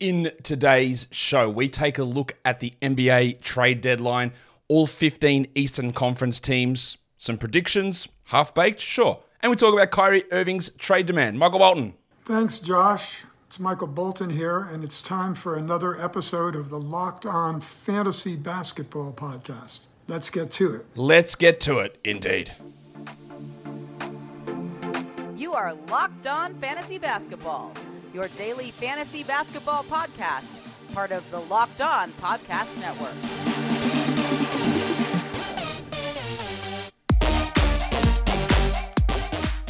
In 0.00 0.30
today's 0.44 1.08
show, 1.10 1.50
we 1.50 1.68
take 1.68 1.98
a 1.98 2.04
look 2.04 2.36
at 2.44 2.60
the 2.60 2.72
NBA 2.80 3.40
trade 3.40 3.80
deadline, 3.80 4.32
all 4.68 4.86
15 4.86 5.48
Eastern 5.56 5.92
Conference 5.92 6.38
teams, 6.38 6.98
some 7.16 7.36
predictions, 7.36 8.06
half 8.26 8.54
baked, 8.54 8.78
sure. 8.78 9.18
And 9.40 9.50
we 9.50 9.56
talk 9.56 9.74
about 9.74 9.90
Kyrie 9.90 10.22
Irving's 10.30 10.70
trade 10.78 11.06
demand. 11.06 11.40
Michael 11.40 11.58
Bolton. 11.58 11.94
Thanks, 12.24 12.60
Josh. 12.60 13.24
It's 13.48 13.58
Michael 13.58 13.88
Bolton 13.88 14.30
here, 14.30 14.60
and 14.60 14.84
it's 14.84 15.02
time 15.02 15.34
for 15.34 15.56
another 15.56 16.00
episode 16.00 16.54
of 16.54 16.70
the 16.70 16.78
Locked 16.78 17.26
On 17.26 17.60
Fantasy 17.60 18.36
Basketball 18.36 19.12
Podcast. 19.12 19.86
Let's 20.06 20.30
get 20.30 20.52
to 20.52 20.76
it. 20.76 20.86
Let's 20.94 21.34
get 21.34 21.58
to 21.62 21.80
it, 21.80 21.98
indeed. 22.04 22.52
You 25.36 25.54
are 25.54 25.74
Locked 25.88 26.28
On 26.28 26.54
Fantasy 26.60 26.98
Basketball 26.98 27.74
your 28.18 28.26
daily 28.36 28.72
fantasy 28.72 29.22
basketball 29.22 29.84
podcast, 29.84 30.92
part 30.92 31.12
of 31.12 31.30
the 31.30 31.38
Locked 31.38 31.80
On 31.80 32.10
Podcast 32.10 32.80
Network. 32.80 33.57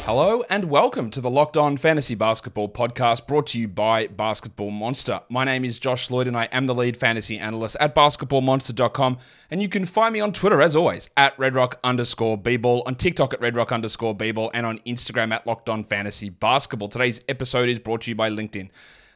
Hello 0.09 0.43
and 0.49 0.71
welcome 0.71 1.11
to 1.11 1.21
the 1.21 1.29
Locked 1.29 1.55
On 1.55 1.77
Fantasy 1.77 2.15
Basketball 2.15 2.67
podcast 2.67 3.27
brought 3.27 3.45
to 3.45 3.59
you 3.59 3.67
by 3.67 4.07
Basketball 4.07 4.71
Monster. 4.71 5.21
My 5.29 5.43
name 5.43 5.63
is 5.63 5.77
Josh 5.77 6.09
Lloyd 6.09 6.27
and 6.27 6.35
I 6.35 6.45
am 6.45 6.65
the 6.65 6.73
lead 6.73 6.97
fantasy 6.97 7.37
analyst 7.37 7.77
at 7.79 7.93
basketballmonster.com. 7.93 9.19
And 9.51 9.61
you 9.61 9.69
can 9.69 9.85
find 9.85 10.11
me 10.11 10.19
on 10.19 10.33
Twitter 10.33 10.63
as 10.63 10.75
always 10.75 11.11
at 11.15 11.37
redrock 11.37 11.75
underscore 11.83 12.39
bball, 12.39 12.81
on 12.87 12.95
TikTok 12.95 13.35
at 13.35 13.39
redrock 13.39 13.71
underscore 13.71 14.17
bball, 14.17 14.49
and 14.51 14.65
on 14.65 14.79
Instagram 14.79 15.31
at 15.31 15.45
Locked 15.45 15.69
On 15.69 15.83
Fantasy 15.83 16.29
Basketball. 16.29 16.89
Today's 16.89 17.21
episode 17.29 17.69
is 17.69 17.77
brought 17.77 18.01
to 18.01 18.09
you 18.09 18.15
by 18.15 18.31
LinkedIn. 18.31 18.71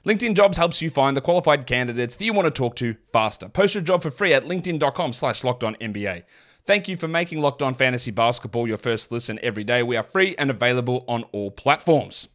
LinkedIn 0.05 0.35
Jobs 0.35 0.57
helps 0.57 0.79
you 0.79 0.91
find 0.91 1.17
the 1.17 1.21
qualified 1.21 1.65
candidates 1.65 2.17
that 2.17 2.25
you 2.25 2.33
want 2.33 2.45
to 2.45 2.51
talk 2.51 2.75
to 2.75 2.95
faster. 3.11 3.49
Post 3.49 3.73
your 3.73 3.83
job 3.83 4.03
for 4.03 4.11
free 4.11 4.33
at 4.33 4.43
linkedin.com 4.43 5.13
slash 5.13 5.43
locked 5.43 5.63
on 5.63 5.75
NBA. 5.77 6.23
Thank 6.65 6.87
you 6.87 6.95
for 6.95 7.09
making 7.09 7.41
Locked 7.41 7.61
On 7.61 7.73
Fantasy 7.73 8.09
Basketball 8.09 8.69
your 8.69 8.77
first 8.77 9.11
listen 9.11 9.37
every 9.43 9.65
day. 9.65 9.83
We 9.83 9.97
are 9.97 10.03
free 10.03 10.33
and 10.37 10.49
available 10.49 11.03
on 11.09 11.23
all 11.33 11.51
platforms. 11.51 12.29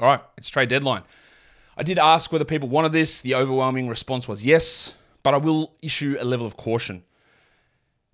All 0.00 0.08
right, 0.08 0.20
it's 0.36 0.48
trade 0.48 0.68
deadline. 0.68 1.04
I 1.76 1.84
did 1.84 2.00
ask 2.00 2.32
whether 2.32 2.44
people 2.44 2.68
wanted 2.68 2.90
this. 2.90 3.20
The 3.20 3.36
overwhelming 3.36 3.86
response 3.86 4.26
was 4.26 4.44
yes, 4.44 4.94
but 5.22 5.34
I 5.34 5.36
will 5.36 5.76
issue 5.80 6.16
a 6.18 6.24
level 6.24 6.48
of 6.48 6.56
caution. 6.56 7.04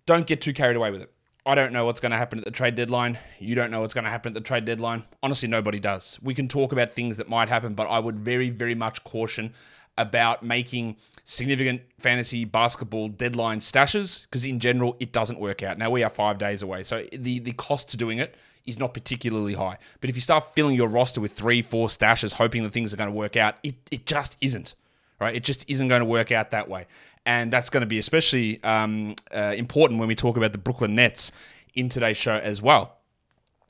Don't 0.05 0.27
get 0.27 0.43
too 0.43 0.53
carried 0.53 0.77
away 0.77 0.91
with 0.91 1.01
it. 1.01 1.11
I 1.47 1.55
don't 1.55 1.73
know 1.73 1.87
what's 1.87 2.01
going 2.01 2.13
to 2.13 2.19
happen 2.19 2.41
at 2.41 2.45
the 2.45 2.51
trade 2.51 2.75
deadline. 2.75 3.19
You 3.39 3.55
don't 3.55 3.71
know 3.71 3.81
what's 3.81 3.95
going 3.95 4.05
to 4.05 4.11
happen 4.11 4.33
at 4.33 4.35
the 4.35 4.47
trade 4.47 4.67
deadline. 4.67 5.05
Honestly, 5.23 5.49
nobody 5.49 5.81
does. 5.81 6.19
We 6.23 6.35
can 6.35 6.49
talk 6.49 6.73
about 6.73 6.93
things 6.93 7.17
that 7.17 7.31
might 7.31 7.49
happen, 7.49 7.73
but 7.73 7.87
I 7.87 7.99
would 7.99 8.19
very, 8.19 8.51
very 8.51 8.75
much 8.75 9.03
caution 9.05 9.55
about 9.99 10.43
making 10.43 10.97
significant 11.25 11.83
fantasy 11.99 12.47
basketball 12.47 13.09
deadline 13.09 13.59
stashes 13.59 14.23
because 14.23 14.47
in 14.47 14.59
general 14.59 14.97
it 14.99 15.13
doesn't 15.13 15.39
work 15.39 15.63
out. 15.63 15.77
Now 15.77 15.91
we 15.91 16.03
are 16.03 16.09
five 16.09 16.39
days 16.39 16.63
away, 16.63 16.85
so 16.85 17.05
the 17.13 17.41
the 17.41 17.53
cost 17.53 17.91
to 17.91 17.97
doing 17.99 18.19
it 18.19 18.35
is 18.65 18.79
not 18.79 18.95
particularly 18.95 19.55
high. 19.55 19.79
But 20.01 20.11
if 20.11 20.17
you 20.17 20.23
start 20.23 20.55
filling 20.55 20.77
your 20.77 20.89
roster 20.89 21.21
with 21.21 21.33
three, 21.33 21.63
four 21.63 21.89
stashes, 21.89 22.33
hoping 22.33 22.63
that 22.63 22.73
things 22.73 22.95
are 22.95 22.97
going 22.97 23.11
to 23.11 23.15
work 23.17 23.37
out, 23.37 23.57
it 23.63 23.75
it 23.91 24.07
just 24.07 24.39
isn't. 24.41 24.75
Right? 25.21 25.35
It 25.35 25.43
just 25.43 25.69
isn't 25.69 25.89
going 25.89 26.01
to 26.01 26.05
work 26.05 26.31
out 26.31 26.53
that 26.53 26.69
way, 26.69 26.87
and 27.27 27.53
that's 27.53 27.71
going 27.71 27.81
to 27.81 27.87
be 27.87 27.99
especially 27.99 28.63
um, 28.63 29.17
uh, 29.35 29.55
important 29.57 29.99
when 29.99 30.09
we 30.09 30.15
talk 30.15 30.37
about 30.37 30.53
the 30.53 30.59
Brooklyn 30.59 30.95
Nets 30.95 31.33
in 31.75 31.89
today's 31.89 32.17
show 32.17 32.37
as 32.37 32.63
well. 32.63 32.99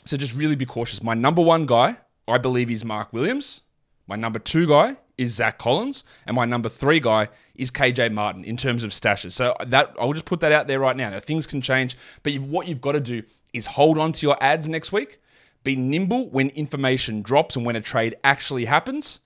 So 0.04 0.16
just 0.16 0.34
really 0.34 0.56
be 0.56 0.66
cautious. 0.66 1.02
My 1.02 1.14
number 1.14 1.42
one 1.42 1.66
guy, 1.66 1.96
I 2.26 2.38
believe, 2.38 2.70
is 2.70 2.84
Mark 2.84 3.12
Williams. 3.12 3.62
My 4.06 4.16
number 4.16 4.38
two 4.38 4.66
guy 4.66 4.96
is 5.18 5.34
Zach 5.34 5.58
Collins, 5.58 6.04
and 6.26 6.34
my 6.34 6.44
number 6.46 6.68
three 6.68 7.00
guy 7.00 7.28
is 7.54 7.70
KJ 7.70 8.12
Martin 8.12 8.44
in 8.44 8.56
terms 8.56 8.82
of 8.82 8.92
stashes. 8.92 9.32
So 9.32 9.54
that 9.66 9.94
I'll 10.00 10.12
just 10.12 10.24
put 10.24 10.40
that 10.40 10.52
out 10.52 10.68
there 10.68 10.80
right 10.80 10.96
now. 10.96 11.10
Now 11.10 11.20
things 11.20 11.46
can 11.46 11.60
change, 11.60 11.96
but 12.22 12.32
you've, 12.32 12.48
what 12.48 12.68
you've 12.68 12.80
got 12.80 12.92
to 12.92 13.00
do 13.00 13.22
is 13.52 13.66
hold 13.66 13.98
on 13.98 14.12
to 14.12 14.26
your 14.26 14.42
ads 14.42 14.68
next 14.68 14.92
week. 14.92 15.20
Be 15.64 15.76
nimble 15.76 16.30
when 16.30 16.50
information 16.50 17.20
drops 17.20 17.56
and 17.56 17.66
when 17.66 17.76
a 17.76 17.80
trade 17.80 18.14
actually 18.22 18.66
happens, 18.66 19.20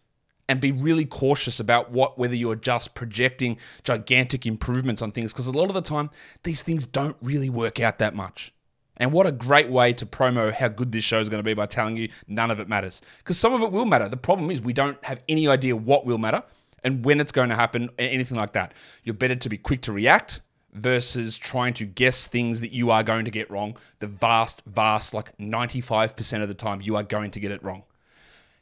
and 0.48 0.60
be 0.60 0.72
really 0.72 1.04
cautious 1.04 1.60
about 1.60 1.90
what 1.90 2.18
whether 2.18 2.34
you're 2.34 2.56
just 2.56 2.94
projecting 2.94 3.58
gigantic 3.84 4.46
improvements 4.46 5.02
on 5.02 5.12
things 5.12 5.32
because 5.32 5.46
a 5.46 5.52
lot 5.52 5.68
of 5.68 5.74
the 5.74 5.82
time 5.82 6.10
these 6.42 6.62
things 6.62 6.86
don't 6.86 7.16
really 7.22 7.50
work 7.50 7.80
out 7.80 7.98
that 7.98 8.14
much. 8.14 8.52
And 8.98 9.12
what 9.12 9.26
a 9.26 9.32
great 9.32 9.70
way 9.70 9.92
to 9.94 10.06
promo 10.06 10.52
how 10.52 10.68
good 10.68 10.92
this 10.92 11.04
show 11.04 11.20
is 11.20 11.28
going 11.28 11.42
to 11.42 11.48
be 11.48 11.54
by 11.54 11.66
telling 11.66 11.96
you 11.96 12.08
none 12.28 12.50
of 12.50 12.60
it 12.60 12.68
matters. 12.68 13.00
Because 13.18 13.38
some 13.38 13.52
of 13.54 13.62
it 13.62 13.72
will 13.72 13.86
matter. 13.86 14.08
The 14.08 14.16
problem 14.16 14.50
is 14.50 14.60
we 14.60 14.72
don't 14.72 15.02
have 15.04 15.20
any 15.28 15.48
idea 15.48 15.74
what 15.74 16.04
will 16.04 16.18
matter 16.18 16.42
and 16.84 17.04
when 17.04 17.20
it's 17.20 17.32
going 17.32 17.48
to 17.48 17.54
happen, 17.54 17.90
anything 17.98 18.36
like 18.36 18.52
that. 18.52 18.74
You're 19.04 19.14
better 19.14 19.36
to 19.36 19.48
be 19.48 19.58
quick 19.58 19.82
to 19.82 19.92
react 19.92 20.40
versus 20.72 21.36
trying 21.36 21.74
to 21.74 21.84
guess 21.84 22.26
things 22.26 22.60
that 22.60 22.72
you 22.72 22.90
are 22.90 23.02
going 23.02 23.24
to 23.24 23.30
get 23.30 23.50
wrong. 23.50 23.76
The 23.98 24.06
vast, 24.06 24.62
vast, 24.66 25.14
like 25.14 25.36
95% 25.38 26.42
of 26.42 26.48
the 26.48 26.54
time, 26.54 26.80
you 26.80 26.96
are 26.96 27.02
going 27.02 27.30
to 27.32 27.40
get 27.40 27.50
it 27.50 27.62
wrong. 27.62 27.84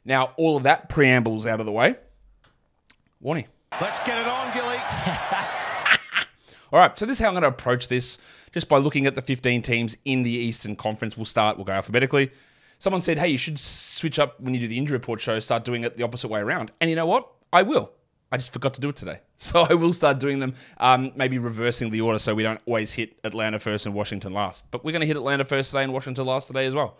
Now, 0.03 0.33
all 0.37 0.57
of 0.57 0.63
that 0.63 0.89
preambles 0.89 1.45
out 1.45 1.59
of 1.59 1.65
the 1.65 1.71
way. 1.71 1.95
Warnie. 3.23 3.45
Let's 3.79 3.99
get 4.01 4.17
it 4.17 4.27
on, 4.27 4.53
Gilly. 4.53 4.77
all 6.73 6.79
right, 6.79 6.97
so 6.97 7.05
this 7.05 7.17
is 7.17 7.21
how 7.21 7.27
I'm 7.27 7.33
going 7.33 7.43
to 7.43 7.49
approach 7.49 7.87
this 7.87 8.17
just 8.51 8.67
by 8.67 8.77
looking 8.77 9.05
at 9.05 9.15
the 9.15 9.21
15 9.21 9.61
teams 9.61 9.97
in 10.05 10.23
the 10.23 10.31
Eastern 10.31 10.75
Conference. 10.75 11.17
We'll 11.17 11.25
start, 11.25 11.57
we'll 11.57 11.65
go 11.65 11.73
alphabetically. 11.73 12.31
Someone 12.79 13.01
said, 13.01 13.17
hey, 13.17 13.27
you 13.27 13.37
should 13.37 13.59
switch 13.59 14.17
up 14.19 14.39
when 14.39 14.53
you 14.53 14.59
do 14.59 14.67
the 14.67 14.77
injury 14.77 14.97
report 14.97 15.21
show, 15.21 15.39
start 15.39 15.63
doing 15.63 15.83
it 15.83 15.97
the 15.97 16.03
opposite 16.03 16.29
way 16.29 16.39
around. 16.39 16.71
And 16.81 16.89
you 16.89 16.95
know 16.95 17.05
what? 17.05 17.29
I 17.53 17.61
will. 17.61 17.91
I 18.31 18.37
just 18.37 18.53
forgot 18.53 18.73
to 18.75 18.81
do 18.81 18.89
it 18.89 18.95
today. 18.95 19.19
So 19.41 19.65
I 19.67 19.73
will 19.73 19.91
start 19.91 20.19
doing 20.19 20.37
them, 20.37 20.53
um, 20.77 21.13
maybe 21.15 21.39
reversing 21.39 21.89
the 21.89 22.01
order 22.01 22.19
so 22.19 22.35
we 22.35 22.43
don't 22.43 22.61
always 22.67 22.93
hit 22.93 23.17
Atlanta 23.23 23.57
first 23.57 23.87
and 23.87 23.95
Washington 23.95 24.33
last. 24.33 24.69
But 24.69 24.85
we're 24.85 24.91
going 24.91 25.01
to 25.01 25.07
hit 25.07 25.17
Atlanta 25.17 25.43
first 25.43 25.71
today 25.71 25.83
and 25.83 25.91
Washington 25.91 26.27
last 26.27 26.45
today 26.45 26.67
as 26.67 26.75
well. 26.75 26.99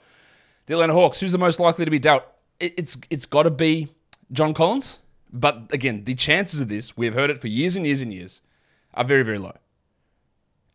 The 0.65 0.73
Atlanta 0.73 0.93
Hawks, 0.93 1.19
who's 1.19 1.31
the 1.31 1.37
most 1.37 1.59
likely 1.59 1.85
to 1.85 1.91
be 1.91 1.99
dealt? 1.99 2.23
It's 2.59 2.97
It's 3.11 3.27
got 3.27 3.43
to 3.43 3.51
be 3.51 3.89
John 4.31 4.55
Collins. 4.55 5.01
But 5.31 5.71
again, 5.71 6.03
the 6.03 6.15
chances 6.15 6.59
of 6.59 6.67
this, 6.67 6.97
we've 6.97 7.13
heard 7.13 7.29
it 7.29 7.37
for 7.37 7.47
years 7.47 7.75
and 7.75 7.85
years 7.85 8.01
and 8.01 8.11
years, 8.11 8.41
are 8.95 9.03
very, 9.03 9.21
very 9.21 9.37
low. 9.37 9.53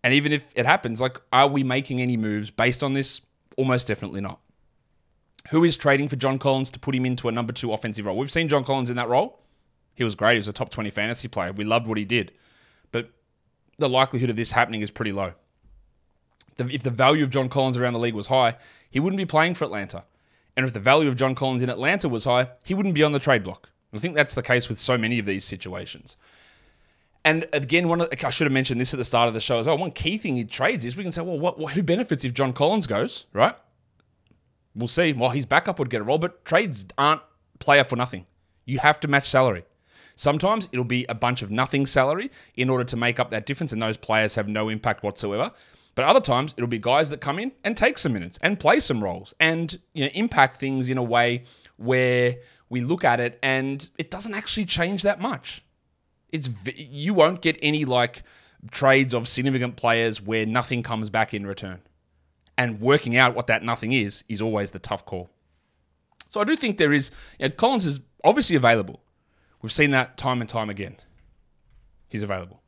And 0.06 0.14
even 0.14 0.30
if 0.30 0.52
it 0.54 0.66
happens, 0.66 1.00
like, 1.00 1.20
are 1.32 1.48
we 1.48 1.64
making 1.64 2.00
any 2.00 2.16
moves 2.16 2.52
based 2.52 2.84
on 2.84 2.94
this? 2.94 3.22
Almost 3.56 3.88
definitely 3.88 4.20
not. 4.20 4.38
Who 5.50 5.64
is 5.64 5.76
trading 5.76 6.08
for 6.08 6.14
John 6.14 6.38
Collins 6.38 6.70
to 6.70 6.78
put 6.78 6.94
him 6.94 7.04
into 7.04 7.26
a 7.26 7.32
number 7.32 7.52
two 7.52 7.72
offensive 7.72 8.06
role? 8.06 8.16
We've 8.16 8.30
seen 8.30 8.46
John 8.46 8.62
Collins 8.62 8.88
in 8.88 8.94
that 8.94 9.08
role. 9.08 9.42
He 9.96 10.04
was 10.04 10.14
great. 10.14 10.34
He 10.34 10.38
was 10.38 10.46
a 10.46 10.52
top 10.52 10.70
20 10.70 10.90
fantasy 10.90 11.26
player. 11.26 11.52
We 11.52 11.64
loved 11.64 11.88
what 11.88 11.98
he 11.98 12.04
did. 12.04 12.30
But 12.92 13.10
the 13.78 13.88
likelihood 13.88 14.30
of 14.30 14.36
this 14.36 14.52
happening 14.52 14.80
is 14.80 14.92
pretty 14.92 15.10
low. 15.10 15.32
If 16.56 16.84
the 16.84 16.90
value 16.90 17.24
of 17.24 17.30
John 17.30 17.48
Collins 17.48 17.76
around 17.76 17.94
the 17.94 17.98
league 17.98 18.14
was 18.14 18.28
high, 18.28 18.58
he 18.88 19.00
wouldn't 19.00 19.18
be 19.18 19.26
playing 19.26 19.54
for 19.54 19.64
Atlanta. 19.64 20.04
And 20.56 20.64
if 20.64 20.72
the 20.72 20.78
value 20.78 21.08
of 21.08 21.16
John 21.16 21.34
Collins 21.34 21.64
in 21.64 21.68
Atlanta 21.68 22.08
was 22.08 22.26
high, 22.26 22.50
he 22.62 22.74
wouldn't 22.74 22.94
be 22.94 23.02
on 23.02 23.10
the 23.10 23.18
trade 23.18 23.42
block. 23.42 23.70
I 23.92 23.98
think 23.98 24.14
that's 24.14 24.34
the 24.36 24.42
case 24.42 24.68
with 24.68 24.78
so 24.78 24.96
many 24.96 25.18
of 25.18 25.26
these 25.26 25.44
situations. 25.44 26.16
And 27.26 27.44
again, 27.52 27.88
one 27.88 28.00
of, 28.00 28.08
I 28.22 28.30
should 28.30 28.46
have 28.46 28.52
mentioned 28.52 28.80
this 28.80 28.94
at 28.94 28.98
the 28.98 29.04
start 29.04 29.26
of 29.26 29.34
the 29.34 29.40
show 29.40 29.58
as 29.58 29.66
well. 29.66 29.76
One 29.76 29.90
key 29.90 30.16
thing 30.16 30.36
in 30.36 30.46
trades 30.46 30.84
is 30.84 30.96
we 30.96 31.02
can 31.02 31.10
say, 31.10 31.22
well, 31.22 31.36
what, 31.36 31.72
who 31.72 31.82
benefits 31.82 32.24
if 32.24 32.32
John 32.32 32.52
Collins 32.52 32.86
goes, 32.86 33.26
right? 33.32 33.56
We'll 34.76 34.86
see. 34.86 35.12
Well, 35.12 35.30
his 35.30 35.44
backup 35.44 35.80
would 35.80 35.90
get 35.90 36.00
a 36.00 36.04
role, 36.04 36.18
but 36.18 36.44
trades 36.44 36.86
aren't 36.96 37.22
player 37.58 37.82
for 37.82 37.96
nothing. 37.96 38.26
You 38.64 38.78
have 38.78 39.00
to 39.00 39.08
match 39.08 39.28
salary. 39.28 39.64
Sometimes 40.14 40.68
it'll 40.70 40.84
be 40.84 41.04
a 41.08 41.16
bunch 41.16 41.42
of 41.42 41.50
nothing 41.50 41.84
salary 41.84 42.30
in 42.54 42.70
order 42.70 42.84
to 42.84 42.96
make 42.96 43.18
up 43.18 43.30
that 43.30 43.44
difference, 43.44 43.72
and 43.72 43.82
those 43.82 43.96
players 43.96 44.36
have 44.36 44.46
no 44.46 44.68
impact 44.68 45.02
whatsoever. 45.02 45.50
But 45.96 46.04
other 46.04 46.20
times 46.20 46.54
it'll 46.56 46.68
be 46.68 46.78
guys 46.78 47.10
that 47.10 47.20
come 47.20 47.40
in 47.40 47.50
and 47.64 47.76
take 47.76 47.98
some 47.98 48.12
minutes 48.12 48.38
and 48.40 48.60
play 48.60 48.78
some 48.78 49.02
roles 49.02 49.34
and 49.40 49.76
you 49.94 50.04
know, 50.04 50.10
impact 50.14 50.58
things 50.58 50.90
in 50.90 50.96
a 50.96 51.02
way 51.02 51.42
where 51.76 52.36
we 52.68 52.82
look 52.82 53.02
at 53.02 53.18
it 53.18 53.36
and 53.42 53.88
it 53.98 54.12
doesn't 54.12 54.34
actually 54.34 54.66
change 54.66 55.02
that 55.02 55.20
much. 55.20 55.64
It's 56.36 56.50
you 56.76 57.14
won't 57.14 57.40
get 57.42 57.58
any 57.62 57.84
like 57.84 58.22
trades 58.70 59.14
of 59.14 59.28
significant 59.28 59.76
players 59.76 60.20
where 60.20 60.46
nothing 60.46 60.82
comes 60.82 61.10
back 61.10 61.34
in 61.34 61.46
return. 61.46 61.80
And 62.58 62.80
working 62.80 63.16
out 63.16 63.34
what 63.34 63.48
that 63.48 63.62
nothing 63.62 63.92
is 63.92 64.24
is 64.28 64.40
always 64.40 64.70
the 64.70 64.78
tough 64.78 65.04
call. 65.04 65.28
So 66.28 66.40
I 66.40 66.44
do 66.44 66.56
think 66.56 66.78
there 66.78 66.92
is 66.92 67.10
you 67.38 67.48
know, 67.48 67.54
Collins 67.54 67.86
is 67.86 68.00
obviously 68.24 68.56
available. 68.56 69.00
We've 69.62 69.72
seen 69.72 69.90
that 69.90 70.16
time 70.16 70.40
and 70.40 70.48
time 70.48 70.70
again. 70.70 70.96
He's 72.08 72.22
available. 72.22 72.62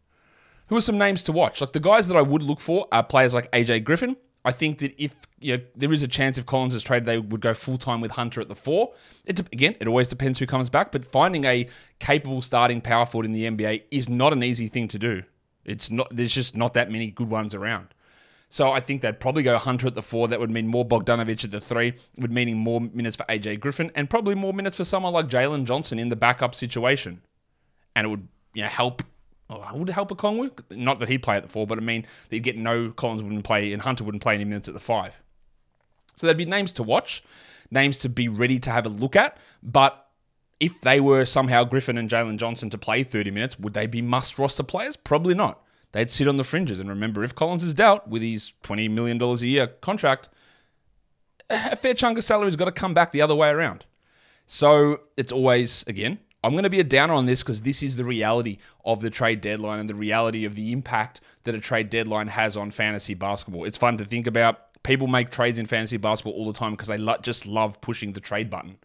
Who 0.68 0.76
are 0.76 0.82
some 0.82 0.98
names 0.98 1.22
to 1.24 1.32
watch? 1.32 1.60
Like 1.60 1.72
the 1.72 1.80
guys 1.80 2.08
that 2.08 2.16
I 2.16 2.22
would 2.22 2.42
look 2.42 2.60
for 2.60 2.86
are 2.92 3.02
players 3.02 3.32
like 3.32 3.50
AJ 3.52 3.84
Griffin. 3.84 4.16
I 4.44 4.52
think 4.52 4.78
that 4.78 4.94
if 5.02 5.14
you 5.40 5.56
know, 5.56 5.62
there 5.76 5.93
is 5.93 6.02
a 6.02 6.08
chance 6.08 6.38
if 6.38 6.46
Collins 6.46 6.75
is 6.75 6.82
traded, 6.82 7.06
they 7.06 7.19
would 7.19 7.40
go 7.40 7.55
full 7.55 7.79
time 7.79 8.00
with 8.00 8.12
Hunter 8.12 8.40
at 8.40 8.49
the 8.49 8.55
four. 8.55 8.93
It, 9.26 9.40
again, 9.52 9.76
it 9.81 9.87
always 9.87 10.08
depends 10.08 10.38
who 10.38 10.46
comes 10.46 10.70
back, 10.70 10.90
but 10.93 11.06
finding 11.06 11.44
a 11.44 11.69
capable 11.99 12.43
starting 12.43 12.81
power 12.81 13.06
forward 13.06 13.26
in 13.26 13.32
the 13.32 13.44
NBA 13.44 13.85
is 13.90 14.08
not 14.08 14.32
an 14.32 14.43
easy 14.43 14.69
thing 14.69 14.88
to 14.88 14.99
do. 14.99 15.23
It's 15.64 15.90
not. 15.90 16.08
There's 16.11 16.35
just 16.35 16.56
not 16.56 16.75
that 16.75 16.90
many 16.90 17.11
good 17.11 17.29
ones 17.29 17.55
around. 17.55 17.88
So 18.50 18.70
I 18.73 18.81
think 18.81 19.02
they'd 19.02 19.20
probably 19.20 19.43
go 19.43 19.58
Hunter 19.58 19.88
at 19.88 19.94
the 19.94 20.00
four. 20.02 20.26
That 20.29 20.40
would 20.40 20.50
mean 20.50 20.67
more 20.67 20.87
Bogdanovic 20.87 21.44
at 21.44 21.50
the 21.50 21.61
three, 21.61 21.93
would 22.19 22.32
meaning 22.32 22.56
more 22.56 22.81
minutes 22.81 23.17
for 23.17 23.25
AJ 23.25 23.61
Griffin, 23.61 23.93
and 23.94 24.08
probably 24.08 24.35
more 24.35 24.55
minutes 24.55 24.79
for 24.79 24.85
someone 24.85 25.12
like 25.12 25.29
Jalen 25.29 25.64
Johnson 25.64 25.99
in 25.99 26.08
the 26.08 26.17
backup 26.17 26.55
situation. 26.55 27.20
and 27.94 28.06
it 28.06 28.11
would 28.11 28.26
you 28.55 28.62
know 28.62 28.69
help. 28.69 29.02
Oh, 29.50 29.62
would 29.75 29.88
it 29.88 29.93
help 29.93 30.11
a 30.11 30.14
Okongwu? 30.14 30.76
Not 30.76 30.99
that 30.99 31.08
he'd 31.08 31.23
play 31.23 31.37
at 31.37 31.43
the 31.43 31.49
four, 31.49 31.67
but 31.67 31.79
I 31.79 31.81
mean 31.81 32.02
that 32.02 32.37
he'd 32.37 32.40
get 32.40 32.56
no 32.56 32.90
Collins 32.90 33.23
wouldn't 33.23 33.44
play 33.44 33.73
and 33.73 33.82
Hunter 33.82 34.05
wouldn't 34.05 34.23
play 34.23 34.35
any 34.35 34.44
minutes 34.44 34.69
at 34.69 34.75
the 34.75 34.81
five. 34.81 35.17
So 36.18 36.26
there'd 36.26 36.36
be 36.36 36.44
names 36.44 36.72
to 36.72 36.82
watch, 36.82 37.22
names 37.70 37.98
to 37.98 38.08
be 38.08 38.28
ready 38.28 38.58
to 38.58 38.70
have 38.70 38.86
a 38.86 38.88
look 38.88 39.14
at. 39.14 39.36
But 39.62 40.06
if 40.58 40.80
they 40.80 40.98
were 40.98 41.24
somehow 41.24 41.64
Griffin 41.64 41.96
and 41.96 42.10
Jalen 42.10 42.38
Johnson 42.38 42.70
to 42.70 42.78
play 42.78 43.04
30 43.04 43.30
minutes, 43.30 43.58
would 43.58 43.74
they 43.74 43.86
be 43.86 44.02
must 44.02 44.38
roster 44.38 44.64
players? 44.64 44.96
Probably 44.96 45.34
not. 45.34 45.62
They'd 45.92 46.10
sit 46.10 46.26
on 46.26 46.36
the 46.36 46.44
fringes. 46.44 46.80
And 46.80 46.88
remember, 46.88 47.22
if 47.22 47.34
Collins 47.34 47.62
is 47.62 47.72
dealt 47.72 48.06
with 48.08 48.22
his 48.22 48.52
$20 48.64 48.90
million 48.90 49.22
a 49.22 49.34
year 49.36 49.68
contract, 49.68 50.28
a 51.48 51.76
fair 51.76 51.94
chunk 51.94 52.18
of 52.18 52.24
salary's 52.24 52.56
got 52.56 52.66
to 52.66 52.72
come 52.72 52.94
back 52.94 53.12
the 53.12 53.22
other 53.22 53.34
way 53.34 53.48
around. 53.48 53.86
So 54.46 55.02
it's 55.16 55.30
always, 55.30 55.84
again, 55.86 56.18
I'm 56.44 56.52
going 56.52 56.64
to 56.64 56.70
be 56.70 56.80
a 56.80 56.84
downer 56.84 57.14
on 57.14 57.26
this 57.26 57.42
because 57.42 57.62
this 57.62 57.82
is 57.82 57.96
the 57.96 58.04
reality 58.04 58.58
of 58.84 59.00
the 59.00 59.10
trade 59.10 59.40
deadline 59.40 59.80
and 59.80 59.88
the 59.88 59.94
reality 59.94 60.44
of 60.44 60.54
the 60.54 60.72
impact 60.72 61.20
that 61.44 61.54
a 61.54 61.60
trade 61.60 61.90
deadline 61.90 62.28
has 62.28 62.56
on 62.56 62.70
fantasy 62.70 63.14
basketball. 63.14 63.64
It's 63.64 63.78
fun 63.78 63.96
to 63.98 64.04
think 64.04 64.26
about. 64.26 64.67
People 64.82 65.06
make 65.06 65.30
trades 65.30 65.58
in 65.58 65.66
fantasy 65.66 65.96
basketball 65.96 66.34
all 66.34 66.50
the 66.50 66.58
time 66.58 66.72
because 66.72 66.88
they 66.88 66.98
lo- 66.98 67.16
just 67.22 67.46
love 67.46 67.80
pushing 67.80 68.12
the 68.12 68.20
trade 68.20 68.48
button 68.50 68.78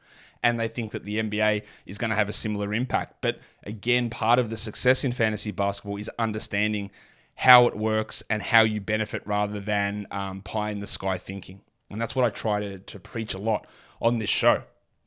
and 0.43 0.59
they 0.59 0.67
think 0.67 0.91
that 0.91 1.05
the 1.05 1.19
NBA 1.19 1.63
is 1.85 1.97
going 1.97 2.09
to 2.09 2.15
have 2.15 2.29
a 2.29 2.33
similar 2.33 2.73
impact. 2.73 3.15
But 3.21 3.39
again, 3.63 4.09
part 4.09 4.39
of 4.39 4.49
the 4.49 4.57
success 4.57 5.03
in 5.03 5.11
fantasy 5.13 5.51
basketball 5.51 5.97
is 5.97 6.09
understanding 6.19 6.91
how 7.35 7.65
it 7.65 7.75
works 7.75 8.21
and 8.29 8.41
how 8.41 8.61
you 8.61 8.81
benefit 8.81 9.23
rather 9.25 9.59
than 9.59 10.05
um, 10.11 10.41
pie 10.41 10.69
in 10.69 10.79
the 10.79 10.87
sky 10.87 11.17
thinking. 11.17 11.61
And 11.89 11.99
that's 11.99 12.15
what 12.15 12.25
I 12.25 12.29
try 12.29 12.59
to, 12.59 12.79
to 12.79 12.99
preach 12.99 13.33
a 13.33 13.39
lot 13.39 13.67
on 14.01 14.19
this 14.19 14.29
show. 14.29 14.63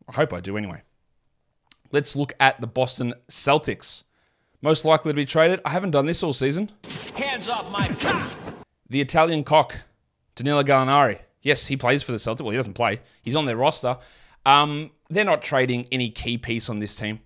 I 0.09 0.13
hope 0.13 0.33
I 0.33 0.41
do 0.41 0.57
anyway. 0.57 0.83
Let's 1.93 2.17
look 2.17 2.33
at 2.41 2.61
the 2.61 2.67
Boston 2.67 3.15
Celtics. 3.29 4.05
Most 4.63 4.85
likely 4.85 5.13
to 5.13 5.17
be 5.17 5.25
traded. 5.25 5.61
I 5.65 5.71
haven't 5.71 5.91
done 5.91 6.07
this 6.07 6.23
all 6.23 6.33
season. 6.33 6.71
Hands 7.15 7.49
off 7.49 7.71
my 7.71 7.89
cock! 7.89 8.31
The 8.89 9.01
Italian 9.01 9.45
cock, 9.45 9.77
Danilo 10.37 10.63
Gallinari. 10.63 11.19
Yes, 11.43 11.67
he 11.67 11.77
plays 11.77 12.03
for 12.03 12.13
the 12.13 12.19
Celtics. 12.19 12.43
Well, 12.43 12.51
he 12.51 12.57
doesn't 12.57 12.75
play. 12.75 13.01
He's 13.23 13.37
on 13.37 13.47
their 13.47 13.57
roster. 13.57 13.99
Um, 14.45 14.91
they're 15.11 15.25
not 15.25 15.43
trading 15.43 15.87
any 15.91 16.11
key 16.11 16.39
piece 16.39 16.71
on 16.71 16.79
this 16.79 16.95
team. 16.95 17.21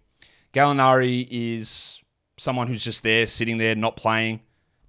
Gallinari 0.52 1.28
is 1.30 2.02
someone 2.38 2.66
who's 2.66 2.82
just 2.82 3.02
there, 3.02 3.26
sitting 3.26 3.58
there, 3.58 3.74
not 3.74 3.96
playing. 3.96 4.40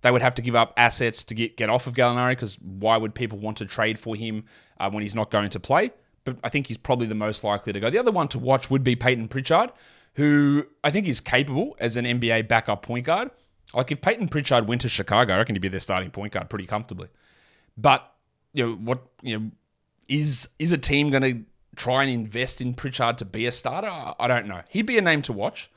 They 0.02 0.12
would 0.12 0.22
have 0.22 0.36
to 0.36 0.42
give 0.42 0.56
up 0.56 0.74
assets 0.78 1.24
to 1.26 1.36
get, 1.36 1.58
get 1.58 1.70
off 1.70 1.86
of 1.88 1.94
Gallinari 1.94 2.32
because 2.32 2.58
why 2.60 2.98
would 2.98 3.14
people 3.14 3.38
want 3.38 3.58
to 3.58 3.66
trade 3.66 4.00
for 4.00 4.16
him 4.16 4.46
uh, 4.80 4.90
when 4.90 5.04
he's 5.04 5.14
not 5.14 5.30
going 5.30 5.50
to 5.52 5.60
play? 5.60 5.92
But 6.24 6.38
I 6.44 6.50
think 6.50 6.68
he's 6.68 6.78
probably 6.78 7.08
the 7.08 7.16
most 7.16 7.44
likely 7.44 7.74
to 7.74 7.80
go. 7.80 7.90
The 7.90 8.00
other 8.00 8.12
one 8.12 8.28
to 8.30 8.40
watch 8.40 8.70
would 8.70 8.84
be 8.84 8.96
Payton 8.96 9.28
Pritchard, 9.28 9.72
who 10.16 10.66
I 10.84 10.92
think 10.92 11.08
is 11.08 11.20
capable 11.20 11.76
as 11.80 11.98
an 11.98 12.06
NBA 12.06 12.48
backup 12.48 12.84
point 12.84 13.06
guard. 13.06 13.32
Like 13.74 13.92
if 13.92 14.02
Payton 14.02 14.30
Pritchard 14.30 14.68
went 14.68 14.82
to 14.82 14.90
Chicago, 14.90 15.36
I 15.36 15.38
reckon 15.38 15.56
he'd 15.56 15.62
be 15.62 15.68
their 15.68 15.80
starting 15.80 16.12
point 16.12 16.34
guard 16.34 16.50
pretty 16.50 16.66
comfortably. 16.66 17.08
But 17.82 18.12
you 18.54 18.66
know 18.66 18.76
what? 18.76 19.02
You 19.22 19.40
know, 19.40 19.52
is 20.08 20.50
is 20.60 20.72
a 20.72 20.78
team 20.78 21.10
going 21.10 21.24
to 21.24 21.46
try 21.76 22.04
and 22.04 22.12
invest 22.12 22.62
in 22.62 22.74
Pritchard 22.74 23.18
to 23.20 23.26
be 23.26 23.46
a 23.46 23.52
starter? 23.52 23.90
I 24.20 24.28
don't 24.28 24.48
know. 24.48 24.62
He'd 24.70 24.86
be 24.86 24.98
a 24.98 25.02
name 25.02 25.22
to 25.24 25.34
watch. 25.34 25.72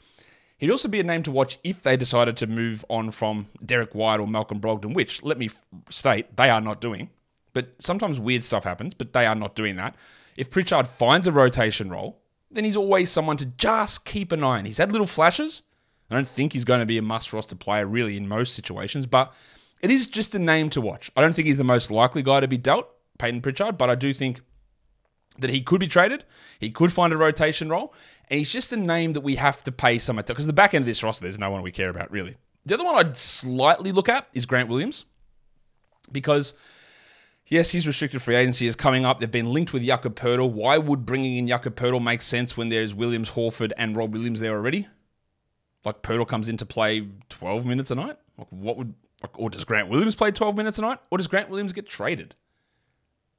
He'd 0.58 0.70
also 0.70 0.88
be 0.88 1.00
a 1.00 1.04
name 1.04 1.22
to 1.24 1.30
watch 1.30 1.58
if 1.64 1.82
they 1.82 1.96
decided 1.96 2.36
to 2.38 2.46
move 2.46 2.84
on 2.88 3.10
from 3.10 3.48
Derrick 3.64 3.94
White 3.94 4.20
or 4.20 4.26
Malcolm 4.26 4.60
Brogdon, 4.60 4.94
which, 4.94 5.22
let 5.22 5.36
me 5.36 5.50
state, 5.90 6.36
they 6.36 6.48
are 6.48 6.60
not 6.60 6.80
doing. 6.80 7.10
But 7.52 7.74
sometimes 7.80 8.20
weird 8.20 8.44
stuff 8.44 8.64
happens, 8.64 8.94
but 8.94 9.12
they 9.12 9.26
are 9.26 9.34
not 9.34 9.56
doing 9.56 9.76
that. 9.76 9.96
If 10.36 10.50
Pritchard 10.50 10.88
finds 10.88 11.26
a 11.26 11.32
rotation 11.32 11.90
role, 11.90 12.20
then 12.50 12.64
he's 12.64 12.76
always 12.76 13.10
someone 13.10 13.36
to 13.38 13.46
just 13.46 14.04
keep 14.04 14.32
an 14.32 14.42
eye 14.42 14.58
on. 14.58 14.64
He's 14.64 14.78
had 14.78 14.92
little 14.92 15.06
flashes. 15.06 15.62
I 16.10 16.14
don't 16.14 16.28
think 16.28 16.52
he's 16.52 16.64
going 16.64 16.80
to 16.80 16.86
be 16.86 16.98
a 16.98 17.02
must 17.02 17.32
roster 17.32 17.56
player 17.56 17.86
really 17.86 18.16
in 18.16 18.28
most 18.28 18.54
situations, 18.54 19.06
but 19.06 19.34
it 19.84 19.90
is 19.90 20.06
just 20.06 20.34
a 20.34 20.38
name 20.38 20.70
to 20.70 20.80
watch. 20.80 21.10
I 21.14 21.20
don't 21.20 21.34
think 21.34 21.46
he's 21.46 21.58
the 21.58 21.64
most 21.64 21.90
likely 21.90 22.22
guy 22.22 22.40
to 22.40 22.48
be 22.48 22.56
dealt, 22.56 22.88
Payton 23.18 23.42
Pritchard, 23.42 23.76
but 23.76 23.90
I 23.90 23.94
do 23.94 24.14
think 24.14 24.40
that 25.38 25.50
he 25.50 25.60
could 25.60 25.78
be 25.78 25.86
traded. 25.86 26.24
He 26.58 26.70
could 26.70 26.90
find 26.90 27.12
a 27.12 27.18
rotation 27.18 27.68
role. 27.68 27.92
And 28.30 28.38
he's 28.38 28.50
just 28.50 28.72
a 28.72 28.78
name 28.78 29.12
that 29.12 29.20
we 29.20 29.36
have 29.36 29.62
to 29.64 29.70
pay 29.70 29.98
some 29.98 30.18
attention 30.18 30.36
because 30.36 30.46
the 30.46 30.54
back 30.54 30.72
end 30.72 30.84
of 30.84 30.86
this 30.86 31.02
roster, 31.02 31.24
there's 31.24 31.38
no 31.38 31.50
one 31.50 31.60
we 31.60 31.70
care 31.70 31.90
about 31.90 32.10
really. 32.10 32.36
The 32.64 32.72
other 32.72 32.84
one 32.84 32.94
I'd 32.94 33.18
slightly 33.18 33.92
look 33.92 34.08
at 34.08 34.26
is 34.32 34.46
Grant 34.46 34.68
Williams 34.68 35.04
because. 36.10 36.54
Yes, 37.46 37.72
his 37.72 37.86
restricted 37.86 38.22
free 38.22 38.36
agency 38.36 38.66
is 38.66 38.74
coming 38.74 39.04
up. 39.04 39.20
They've 39.20 39.30
been 39.30 39.52
linked 39.52 39.74
with 39.74 39.82
Jakob 39.82 40.14
Poeltl. 40.16 40.50
Why 40.50 40.78
would 40.78 41.04
bringing 41.04 41.36
in 41.36 41.46
Jakob 41.46 41.76
Poeltl 41.76 42.02
make 42.02 42.22
sense 42.22 42.56
when 42.56 42.70
there's 42.70 42.94
Williams, 42.94 43.32
Horford, 43.32 43.70
and 43.76 43.94
Rob 43.94 44.14
Williams 44.14 44.40
there 44.40 44.54
already? 44.54 44.88
Like 45.84 46.00
Poeltl 46.00 46.26
comes 46.26 46.48
in 46.48 46.56
to 46.56 46.64
play 46.64 47.06
12 47.28 47.66
minutes 47.66 47.90
a 47.90 47.96
night? 47.96 48.16
Like 48.38 48.46
what 48.48 48.78
would, 48.78 48.94
or 49.34 49.50
does 49.50 49.64
Grant 49.64 49.88
Williams 49.88 50.14
play 50.14 50.30
12 50.30 50.56
minutes 50.56 50.78
a 50.78 50.82
night? 50.82 50.98
Or 51.10 51.18
does 51.18 51.26
Grant 51.26 51.48
Williams 51.48 51.72
get 51.72 51.88
traded? 51.88 52.34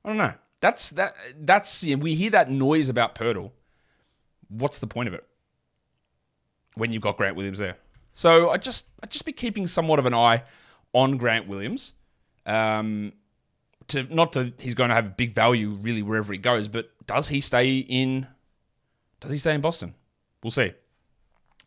I 0.04 0.10
don't 0.10 0.18
know. 0.18 0.34
That's 0.62 0.92
that. 0.92 1.14
That's 1.40 1.84
we 1.84 2.16
hear 2.16 2.30
that 2.32 2.50
noise 2.50 2.90
about 2.90 3.16
Poeltl. 3.16 3.52
What's 4.50 4.80
the 4.80 4.88
point 4.88 5.08
of 5.08 5.14
it 5.14 5.26
when 6.76 6.92
you've 6.92 7.02
got 7.02 7.18
Grant 7.18 7.36
Williams 7.36 7.60
there? 7.60 7.78
So 8.14 8.50
I 8.50 8.58
just 8.58 8.88
I 9.04 9.08
just 9.08 9.26
be 9.26 9.32
keeping 9.32 9.68
somewhat 9.68 10.00
of 10.00 10.06
an 10.06 10.14
eye 10.14 10.44
on 10.94 11.18
Grant 11.18 11.48
Williams. 11.48 11.94
Um, 12.46 13.14
to 13.88 14.04
not 14.04 14.34
to 14.34 14.54
he's 14.60 14.74
going 14.74 14.90
to 14.90 14.96
have 14.96 15.18
big 15.18 15.34
value 15.34 15.72
really 15.72 16.02
wherever 16.02 16.32
he 16.32 16.40
goes, 16.40 16.68
but 16.68 16.90
does 17.06 17.28
he 17.28 17.42
stay 17.42 17.78
in? 17.78 18.28
Does 19.20 19.32
he 19.32 19.38
stay 19.38 19.54
in 19.54 19.62
Boston? 19.62 19.94
We'll 20.44 20.52
see. 20.52 20.74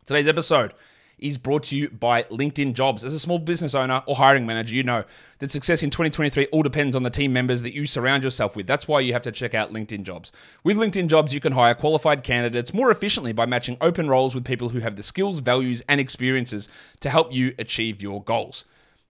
Today's 0.05 0.27
episode 0.27 0.73
is 1.21 1.37
brought 1.37 1.63
to 1.63 1.77
you 1.77 1.89
by 1.89 2.23
LinkedIn 2.23 2.73
Jobs. 2.73 3.03
As 3.03 3.13
a 3.13 3.19
small 3.19 3.39
business 3.39 3.73
owner 3.73 4.03
or 4.05 4.15
hiring 4.15 4.45
manager, 4.45 4.75
you 4.75 4.83
know 4.83 5.03
that 5.39 5.51
success 5.51 5.83
in 5.83 5.89
2023 5.89 6.47
all 6.47 6.63
depends 6.63 6.95
on 6.95 7.03
the 7.03 7.09
team 7.09 7.31
members 7.33 7.61
that 7.61 7.73
you 7.73 7.85
surround 7.85 8.23
yourself 8.23 8.55
with. 8.55 8.67
That's 8.67 8.87
why 8.87 8.99
you 8.99 9.13
have 9.13 9.23
to 9.23 9.31
check 9.31 9.53
out 9.53 9.73
LinkedIn 9.73 10.03
Jobs. 10.03 10.31
With 10.63 10.77
LinkedIn 10.77 11.07
Jobs, 11.07 11.33
you 11.33 11.39
can 11.39 11.53
hire 11.53 11.73
qualified 11.73 12.23
candidates 12.23 12.73
more 12.73 12.91
efficiently 12.91 13.33
by 13.33 13.45
matching 13.45 13.77
open 13.81 14.07
roles 14.07 14.35
with 14.35 14.45
people 14.45 14.69
who 14.69 14.79
have 14.79 14.95
the 14.95 15.03
skills, 15.03 15.39
values, 15.39 15.81
and 15.87 16.01
experiences 16.01 16.69
to 16.99 17.09
help 17.09 17.33
you 17.33 17.53
achieve 17.57 18.01
your 18.01 18.23
goals. 18.23 18.65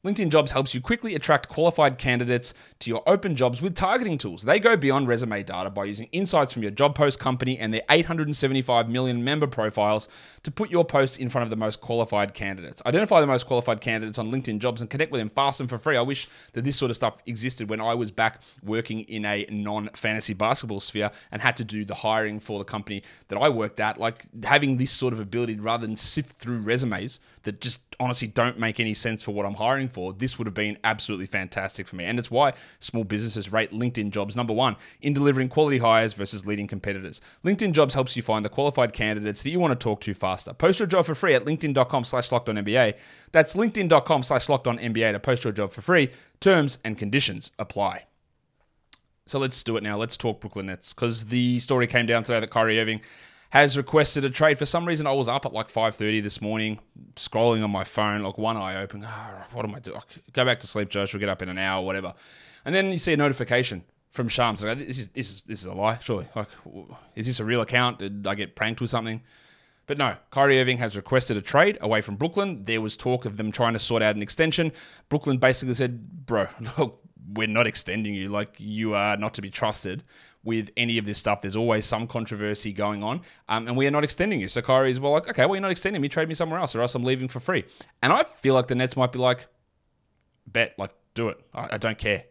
LinkedIn 0.05 0.29
Jobs 0.29 0.51
helps 0.51 0.73
you 0.73 0.79
quickly 0.79 1.13
attract 1.13 1.49
qualified 1.49 1.97
candidates 1.97 2.53
to 2.79 2.89
your 2.89 3.03
open 3.05 3.35
jobs 3.35 3.61
with 3.61 3.75
targeting 3.75 4.17
tools. 4.17 4.43
They 4.43 4.57
go 4.57 4.77
beyond 4.77 5.09
resume 5.09 5.43
data 5.43 5.69
by 5.69 5.83
using 5.83 6.07
insights 6.13 6.53
from 6.53 6.61
your 6.63 6.71
job 6.71 6.95
post 6.95 7.19
company 7.19 7.59
and 7.59 7.73
their 7.73 7.81
875 7.89 8.87
million 8.87 9.25
member 9.25 9.45
profiles 9.45 10.07
to 10.43 10.51
put 10.51 10.71
your 10.71 10.85
posts 10.85 11.17
in 11.17 11.27
front 11.27 11.43
of 11.43 11.49
the 11.49 11.57
most 11.57 11.81
qualified 11.81 12.33
candidates. 12.33 12.81
Identify 12.85 13.19
the 13.19 13.27
most 13.27 13.45
qualified 13.45 13.81
candidates 13.81 14.17
on 14.17 14.31
LinkedIn 14.31 14.59
Jobs 14.59 14.79
and 14.79 14.89
connect 14.89 15.11
with 15.11 15.19
them 15.19 15.27
fast 15.27 15.59
and 15.59 15.69
for 15.69 15.77
free. 15.77 15.97
I 15.97 16.01
wish 16.01 16.29
that 16.53 16.63
this 16.63 16.77
sort 16.77 16.91
of 16.91 16.95
stuff 16.95 17.17
existed 17.25 17.69
when 17.69 17.81
I 17.81 17.93
was 17.93 18.09
back 18.09 18.39
working 18.63 19.01
in 19.01 19.25
a 19.25 19.45
non 19.49 19.89
fantasy 19.89 20.33
basketball 20.33 20.79
sphere 20.79 21.11
and 21.29 21.41
had 21.41 21.57
to 21.57 21.65
do 21.65 21.83
the 21.83 21.95
hiring 21.95 22.39
for 22.39 22.57
the 22.57 22.63
company 22.63 23.03
that 23.27 23.37
I 23.37 23.49
worked 23.49 23.81
at. 23.81 23.97
Like 23.97 24.23
having 24.45 24.77
this 24.77 24.91
sort 24.91 25.11
of 25.11 25.19
ability 25.19 25.59
rather 25.59 25.85
than 25.85 25.97
sift 25.97 26.31
through 26.31 26.59
resumes 26.59 27.19
that 27.43 27.61
just 27.61 27.81
honestly 27.99 28.27
don't 28.27 28.59
make 28.59 28.79
any 28.79 28.93
sense 28.93 29.23
for 29.23 29.31
what 29.31 29.45
I'm 29.45 29.55
hiring 29.55 29.89
for, 29.89 30.13
this 30.13 30.37
would 30.37 30.47
have 30.47 30.53
been 30.53 30.77
absolutely 30.83 31.25
fantastic 31.25 31.87
for 31.87 31.95
me. 31.95 32.05
And 32.05 32.19
it's 32.19 32.31
why 32.31 32.53
small 32.79 33.03
businesses 33.03 33.51
rate 33.51 33.71
LinkedIn 33.71 34.11
jobs 34.11 34.35
number 34.35 34.53
one 34.53 34.75
in 35.01 35.13
delivering 35.13 35.49
quality 35.49 35.79
hires 35.79 36.13
versus 36.13 36.45
leading 36.45 36.67
competitors. 36.67 37.21
LinkedIn 37.43 37.73
jobs 37.73 37.93
helps 37.93 38.15
you 38.15 38.21
find 38.21 38.43
the 38.43 38.49
qualified 38.49 38.93
candidates 38.93 39.43
that 39.43 39.49
you 39.49 39.59
want 39.59 39.71
to 39.71 39.83
talk 39.83 40.01
to 40.01 40.13
faster. 40.13 40.53
Post 40.53 40.79
your 40.79 40.87
job 40.87 41.05
for 41.05 41.15
free 41.15 41.33
at 41.33 41.45
LinkedIn.com 41.45 42.03
slash 42.03 42.31
locked 42.31 42.49
on 42.49 42.55
NBA. 42.55 42.95
That's 43.31 43.55
LinkedIn.com 43.55 44.23
slash 44.23 44.49
locked 44.49 44.67
on 44.67 44.77
NBA 44.77 45.11
to 45.13 45.19
post 45.19 45.43
your 45.43 45.53
job 45.53 45.71
for 45.71 45.81
free. 45.81 46.09
Terms 46.39 46.79
and 46.83 46.97
conditions 46.97 47.51
apply. 47.59 48.05
So 49.29 49.37
let's 49.37 49.61
do 49.61 49.77
it 49.77 49.83
now. 49.83 49.95
Let's 49.95 50.17
talk 50.17 50.41
Brooklyn 50.41 50.65
Nets 50.65 50.91
because 50.91 51.25
the 51.25 51.59
story 51.59 51.85
came 51.85 52.07
down 52.07 52.23
today 52.23 52.39
that 52.39 52.49
Kyrie 52.49 52.79
Irving 52.79 53.01
has 53.49 53.77
requested 53.77 54.25
a 54.25 54.29
trade. 54.29 54.57
For 54.59 54.65
some 54.65 54.85
reason, 54.85 55.07
I 55.07 55.11
was 55.11 55.27
up 55.27 55.45
at 55.45 55.53
like 55.53 55.69
5.30 55.69 56.21
this 56.21 56.41
morning, 56.41 56.79
scrolling 57.15 57.63
on 57.63 57.71
my 57.71 57.83
phone, 57.83 58.21
like 58.21 58.37
one 58.37 58.57
eye 58.57 58.81
open. 58.81 59.03
Oh, 59.05 59.43
what 59.53 59.65
am 59.65 59.73
I 59.73 59.79
doing? 59.79 59.99
Go 60.33 60.45
back 60.45 60.59
to 60.59 60.67
sleep, 60.67 60.89
Josh. 60.89 61.13
We'll 61.13 61.19
get 61.19 61.29
up 61.29 61.41
in 61.41 61.49
an 61.49 61.57
hour, 61.57 61.83
whatever. 61.83 62.13
And 62.65 62.75
then 62.75 62.91
you 62.91 62.99
see 62.99 63.13
a 63.13 63.17
notification 63.17 63.83
from 64.11 64.27
Shams. 64.27 64.63
Like, 64.63 64.77
this 64.77 64.99
is 64.99 65.09
this 65.09 65.31
is 65.31 65.41
this 65.41 65.61
is 65.61 65.65
a 65.65 65.73
lie, 65.73 65.97
surely. 65.99 66.27
Like, 66.35 66.49
is 67.15 67.25
this 67.25 67.39
a 67.39 67.45
real 67.45 67.61
account? 67.61 67.99
Did 67.99 68.27
I 68.27 68.35
get 68.35 68.55
pranked 68.55 68.81
with 68.81 68.89
something? 68.91 69.21
But 69.87 69.97
no, 69.97 70.15
Kyrie 70.29 70.61
Irving 70.61 70.77
has 70.77 70.95
requested 70.95 71.35
a 71.35 71.41
trade 71.41 71.79
away 71.81 72.01
from 72.01 72.15
Brooklyn. 72.15 72.63
There 72.63 72.79
was 72.79 72.95
talk 72.95 73.25
of 73.25 73.37
them 73.37 73.51
trying 73.51 73.73
to 73.73 73.79
sort 73.79 74.03
out 74.03 74.15
an 74.15 74.21
extension. 74.21 74.71
Brooklyn 75.09 75.39
basically 75.39 75.73
said, 75.73 76.27
"Bro, 76.27 76.47
look, 76.77 77.01
we're 77.33 77.47
not 77.47 77.67
extending 77.67 78.13
you. 78.13 78.29
Like 78.29 78.55
you 78.57 78.93
are 78.93 79.17
not 79.17 79.33
to 79.35 79.41
be 79.41 79.49
trusted 79.49 80.03
with 80.43 80.69
any 80.77 80.97
of 80.97 81.05
this 81.05 81.17
stuff. 81.17 81.41
There's 81.41 81.55
always 81.55 81.85
some 81.85 82.07
controversy 82.07 82.71
going 82.71 83.03
on, 83.03 83.21
um, 83.47 83.67
and 83.67 83.75
we 83.75 83.87
are 83.87 83.91
not 83.91 84.03
extending 84.03 84.39
you. 84.39 84.49
So 84.49 84.61
Kyrie 84.61 84.91
is 84.91 84.99
well, 84.99 85.11
like, 85.11 85.29
okay, 85.29 85.45
well, 85.45 85.55
you're 85.55 85.61
not 85.61 85.71
extending 85.71 86.01
me. 86.01 86.09
Trade 86.09 86.27
me 86.27 86.33
somewhere 86.33 86.59
else, 86.59 86.75
or 86.75 86.81
else 86.81 86.95
I'm 86.95 87.03
leaving 87.03 87.27
for 87.27 87.39
free. 87.39 87.65
And 88.01 88.13
I 88.13 88.23
feel 88.23 88.53
like 88.53 88.67
the 88.67 88.75
Nets 88.75 88.95
might 88.95 89.11
be 89.11 89.19
like, 89.19 89.47
bet, 90.47 90.75
like, 90.77 90.91
do 91.13 91.29
it. 91.29 91.39
I, 91.53 91.69
I 91.73 91.77
don't 91.77 91.97
care. 91.97 92.23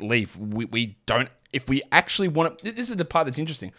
Leave. 0.00 0.36
We, 0.36 0.66
we 0.66 0.98
don't. 1.06 1.28
If 1.52 1.68
we 1.68 1.82
actually 1.92 2.28
want 2.28 2.58
to, 2.58 2.72
this 2.72 2.90
is 2.90 2.96
the 2.96 3.04
part 3.04 3.26
that's 3.26 3.38
interesting. 3.38 3.72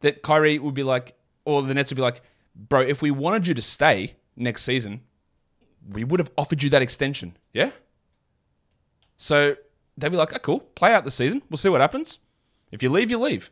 That 0.00 0.22
Kyrie 0.22 0.58
would 0.58 0.74
be 0.74 0.82
like, 0.82 1.14
or 1.44 1.62
the 1.62 1.74
Nets 1.74 1.90
would 1.90 1.96
be 1.96 2.02
like, 2.02 2.22
bro, 2.54 2.80
if 2.80 3.02
we 3.02 3.10
wanted 3.10 3.46
you 3.46 3.54
to 3.54 3.62
stay 3.62 4.16
next 4.36 4.62
season, 4.62 5.00
we 5.90 6.04
would 6.04 6.20
have 6.20 6.30
offered 6.36 6.62
you 6.62 6.70
that 6.70 6.82
extension. 6.82 7.36
Yeah? 7.52 7.70
So 9.16 9.56
they'd 9.96 10.08
be 10.08 10.16
like, 10.16 10.34
oh, 10.34 10.38
cool, 10.38 10.60
play 10.60 10.94
out 10.94 11.04
the 11.04 11.10
season. 11.10 11.42
We'll 11.50 11.56
see 11.56 11.68
what 11.68 11.80
happens. 11.80 12.18
If 12.72 12.82
you 12.82 12.90
leave, 12.90 13.10
you 13.10 13.18
leave. 13.18 13.50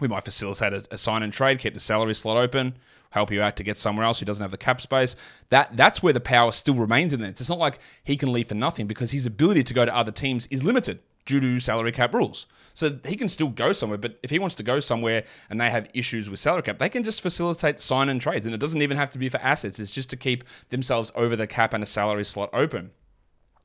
We 0.00 0.08
might 0.08 0.24
facilitate 0.24 0.72
a, 0.72 0.94
a 0.94 0.98
sign 0.98 1.22
and 1.22 1.32
trade, 1.32 1.58
keep 1.58 1.74
the 1.74 1.80
salary 1.80 2.14
slot 2.14 2.36
open, 2.36 2.78
help 3.10 3.32
you 3.32 3.42
out 3.42 3.56
to 3.56 3.64
get 3.64 3.78
somewhere 3.78 4.06
else 4.06 4.20
who 4.20 4.26
doesn't 4.26 4.42
have 4.42 4.52
the 4.52 4.56
cap 4.56 4.80
space. 4.80 5.16
That 5.50 5.76
that's 5.76 6.02
where 6.02 6.12
the 6.12 6.20
power 6.20 6.52
still 6.52 6.74
remains 6.74 7.12
in 7.12 7.20
there. 7.20 7.30
It's 7.30 7.48
not 7.48 7.58
like 7.58 7.80
he 8.04 8.16
can 8.16 8.32
leave 8.32 8.48
for 8.48 8.54
nothing 8.54 8.86
because 8.86 9.10
his 9.10 9.26
ability 9.26 9.64
to 9.64 9.74
go 9.74 9.84
to 9.84 9.94
other 9.94 10.12
teams 10.12 10.46
is 10.46 10.62
limited 10.62 11.00
due 11.26 11.40
to 11.40 11.60
salary 11.60 11.92
cap 11.92 12.14
rules. 12.14 12.46
So 12.74 12.98
he 13.04 13.16
can 13.16 13.28
still 13.28 13.48
go 13.48 13.72
somewhere, 13.72 13.98
but 13.98 14.18
if 14.22 14.30
he 14.30 14.38
wants 14.38 14.54
to 14.56 14.62
go 14.62 14.78
somewhere 14.78 15.24
and 15.50 15.60
they 15.60 15.68
have 15.68 15.88
issues 15.92 16.30
with 16.30 16.38
salary 16.38 16.62
cap, 16.62 16.78
they 16.78 16.88
can 16.88 17.02
just 17.02 17.20
facilitate 17.20 17.80
sign 17.80 18.08
and 18.08 18.20
trades. 18.20 18.46
And 18.46 18.54
it 18.54 18.60
doesn't 18.60 18.80
even 18.80 18.96
have 18.96 19.10
to 19.10 19.18
be 19.18 19.28
for 19.28 19.38
assets, 19.38 19.80
it's 19.80 19.92
just 19.92 20.10
to 20.10 20.16
keep 20.16 20.44
themselves 20.70 21.10
over 21.14 21.34
the 21.34 21.46
cap 21.46 21.74
and 21.74 21.82
a 21.82 21.86
salary 21.86 22.24
slot 22.24 22.50
open. 22.52 22.92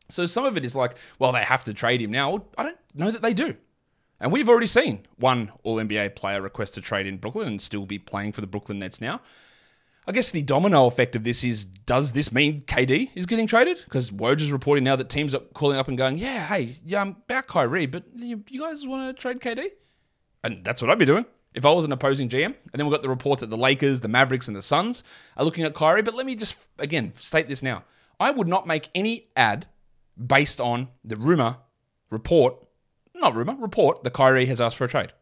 So 0.09 0.25
some 0.25 0.45
of 0.45 0.57
it 0.57 0.65
is 0.65 0.75
like, 0.75 0.97
well, 1.19 1.31
they 1.31 1.43
have 1.43 1.63
to 1.65 1.73
trade 1.73 2.01
him 2.01 2.11
now. 2.11 2.43
I 2.57 2.63
don't 2.63 2.77
know 2.95 3.11
that 3.11 3.21
they 3.21 3.33
do. 3.33 3.55
And 4.23 4.31
we've 4.31 4.47
already 4.47 4.67
seen 4.67 5.05
one 5.17 5.51
All 5.63 5.75
NBA 5.75 6.15
player 6.15 6.41
request 6.41 6.75
to 6.75 6.81
trade 6.81 7.07
in 7.07 7.17
Brooklyn 7.17 7.45
and 7.45 7.61
still 7.61 7.85
be 7.85 7.99
playing 7.99 8.31
for 8.31 8.39
the 8.39 8.47
Brooklyn 8.47 8.79
Nets 8.79 9.01
now. 9.01 9.19
I 10.07 10.13
guess 10.13 10.31
the 10.31 10.41
domino 10.41 10.85
effect 10.85 11.17
of 11.17 11.25
this 11.25 11.43
is 11.43 11.65
does 11.65 12.13
this 12.13 12.31
mean 12.31 12.61
KD 12.61 13.09
is 13.15 13.25
getting 13.25 13.47
traded? 13.47 13.81
Because 13.83 14.11
Woj 14.11 14.39
is 14.39 14.53
reporting 14.53 14.85
now 14.85 14.95
that 14.95 15.09
teams 15.09 15.35
are 15.35 15.41
calling 15.53 15.77
up 15.77 15.89
and 15.89 15.97
going, 15.97 16.17
yeah, 16.17 16.45
hey, 16.45 16.77
yeah, 16.85 17.01
I'm 17.01 17.17
about 17.25 17.47
Kyrie, 17.47 17.85
but 17.85 18.05
you, 18.15 18.41
you 18.49 18.61
guys 18.61 18.87
want 18.87 19.13
to 19.13 19.21
trade 19.21 19.41
KD? 19.41 19.67
And 20.45 20.63
that's 20.63 20.81
what 20.81 20.89
I'd 20.89 20.99
be 20.99 21.05
doing 21.05 21.25
if 21.53 21.65
I 21.65 21.71
was 21.71 21.83
an 21.83 21.91
opposing 21.91 22.29
GM. 22.29 22.45
And 22.45 22.55
then 22.73 22.85
we've 22.85 22.93
got 22.93 23.01
the 23.01 23.09
report 23.09 23.39
that 23.39 23.49
the 23.49 23.57
Lakers, 23.57 23.99
the 23.99 24.07
Mavericks, 24.07 24.47
and 24.47 24.55
the 24.55 24.61
Suns 24.61 25.03
are 25.35 25.43
looking 25.43 25.65
at 25.65 25.73
Kyrie. 25.73 26.01
But 26.01 26.15
let 26.15 26.25
me 26.25 26.37
just, 26.37 26.57
again, 26.79 27.11
state 27.17 27.49
this 27.49 27.61
now. 27.61 27.83
I 28.21 28.31
would 28.31 28.47
not 28.47 28.67
make 28.67 28.89
any 28.95 29.27
ad 29.35 29.67
based 30.17 30.61
on 30.61 30.87
the 31.03 31.17
rumor, 31.17 31.57
report, 32.09 32.62
not 33.21 33.35
rumor, 33.35 33.55
report 33.59 34.03
that 34.03 34.13
Kyrie 34.13 34.45
has 34.47 34.61
asked 34.61 34.77
for 34.77 34.85
a 34.85 34.89
trade. 34.89 35.13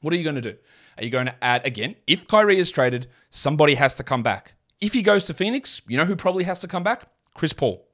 What 0.00 0.12
are 0.12 0.16
you 0.16 0.24
going 0.24 0.36
to 0.36 0.42
do? 0.42 0.56
Are 0.98 1.04
you 1.04 1.10
going 1.10 1.26
to 1.26 1.44
add 1.44 1.64
again? 1.66 1.96
If 2.06 2.28
Kyrie 2.28 2.58
is 2.58 2.70
traded, 2.70 3.08
somebody 3.30 3.74
has 3.74 3.94
to 3.94 4.02
come 4.02 4.22
back. 4.22 4.54
If 4.80 4.92
he 4.92 5.02
goes 5.02 5.24
to 5.24 5.34
Phoenix, 5.34 5.80
you 5.86 5.96
know 5.96 6.04
who 6.04 6.16
probably 6.16 6.44
has 6.44 6.58
to 6.60 6.68
come 6.68 6.82
back? 6.82 7.04
Chris 7.34 7.52
Paul. 7.52 7.86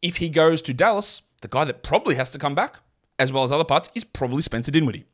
If 0.00 0.16
he 0.16 0.28
goes 0.28 0.62
to 0.62 0.74
Dallas, 0.74 1.22
the 1.42 1.48
guy 1.48 1.64
that 1.64 1.82
probably 1.82 2.14
has 2.16 2.30
to 2.30 2.38
come 2.38 2.54
back, 2.54 2.76
as 3.18 3.32
well 3.32 3.44
as 3.44 3.52
other 3.52 3.64
parts, 3.64 3.90
is 3.94 4.04
probably 4.04 4.42
Spencer 4.42 4.70
Dinwiddie. 4.70 5.04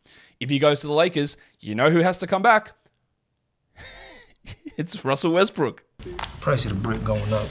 If 0.40 0.48
he 0.48 0.58
goes 0.58 0.80
to 0.80 0.86
the 0.86 0.92
Lakers, 0.92 1.36
you 1.60 1.74
know 1.74 1.90
who 1.90 1.98
has 1.98 2.18
to 2.18 2.26
come 2.26 2.42
back? 2.42 2.72
it's 4.76 5.04
Russell 5.04 5.32
Westbrook. 5.32 5.82
Price 6.40 6.64
of 6.64 6.70
the 6.70 6.76
brick 6.76 7.02
going 7.04 7.32
up. 7.32 7.48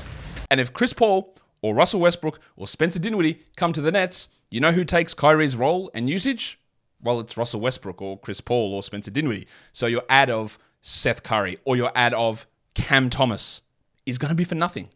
And 0.49 0.61
if 0.61 0.73
Chris 0.73 0.93
Paul 0.93 1.35
or 1.61 1.75
Russell 1.75 1.99
Westbrook 1.99 2.39
or 2.55 2.67
Spencer 2.67 2.99
Dinwiddie 2.99 3.41
come 3.57 3.73
to 3.73 3.81
the 3.81 3.91
Nets, 3.91 4.29
you 4.49 4.59
know 4.59 4.71
who 4.71 4.85
takes 4.85 5.13
Kyrie's 5.13 5.55
role 5.55 5.91
and 5.93 6.09
usage? 6.09 6.59
Well, 7.01 7.19
it's 7.19 7.37
Russell 7.37 7.61
Westbrook 7.61 8.01
or 8.01 8.19
Chris 8.19 8.41
Paul 8.41 8.73
or 8.73 8.81
Spencer 8.81 9.11
Dinwiddie. 9.11 9.47
So 9.71 9.87
your 9.87 10.03
ad 10.09 10.29
of 10.29 10.57
Seth 10.81 11.23
Curry 11.23 11.57
or 11.65 11.75
your 11.75 11.91
ad 11.95 12.13
of 12.13 12.47
Cam 12.73 13.09
Thomas 13.09 13.61
is 14.05 14.17
going 14.17 14.29
to 14.29 14.35
be 14.35 14.43
for 14.43 14.55
nothing. 14.55 14.89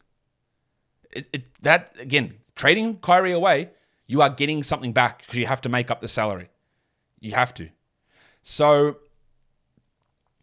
It, 1.11 1.27
it, 1.33 1.43
that 1.61 1.95
again, 1.99 2.35
trading 2.55 2.97
Kyrie 2.97 3.33
away, 3.33 3.69
you 4.07 4.21
are 4.21 4.29
getting 4.29 4.63
something 4.63 4.93
back 4.93 5.19
because 5.19 5.35
you 5.35 5.45
have 5.45 5.61
to 5.61 5.69
make 5.69 5.91
up 5.91 5.99
the 5.99 6.07
salary. 6.07 6.49
You 7.19 7.33
have 7.33 7.53
to. 7.55 7.69
So 8.41 8.97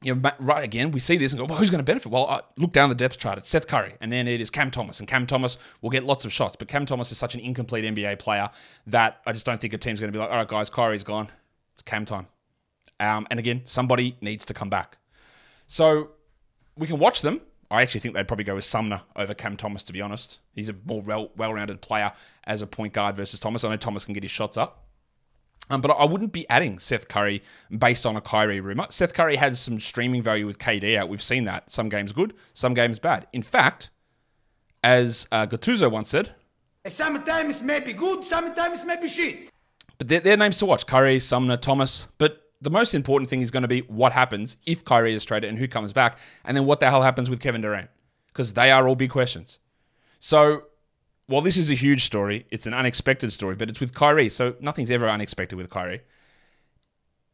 you 0.03 0.15
know, 0.15 0.31
right 0.39 0.63
again, 0.63 0.93
we 0.93 1.01
see 1.01 1.17
this 1.17 1.33
and 1.33 1.41
go, 1.41 1.47
well, 1.47 1.59
who's 1.59 1.71
going 1.71 1.81
to 1.81 1.85
benefit? 1.85 2.11
Well, 2.11 2.27
uh, 2.29 2.41
look 2.57 2.73
down 2.73 2.89
the 2.89 2.95
depth 2.95 3.19
chart. 3.19 3.39
It's 3.39 3.49
Seth 3.49 3.67
Curry, 3.67 3.95
and 4.01 4.13
then 4.13 4.29
it 4.29 4.41
is 4.41 4.51
Cam 4.51 4.71
Thomas, 4.71 5.01
and 5.01 5.09
Cam 5.09 5.27
Thomas 5.27 5.59
will 5.83 5.91
get 5.91 6.05
lots 6.05 6.25
of 6.25 6.33
shots. 6.33 6.57
But 6.57 6.69
Cam 6.69 6.87
Thomas 6.87 7.11
is 7.11 7.19
such 7.19 7.35
an 7.35 7.41
incomplete 7.41 7.85
NBA 7.85 8.19
player 8.19 8.51
that 8.87 9.21
I 9.27 9.33
just 9.33 9.45
don't 9.45 9.61
think 9.61 9.73
a 9.73 9.79
team's 9.79 10.01
going 10.01 10.13
to 10.13 10.17
be 10.17 10.21
like, 10.21 10.31
all 10.31 10.37
right, 10.37 10.49
guys, 10.49 10.71
Kyrie's 10.71 11.05
gone. 11.05 11.29
It's 11.75 11.83
Cam 11.83 12.05
time. 12.05 12.27
Um, 13.01 13.27
and 13.31 13.39
again, 13.39 13.63
somebody 13.65 14.17
needs 14.21 14.45
to 14.47 14.55
come 14.55 14.71
back. 14.71 14.99
So 15.67 16.11
we 16.77 16.87
can 16.87 16.99
watch 16.99 17.23
them. 17.23 17.41
I 17.71 17.83
actually 17.83 18.01
think 18.01 18.15
they'd 18.15 18.27
probably 18.27 18.45
go 18.45 18.55
with 18.55 18.65
Sumner 18.65 19.03
over 19.15 19.35
Cam 19.35 19.57
Thomas, 19.57 19.83
to 19.85 19.93
be 19.93 20.01
honest. 20.01 20.39
He's 20.55 20.69
a 20.69 20.75
more 20.87 21.03
well 21.03 21.31
rounded 21.53 21.81
player 21.81 22.13
as 22.45 22.63
a 22.63 22.67
point 22.67 22.93
guard 22.95 23.17
versus 23.17 23.41
Thomas. 23.41 23.63
I 23.63 23.69
know 23.69 23.77
Thomas 23.77 24.05
can 24.05 24.15
get 24.15 24.23
his 24.23 24.33
shots 24.33 24.57
up. 24.57 24.88
Um, 25.71 25.81
but 25.81 25.91
I 25.91 26.05
wouldn't 26.05 26.33
be 26.33 26.49
adding 26.49 26.79
Seth 26.79 27.09
Curry 27.09 27.43
based 27.77 28.07
on 28.07 28.17
a 28.17 28.21
Kyrie 28.21 28.61
rumor. 28.61 28.87
Seth 28.91 29.15
Curry 29.15 29.37
has 29.37 29.61
some 29.61 29.81
streaming 29.81 30.23
value 30.23 30.47
with 30.47 30.59
KD 30.59 30.97
out. 30.97 31.09
We've 31.09 31.23
seen 31.23 31.45
that. 31.45 31.71
Some 31.71 31.89
games 31.89 32.13
good, 32.13 32.35
some 32.55 32.75
games 32.75 32.99
bad. 32.99 33.27
In 33.33 33.43
fact, 33.43 33.91
as 34.83 35.27
uh, 35.31 35.47
Gattuso 35.47 35.91
once 35.91 36.09
said, 36.09 36.31
sometimes 36.87 37.63
maybe 37.63 37.93
good, 37.93 38.25
sometimes 38.25 38.85
maybe 38.85 39.09
shit. 39.09 39.51
But 39.99 40.09
they're, 40.09 40.21
they're 40.21 40.37
names 40.37 40.59
to 40.59 40.67
watch 40.67 40.87
Curry, 40.87 41.21
Sumner, 41.21 41.57
Thomas. 41.57 42.09
But 42.19 42.43
the 42.61 42.71
most 42.71 42.95
important 42.95 43.29
thing 43.29 43.41
is 43.41 43.51
going 43.51 43.63
to 43.63 43.69
be 43.69 43.81
what 43.83 44.13
happens 44.13 44.57
if 44.65 44.85
Kyrie 44.85 45.15
is 45.15 45.25
traded 45.25 45.51
and 45.51 45.59
who 45.59 45.69
comes 45.69 45.93
back, 45.93 46.19
and 46.45 46.57
then 46.57 46.65
what 46.65 46.81
the 46.81 46.89
hell 46.89 47.03
happens 47.03 47.29
with 47.29 47.41
Kevin 47.41 47.61
Durant. 47.61 47.91
Because 48.29 48.55
they 48.55 48.71
are 48.71 48.87
all 48.87 48.95
big 48.95 49.11
questions. 49.11 49.59
So 50.21 50.65
while 51.29 51.43
this 51.43 51.59
is 51.59 51.71
a 51.71 51.75
huge 51.75 52.05
story, 52.05 52.47
it's 52.51 52.67
an 52.67 52.73
unexpected 52.73 53.33
story, 53.33 53.55
but 53.55 53.69
it's 53.69 53.81
with 53.81 53.95
Kyrie, 53.95 54.31
so 54.31 54.57
nothing's 54.61 54.91
ever 54.91 55.09
unexpected 55.09 55.57
with 55.57 55.69
Kyrie. 55.69 56.01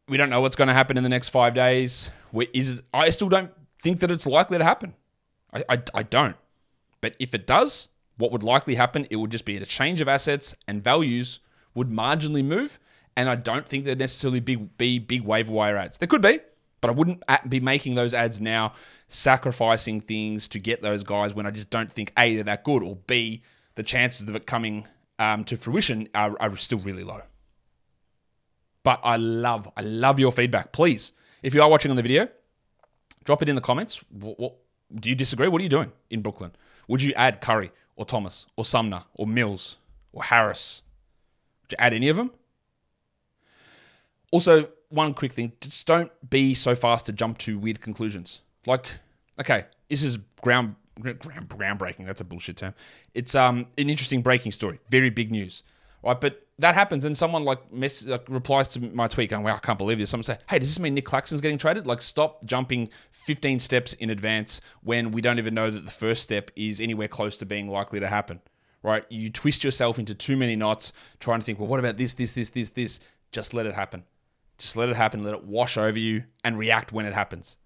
We 0.08 0.16
don't 0.16 0.30
know 0.30 0.40
what's 0.40 0.56
going 0.56 0.68
to 0.68 0.74
happen 0.74 0.96
in 0.96 1.04
the 1.04 1.08
next 1.08 1.28
five 1.28 1.54
days. 1.54 2.10
Is 2.52 2.82
I 2.92 3.10
still 3.10 3.28
don't 3.28 3.52
think 3.80 4.00
that 4.00 4.10
it's 4.10 4.26
likely 4.26 4.58
to 4.58 4.64
happen. 4.64 4.94
I, 5.52 5.64
I, 5.68 5.82
I 5.94 6.02
don't. 6.02 6.36
But 7.00 7.14
if 7.20 7.34
it 7.34 7.46
does, 7.46 7.88
what 8.16 8.32
would 8.32 8.42
likely 8.42 8.74
happen? 8.74 9.06
It 9.10 9.16
would 9.16 9.30
just 9.30 9.44
be 9.44 9.56
a 9.56 9.64
change 9.64 10.00
of 10.00 10.08
assets 10.08 10.56
and 10.66 10.82
values 10.82 11.38
would 11.74 11.88
marginally 11.88 12.44
move, 12.44 12.80
and 13.16 13.28
I 13.28 13.36
don't 13.36 13.66
think 13.66 13.84
there'd 13.84 13.98
necessarily 13.98 14.40
be, 14.40 14.56
be 14.56 14.98
big 14.98 15.22
waiver 15.22 15.52
wire 15.52 15.76
ads. 15.76 15.98
There 15.98 16.08
could 16.08 16.22
be, 16.22 16.40
but 16.80 16.90
I 16.90 16.92
wouldn't 16.94 17.22
be 17.48 17.60
making 17.60 17.94
those 17.94 18.12
ads 18.12 18.40
now, 18.40 18.72
sacrificing 19.06 20.00
things 20.00 20.48
to 20.48 20.58
get 20.58 20.82
those 20.82 21.04
guys 21.04 21.32
when 21.32 21.46
I 21.46 21.52
just 21.52 21.70
don't 21.70 21.90
think 21.90 22.12
A, 22.18 22.34
they're 22.34 22.44
that 22.44 22.64
good, 22.64 22.82
or 22.82 22.96
B, 23.06 23.42
the 23.74 23.82
chances 23.82 24.28
of 24.28 24.36
it 24.36 24.46
coming 24.46 24.86
um, 25.18 25.44
to 25.44 25.56
fruition 25.56 26.08
are, 26.14 26.36
are 26.40 26.56
still 26.56 26.78
really 26.78 27.04
low. 27.04 27.22
But 28.82 29.00
I 29.02 29.16
love, 29.16 29.70
I 29.76 29.82
love 29.82 30.20
your 30.20 30.32
feedback. 30.32 30.72
Please, 30.72 31.12
if 31.42 31.54
you 31.54 31.62
are 31.62 31.68
watching 31.68 31.90
on 31.90 31.96
the 31.96 32.02
video, 32.02 32.28
drop 33.24 33.42
it 33.42 33.48
in 33.48 33.54
the 33.54 33.60
comments. 33.60 34.00
What, 34.10 34.38
what, 34.38 34.54
do 34.94 35.08
you 35.08 35.14
disagree? 35.14 35.48
What 35.48 35.60
are 35.60 35.64
you 35.64 35.70
doing 35.70 35.92
in 36.10 36.20
Brooklyn? 36.20 36.52
Would 36.88 37.02
you 37.02 37.12
add 37.14 37.40
Curry 37.40 37.72
or 37.96 38.04
Thomas 38.04 38.46
or 38.56 38.64
Sumner 38.64 39.04
or 39.14 39.26
Mills 39.26 39.78
or 40.12 40.22
Harris? 40.22 40.82
Would 41.62 41.72
you 41.72 41.76
add 41.78 41.94
any 41.94 42.08
of 42.08 42.16
them? 42.16 42.30
Also, 44.30 44.68
one 44.90 45.14
quick 45.14 45.32
thing: 45.32 45.52
just 45.60 45.86
don't 45.86 46.10
be 46.28 46.54
so 46.54 46.74
fast 46.74 47.06
to 47.06 47.12
jump 47.12 47.38
to 47.38 47.58
weird 47.58 47.80
conclusions. 47.80 48.40
Like, 48.66 48.86
okay, 49.40 49.64
this 49.88 50.02
is 50.02 50.18
ground 50.42 50.76
groundbreaking. 51.00 52.06
That's 52.06 52.20
a 52.20 52.24
bullshit 52.24 52.56
term. 52.56 52.74
It's 53.14 53.34
um 53.34 53.66
an 53.78 53.90
interesting 53.90 54.22
breaking 54.22 54.52
story. 54.52 54.80
Very 54.90 55.10
big 55.10 55.30
news, 55.30 55.62
right? 56.02 56.20
But 56.20 56.44
that 56.58 56.74
happens, 56.74 57.04
and 57.04 57.16
someone 57.16 57.44
like, 57.44 57.72
mess, 57.72 58.06
like 58.06 58.26
replies 58.28 58.68
to 58.68 58.80
my 58.80 59.08
tweet 59.08 59.30
going, 59.30 59.42
"Wow, 59.42 59.56
I 59.56 59.58
can't 59.58 59.78
believe 59.78 59.98
this." 59.98 60.10
Someone 60.10 60.24
say, 60.24 60.38
"Hey, 60.48 60.58
does 60.58 60.68
this 60.68 60.78
mean 60.78 60.94
Nick 60.94 61.04
Claxton's 61.04 61.40
getting 61.40 61.58
traded?" 61.58 61.86
Like, 61.86 62.00
stop 62.00 62.44
jumping 62.44 62.90
15 63.10 63.58
steps 63.58 63.92
in 63.94 64.10
advance 64.10 64.60
when 64.82 65.10
we 65.10 65.20
don't 65.20 65.38
even 65.38 65.54
know 65.54 65.70
that 65.70 65.84
the 65.84 65.90
first 65.90 66.22
step 66.22 66.50
is 66.54 66.80
anywhere 66.80 67.08
close 67.08 67.36
to 67.38 67.46
being 67.46 67.68
likely 67.68 67.98
to 68.00 68.08
happen. 68.08 68.40
Right? 68.82 69.04
You 69.08 69.30
twist 69.30 69.64
yourself 69.64 69.98
into 69.98 70.14
too 70.14 70.36
many 70.36 70.56
knots 70.56 70.92
trying 71.18 71.40
to 71.40 71.44
think, 71.44 71.58
"Well, 71.58 71.68
what 71.68 71.80
about 71.80 71.96
this, 71.96 72.12
this, 72.14 72.32
this, 72.32 72.50
this, 72.50 72.70
this?" 72.70 73.00
Just 73.32 73.52
let 73.52 73.66
it 73.66 73.74
happen. 73.74 74.04
Just 74.58 74.76
let 74.76 74.88
it 74.88 74.94
happen. 74.94 75.24
Let 75.24 75.34
it 75.34 75.44
wash 75.44 75.76
over 75.76 75.98
you 75.98 76.24
and 76.44 76.56
react 76.56 76.92
when 76.92 77.04
it 77.04 77.14
happens. 77.14 77.56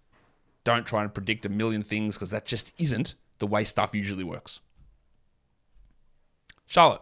Don't 0.69 0.87
try 0.87 1.03
and 1.03 1.15
predict 1.15 1.47
a 1.47 1.49
million 1.49 1.83
things 1.83 2.15
because 2.15 2.31
that 2.31 2.45
just 2.45 2.75
isn't 2.77 3.15
the 3.39 3.47
way 3.47 3.65
stuff 3.65 3.95
usually 3.95 4.23
works. 4.23 4.61
Charlotte. 6.67 7.01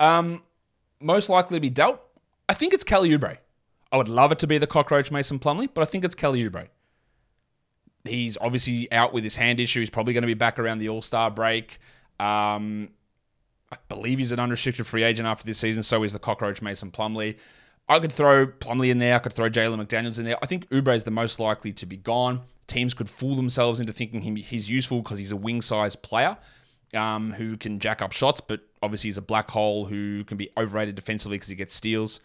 Um, 0.00 0.42
most 0.98 1.28
likely 1.28 1.58
to 1.58 1.60
be 1.60 1.68
dealt. 1.68 2.00
I 2.48 2.54
think 2.54 2.72
it's 2.72 2.82
Kelly 2.82 3.10
Oubre. 3.10 3.36
I 3.92 3.98
would 3.98 4.08
love 4.08 4.32
it 4.32 4.38
to 4.38 4.46
be 4.46 4.56
the 4.56 4.66
cockroach 4.66 5.10
Mason 5.10 5.38
Plumlee, 5.38 5.68
but 5.74 5.82
I 5.82 5.84
think 5.84 6.04
it's 6.04 6.14
Kelly 6.14 6.42
Oubre. 6.42 6.68
He's 8.04 8.38
obviously 8.40 8.90
out 8.90 9.12
with 9.12 9.24
his 9.24 9.36
hand 9.36 9.60
issue. 9.60 9.80
He's 9.80 9.90
probably 9.90 10.14
going 10.14 10.22
to 10.22 10.26
be 10.26 10.32
back 10.32 10.58
around 10.58 10.78
the 10.78 10.88
All 10.88 11.02
Star 11.02 11.30
break. 11.30 11.76
Um, 12.18 12.88
I 13.70 13.76
believe 13.90 14.20
he's 14.20 14.32
an 14.32 14.40
unrestricted 14.40 14.86
free 14.86 15.02
agent 15.02 15.28
after 15.28 15.44
this 15.44 15.58
season. 15.58 15.82
So 15.82 16.02
is 16.02 16.14
the 16.14 16.18
cockroach 16.18 16.62
Mason 16.62 16.90
Plumlee. 16.90 17.36
I 17.88 17.98
could 17.98 18.12
throw 18.12 18.46
Plumlee 18.46 18.90
in 18.90 18.98
there. 18.98 19.16
I 19.16 19.18
could 19.18 19.32
throw 19.32 19.50
Jalen 19.50 19.84
McDaniels 19.84 20.18
in 20.18 20.24
there. 20.24 20.36
I 20.42 20.46
think 20.46 20.68
Oubre 20.70 20.96
is 20.96 21.04
the 21.04 21.10
most 21.10 21.38
likely 21.38 21.72
to 21.74 21.86
be 21.86 21.96
gone. 21.96 22.40
Teams 22.66 22.94
could 22.94 23.10
fool 23.10 23.36
themselves 23.36 23.78
into 23.78 23.92
thinking 23.92 24.22
him, 24.22 24.36
he's 24.36 24.70
useful 24.70 25.02
because 25.02 25.18
he's 25.18 25.32
a 25.32 25.36
wing 25.36 25.60
size 25.60 25.94
player 25.94 26.36
um, 26.94 27.32
who 27.32 27.56
can 27.56 27.78
jack 27.78 28.00
up 28.00 28.12
shots, 28.12 28.40
but 28.40 28.60
obviously 28.82 29.08
he's 29.08 29.18
a 29.18 29.22
black 29.22 29.50
hole 29.50 29.84
who 29.84 30.24
can 30.24 30.38
be 30.38 30.48
overrated 30.56 30.94
defensively 30.94 31.36
because 31.36 31.48
he 31.48 31.54
gets 31.54 31.74
steals. 31.74 32.20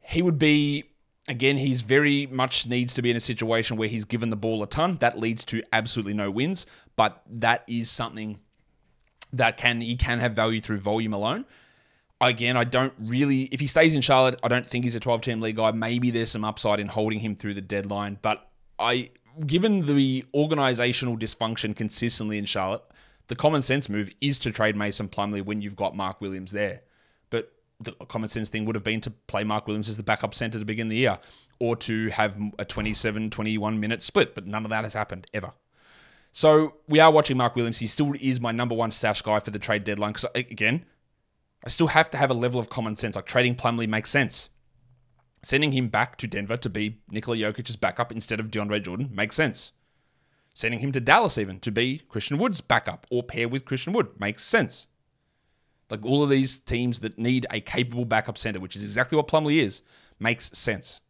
He 0.00 0.22
would 0.22 0.38
be 0.38 0.84
again, 1.28 1.56
he's 1.56 1.82
very 1.82 2.26
much 2.26 2.66
needs 2.66 2.94
to 2.94 3.02
be 3.02 3.10
in 3.10 3.16
a 3.16 3.20
situation 3.20 3.76
where 3.76 3.88
he's 3.88 4.04
given 4.04 4.30
the 4.30 4.36
ball 4.36 4.62
a 4.62 4.66
ton. 4.66 4.96
That 4.98 5.18
leads 5.18 5.44
to 5.46 5.62
absolutely 5.72 6.14
no 6.14 6.30
wins, 6.30 6.66
but 6.96 7.22
that 7.30 7.62
is 7.68 7.90
something 7.90 8.40
that 9.32 9.56
can 9.56 9.80
he 9.80 9.96
can 9.96 10.18
have 10.18 10.32
value 10.32 10.60
through 10.60 10.78
volume 10.78 11.12
alone. 11.12 11.44
Again, 12.20 12.56
I 12.56 12.64
don't 12.64 12.92
really. 12.98 13.42
If 13.44 13.60
he 13.60 13.66
stays 13.66 13.94
in 13.94 14.02
Charlotte, 14.02 14.38
I 14.42 14.48
don't 14.48 14.66
think 14.66 14.84
he's 14.84 14.94
a 14.94 15.00
12 15.00 15.22
team 15.22 15.40
league 15.40 15.56
guy. 15.56 15.70
Maybe 15.72 16.10
there's 16.10 16.30
some 16.30 16.44
upside 16.44 16.80
in 16.80 16.86
holding 16.86 17.18
him 17.18 17.34
through 17.34 17.54
the 17.54 17.62
deadline, 17.62 18.18
but 18.20 18.50
I, 18.78 19.10
given 19.46 19.82
the 19.86 20.24
organizational 20.34 21.16
dysfunction 21.16 21.74
consistently 21.74 22.38
in 22.38 22.44
Charlotte, 22.44 22.82
the 23.28 23.36
common 23.36 23.62
sense 23.62 23.88
move 23.88 24.10
is 24.20 24.38
to 24.40 24.50
trade 24.50 24.76
Mason 24.76 25.08
Plumlee 25.08 25.44
when 25.44 25.62
you've 25.62 25.76
got 25.76 25.96
Mark 25.96 26.20
Williams 26.20 26.52
there. 26.52 26.82
But 27.30 27.52
the 27.78 27.92
common 27.92 28.28
sense 28.28 28.50
thing 28.50 28.64
would 28.64 28.74
have 28.74 28.84
been 28.84 29.00
to 29.02 29.10
play 29.10 29.44
Mark 29.44 29.66
Williams 29.66 29.88
as 29.88 29.96
the 29.96 30.02
backup 30.02 30.34
center 30.34 30.58
to 30.58 30.64
begin 30.64 30.88
the 30.88 30.96
year 30.96 31.18
or 31.60 31.76
to 31.76 32.08
have 32.08 32.36
a 32.58 32.64
27 32.64 33.30
21 33.30 33.78
minute 33.78 34.02
split, 34.02 34.34
but 34.34 34.46
none 34.46 34.64
of 34.64 34.70
that 34.70 34.84
has 34.84 34.94
happened 34.94 35.26
ever. 35.32 35.52
So 36.32 36.74
we 36.88 37.00
are 37.00 37.10
watching 37.10 37.36
Mark 37.36 37.56
Williams. 37.56 37.78
He 37.78 37.86
still 37.86 38.12
is 38.20 38.40
my 38.40 38.52
number 38.52 38.74
one 38.74 38.90
stash 38.90 39.22
guy 39.22 39.40
for 39.40 39.50
the 39.50 39.58
trade 39.58 39.84
deadline 39.84 40.12
because, 40.12 40.26
again, 40.34 40.84
I 41.64 41.68
still 41.68 41.88
have 41.88 42.10
to 42.10 42.18
have 42.18 42.30
a 42.30 42.34
level 42.34 42.60
of 42.60 42.70
common 42.70 42.96
sense. 42.96 43.16
Like 43.16 43.26
trading 43.26 43.54
Plumlee 43.54 43.88
makes 43.88 44.10
sense. 44.10 44.48
Sending 45.42 45.72
him 45.72 45.88
back 45.88 46.16
to 46.18 46.26
Denver 46.26 46.56
to 46.58 46.68
be 46.68 47.00
Nikola 47.10 47.36
Jokic's 47.36 47.76
backup 47.76 48.12
instead 48.12 48.40
of 48.40 48.50
DeAndre 48.50 48.82
Jordan 48.82 49.10
makes 49.12 49.36
sense. 49.36 49.72
Sending 50.54 50.80
him 50.80 50.92
to 50.92 51.00
Dallas 51.00 51.38
even 51.38 51.60
to 51.60 51.70
be 51.70 52.02
Christian 52.08 52.38
Wood's 52.38 52.60
backup 52.60 53.06
or 53.10 53.22
pair 53.22 53.48
with 53.48 53.64
Christian 53.64 53.92
Wood 53.92 54.08
makes 54.18 54.44
sense. 54.44 54.86
Like 55.88 56.04
all 56.04 56.22
of 56.22 56.30
these 56.30 56.58
teams 56.58 57.00
that 57.00 57.18
need 57.18 57.46
a 57.50 57.60
capable 57.60 58.04
backup 58.04 58.38
center, 58.38 58.60
which 58.60 58.76
is 58.76 58.82
exactly 58.82 59.16
what 59.16 59.28
Plumlee 59.28 59.60
is, 59.60 59.82
makes 60.18 60.56
sense. 60.56 61.00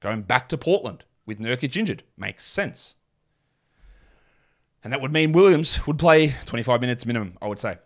Going 0.00 0.22
back 0.22 0.48
to 0.48 0.58
Portland 0.58 1.04
with 1.26 1.38
Nurkic 1.38 1.76
injured 1.76 2.02
makes 2.16 2.44
sense. 2.44 2.94
And 4.84 4.92
that 4.92 5.00
would 5.00 5.12
mean 5.12 5.32
Williams 5.32 5.86
would 5.86 5.98
play 5.98 6.34
25 6.44 6.80
minutes 6.80 7.06
minimum, 7.06 7.36
I 7.42 7.48
would 7.48 7.58
say. 7.58 7.78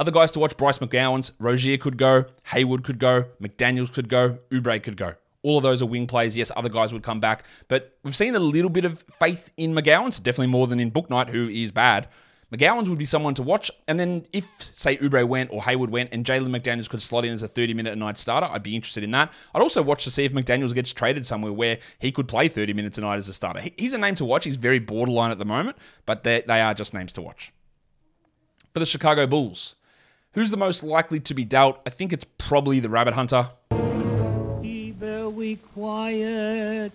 Other 0.00 0.12
guys 0.12 0.30
to 0.30 0.38
watch 0.38 0.56
Bryce 0.56 0.78
McGowens, 0.78 1.30
Rozier 1.38 1.76
could 1.76 1.98
go, 1.98 2.24
Hayward 2.46 2.84
could 2.84 2.98
go, 2.98 3.26
McDaniels 3.38 3.92
could 3.92 4.08
go, 4.08 4.38
Oubre 4.50 4.82
could 4.82 4.96
go. 4.96 5.12
All 5.42 5.58
of 5.58 5.62
those 5.62 5.82
are 5.82 5.86
wing 5.86 6.06
plays. 6.06 6.34
Yes, 6.38 6.50
other 6.56 6.70
guys 6.70 6.90
would 6.94 7.02
come 7.02 7.20
back, 7.20 7.44
but 7.68 7.98
we've 8.02 8.16
seen 8.16 8.34
a 8.34 8.38
little 8.38 8.70
bit 8.70 8.86
of 8.86 9.04
faith 9.12 9.52
in 9.58 9.74
McGowens, 9.74 10.22
definitely 10.22 10.46
more 10.46 10.66
than 10.66 10.80
in 10.80 10.90
Bouknight, 10.90 11.28
who 11.28 11.50
is 11.50 11.70
bad. 11.70 12.08
McGowens 12.50 12.88
would 12.88 12.96
be 12.96 13.04
someone 13.04 13.34
to 13.34 13.42
watch. 13.42 13.70
And 13.88 14.00
then 14.00 14.24
if, 14.32 14.46
say, 14.74 14.96
Oubre 14.96 15.28
went 15.28 15.50
or 15.52 15.62
Hayward 15.62 15.90
went 15.90 16.14
and 16.14 16.24
Jalen 16.24 16.48
McDaniels 16.48 16.88
could 16.88 17.02
slot 17.02 17.26
in 17.26 17.34
as 17.34 17.42
a 17.42 17.48
30 17.48 17.74
minute 17.74 17.92
a 17.92 17.96
night 17.96 18.16
starter, 18.16 18.48
I'd 18.50 18.62
be 18.62 18.74
interested 18.74 19.04
in 19.04 19.10
that. 19.10 19.30
I'd 19.54 19.60
also 19.60 19.82
watch 19.82 20.04
to 20.04 20.10
see 20.10 20.24
if 20.24 20.32
McDaniels 20.32 20.72
gets 20.72 20.94
traded 20.94 21.26
somewhere 21.26 21.52
where 21.52 21.78
he 21.98 22.10
could 22.10 22.26
play 22.26 22.48
30 22.48 22.72
minutes 22.72 22.96
a 22.96 23.02
night 23.02 23.18
as 23.18 23.28
a 23.28 23.34
starter. 23.34 23.62
He's 23.76 23.92
a 23.92 23.98
name 23.98 24.14
to 24.14 24.24
watch. 24.24 24.44
He's 24.46 24.56
very 24.56 24.78
borderline 24.78 25.30
at 25.30 25.38
the 25.38 25.44
moment, 25.44 25.76
but 26.06 26.24
they 26.24 26.42
are 26.48 26.72
just 26.72 26.94
names 26.94 27.12
to 27.12 27.20
watch. 27.20 27.52
For 28.72 28.78
the 28.80 28.86
Chicago 28.86 29.26
Bulls, 29.26 29.76
who's 30.32 30.50
the 30.50 30.56
most 30.56 30.82
likely 30.82 31.20
to 31.20 31.34
be 31.34 31.44
dealt? 31.44 31.80
I 31.86 31.90
think 31.90 32.12
it's 32.12 32.26
probably 32.38 32.80
the 32.80 32.88
Rabbit 32.88 33.14
Hunter. 33.14 33.50
Be 34.60 34.92
very 34.92 35.56
quiet. 35.74 36.92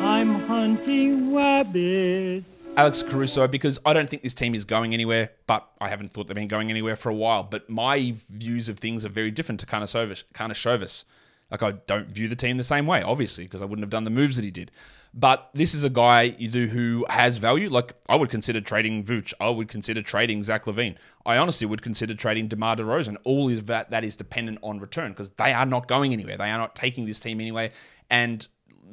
I'm 0.00 0.34
hunting 0.34 1.34
rabbits. 1.34 2.46
Alex 2.76 3.02
Caruso 3.02 3.48
because 3.48 3.80
I 3.84 3.92
don't 3.92 4.08
think 4.08 4.22
this 4.22 4.34
team 4.34 4.54
is 4.54 4.64
going 4.64 4.94
anywhere, 4.94 5.32
but 5.48 5.68
I 5.80 5.88
haven't 5.88 6.12
thought 6.12 6.28
they've 6.28 6.34
been 6.36 6.46
going 6.46 6.70
anywhere 6.70 6.94
for 6.94 7.08
a 7.08 7.14
while. 7.14 7.42
But 7.42 7.68
my 7.68 8.14
views 8.30 8.68
of 8.68 8.78
things 8.78 9.04
are 9.04 9.08
very 9.08 9.32
different 9.32 9.58
to 9.60 9.66
Karnisovas. 9.66 11.04
Like 11.50 11.62
I 11.62 11.72
don't 11.86 12.08
view 12.08 12.28
the 12.28 12.36
team 12.36 12.58
the 12.58 12.64
same 12.64 12.86
way, 12.86 13.02
obviously, 13.02 13.44
because 13.44 13.62
I 13.62 13.64
wouldn't 13.64 13.84
have 13.84 13.90
done 13.90 14.04
the 14.04 14.10
moves 14.10 14.36
that 14.36 14.44
he 14.44 14.50
did. 14.50 14.70
But 15.14 15.48
this 15.54 15.74
is 15.74 15.82
a 15.84 15.90
guy 15.90 16.30
who 16.30 17.06
has 17.08 17.38
value. 17.38 17.70
Like 17.70 17.94
I 18.08 18.16
would 18.16 18.28
consider 18.28 18.60
trading 18.60 19.04
Vooch. 19.04 19.32
I 19.40 19.48
would 19.48 19.68
consider 19.68 20.02
trading 20.02 20.42
Zach 20.42 20.66
LaVine. 20.66 20.96
I 21.24 21.38
honestly 21.38 21.66
would 21.66 21.80
consider 21.80 22.14
trading 22.14 22.48
DeMar 22.48 22.76
DeRozan. 22.76 23.16
All 23.24 23.50
of 23.50 23.66
that 23.66 23.90
that 23.90 24.04
is 24.04 24.16
dependent 24.16 24.58
on 24.62 24.78
return 24.78 25.12
because 25.12 25.30
they 25.30 25.52
are 25.52 25.66
not 25.66 25.88
going 25.88 26.12
anywhere. 26.12 26.36
They 26.36 26.50
are 26.50 26.58
not 26.58 26.76
taking 26.76 27.06
this 27.06 27.18
team 27.18 27.40
anywhere. 27.40 27.70
And 28.10 28.46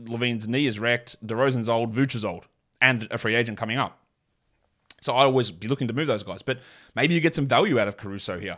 LaVine's 0.03 0.47
knee 0.47 0.65
is 0.65 0.79
wrecked. 0.79 1.17
DeRozan's 1.25 1.67
old. 1.67 1.91
Vooch 1.91 2.15
is 2.15 2.23
old 2.23 2.47
and 2.81 3.07
a 3.11 3.17
free 3.17 3.35
agent 3.35 3.57
coming 3.57 3.77
up. 3.77 3.99
So 5.01 5.13
I 5.13 5.25
always 5.25 5.51
be 5.51 5.67
looking 5.67 5.87
to 5.89 5.93
move 5.93 6.07
those 6.07 6.23
guys. 6.23 6.41
But 6.41 6.59
maybe 6.95 7.13
you 7.13 7.19
get 7.19 7.35
some 7.35 7.47
value 7.47 7.77
out 7.79 7.89
of 7.89 7.97
Caruso 7.97 8.39
here. 8.39 8.57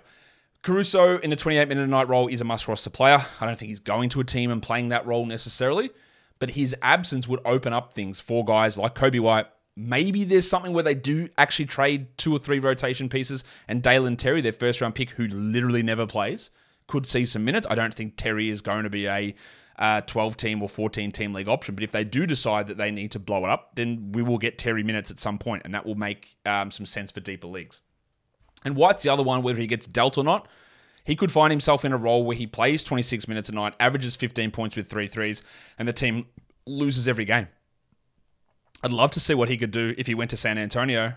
Caruso 0.61 1.17
in 1.19 1.31
a 1.31 1.35
28 1.35 1.67
minute 1.67 1.83
a 1.83 1.87
night 1.87 2.09
role 2.09 2.27
is 2.27 2.41
a 2.41 2.43
must 2.43 2.67
roster 2.67 2.89
player. 2.89 3.19
I 3.39 3.45
don't 3.45 3.57
think 3.57 3.69
he's 3.69 3.79
going 3.79 4.09
to 4.09 4.19
a 4.19 4.23
team 4.23 4.51
and 4.51 4.61
playing 4.61 4.89
that 4.89 5.05
role 5.05 5.25
necessarily, 5.25 5.91
but 6.39 6.51
his 6.51 6.75
absence 6.81 7.27
would 7.27 7.39
open 7.45 7.73
up 7.73 7.93
things 7.93 8.19
for 8.19 8.43
guys 8.43 8.77
like 8.77 8.95
Coby 8.95 9.19
White. 9.19 9.47
Maybe 9.75 10.23
there's 10.23 10.49
something 10.49 10.73
where 10.73 10.83
they 10.83 10.95
do 10.95 11.29
actually 11.37 11.67
trade 11.67 12.17
two 12.17 12.35
or 12.35 12.39
three 12.39 12.59
rotation 12.59 13.09
pieces 13.09 13.43
and 13.67 13.83
Dalen 13.83 14.17
Terry, 14.17 14.41
their 14.41 14.51
first 14.51 14.81
round 14.81 14.95
pick, 14.95 15.11
who 15.11 15.27
literally 15.27 15.83
never 15.83 16.07
plays, 16.07 16.49
could 16.87 17.05
see 17.05 17.25
some 17.25 17.45
minutes. 17.45 17.67
I 17.69 17.75
don't 17.75 17.93
think 17.93 18.15
Terry 18.17 18.49
is 18.49 18.61
going 18.61 18.83
to 18.83 18.89
be 18.89 19.07
a 19.07 19.35
uh, 19.77 20.01
12 20.01 20.37
team 20.37 20.63
or 20.63 20.69
14 20.69 21.11
team 21.11 21.33
league 21.33 21.47
option. 21.47 21.75
But 21.75 21.83
if 21.83 21.91
they 21.91 22.03
do 22.03 22.25
decide 22.25 22.67
that 22.67 22.77
they 22.77 22.91
need 22.91 23.11
to 23.11 23.19
blow 23.19 23.45
it 23.45 23.49
up, 23.49 23.75
then 23.75 24.11
we 24.13 24.21
will 24.21 24.37
get 24.37 24.57
Terry 24.57 24.83
minutes 24.83 25.11
at 25.11 25.19
some 25.19 25.37
point, 25.37 25.61
and 25.65 25.73
that 25.73 25.85
will 25.85 25.95
make 25.95 26.37
um, 26.45 26.71
some 26.71 26.85
sense 26.85 27.11
for 27.11 27.19
deeper 27.19 27.47
leagues. 27.47 27.81
And 28.65 28.75
White's 28.75 29.03
the 29.03 29.09
other 29.09 29.23
one, 29.23 29.43
whether 29.43 29.59
he 29.59 29.67
gets 29.67 29.87
dealt 29.87 30.17
or 30.17 30.23
not. 30.23 30.47
He 31.03 31.15
could 31.15 31.31
find 31.31 31.51
himself 31.51 31.85
in 31.85 31.93
a 31.93 31.97
role 31.97 32.25
where 32.25 32.35
he 32.35 32.47
plays 32.47 32.83
26 32.83 33.27
minutes 33.29 33.47
a 33.47 33.53
night, 33.53 33.73
averages 33.79 34.17
15 34.17 34.51
points 34.51 34.75
with 34.75 34.89
three 34.89 35.07
threes, 35.07 35.41
and 35.79 35.87
the 35.87 35.93
team 35.93 36.25
loses 36.65 37.07
every 37.07 37.23
game. 37.23 37.47
I'd 38.83 38.91
love 38.91 39.11
to 39.11 39.19
see 39.19 39.33
what 39.33 39.49
he 39.49 39.57
could 39.57 39.71
do 39.71 39.95
if 39.97 40.05
he 40.05 40.15
went 40.15 40.31
to 40.31 40.37
San 40.37 40.57
Antonio 40.57 41.13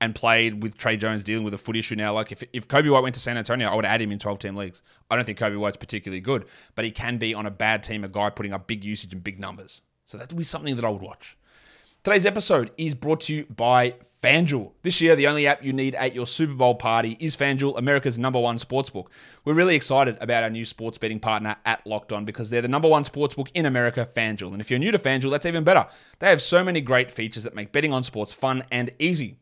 and 0.00 0.14
played 0.14 0.62
with 0.62 0.76
Tre 0.76 0.96
Jones 0.96 1.24
dealing 1.24 1.44
with 1.44 1.54
a 1.54 1.58
foot 1.58 1.76
issue 1.76 1.96
now. 1.96 2.12
Like 2.12 2.32
if, 2.32 2.42
if 2.52 2.68
Coby 2.68 2.90
White 2.90 3.02
went 3.02 3.14
to 3.14 3.20
San 3.20 3.38
Antonio, 3.38 3.68
I 3.68 3.74
would 3.74 3.86
add 3.86 4.02
him 4.02 4.12
in 4.12 4.18
12 4.18 4.38
team 4.40 4.56
leagues. 4.56 4.82
I 5.10 5.16
don't 5.16 5.24
think 5.24 5.38
Coby 5.38 5.58
White's 5.58 5.76
particularly 5.76 6.20
good, 6.20 6.44
but 6.74 6.84
he 6.84 6.90
can 6.90 7.16
be 7.16 7.32
on 7.32 7.46
a 7.46 7.50
bad 7.50 7.82
team, 7.82 8.04
a 8.04 8.08
guy 8.08 8.28
putting 8.30 8.52
up 8.52 8.66
big 8.66 8.84
usage 8.84 9.12
and 9.12 9.24
big 9.24 9.40
numbers. 9.40 9.80
So 10.04 10.18
that 10.18 10.30
would 10.30 10.38
be 10.38 10.44
something 10.44 10.76
that 10.76 10.84
I 10.84 10.90
would 10.90 11.02
watch. 11.02 11.36
Today's 12.06 12.24
episode 12.24 12.70
is 12.78 12.94
brought 12.94 13.22
to 13.22 13.34
you 13.34 13.46
by 13.46 13.96
FanDuel. 14.22 14.70
This 14.84 15.00
year, 15.00 15.16
the 15.16 15.26
only 15.26 15.48
app 15.48 15.64
you 15.64 15.72
need 15.72 15.96
at 15.96 16.14
your 16.14 16.24
Super 16.24 16.54
Bowl 16.54 16.76
party 16.76 17.16
is 17.18 17.36
FanDuel, 17.36 17.76
America's 17.76 18.16
number 18.16 18.38
one 18.38 18.58
sportsbook. 18.58 19.06
We're 19.44 19.54
really 19.54 19.74
excited 19.74 20.16
about 20.20 20.44
our 20.44 20.50
new 20.50 20.64
sports 20.64 20.98
betting 20.98 21.18
partner 21.18 21.56
at 21.64 21.84
Locked 21.84 22.12
On 22.12 22.24
because 22.24 22.48
they're 22.48 22.62
the 22.62 22.68
number 22.68 22.86
one 22.86 23.02
sportsbook 23.02 23.48
in 23.54 23.66
America, 23.66 24.08
FanDuel. 24.08 24.52
And 24.52 24.60
if 24.60 24.70
you're 24.70 24.78
new 24.78 24.92
to 24.92 25.00
FanDuel, 25.00 25.32
that's 25.32 25.46
even 25.46 25.64
better. 25.64 25.84
They 26.20 26.30
have 26.30 26.40
so 26.40 26.62
many 26.62 26.80
great 26.80 27.10
features 27.10 27.42
that 27.42 27.56
make 27.56 27.72
betting 27.72 27.92
on 27.92 28.04
sports 28.04 28.32
fun 28.32 28.62
and 28.70 28.92
easy. 29.00 29.38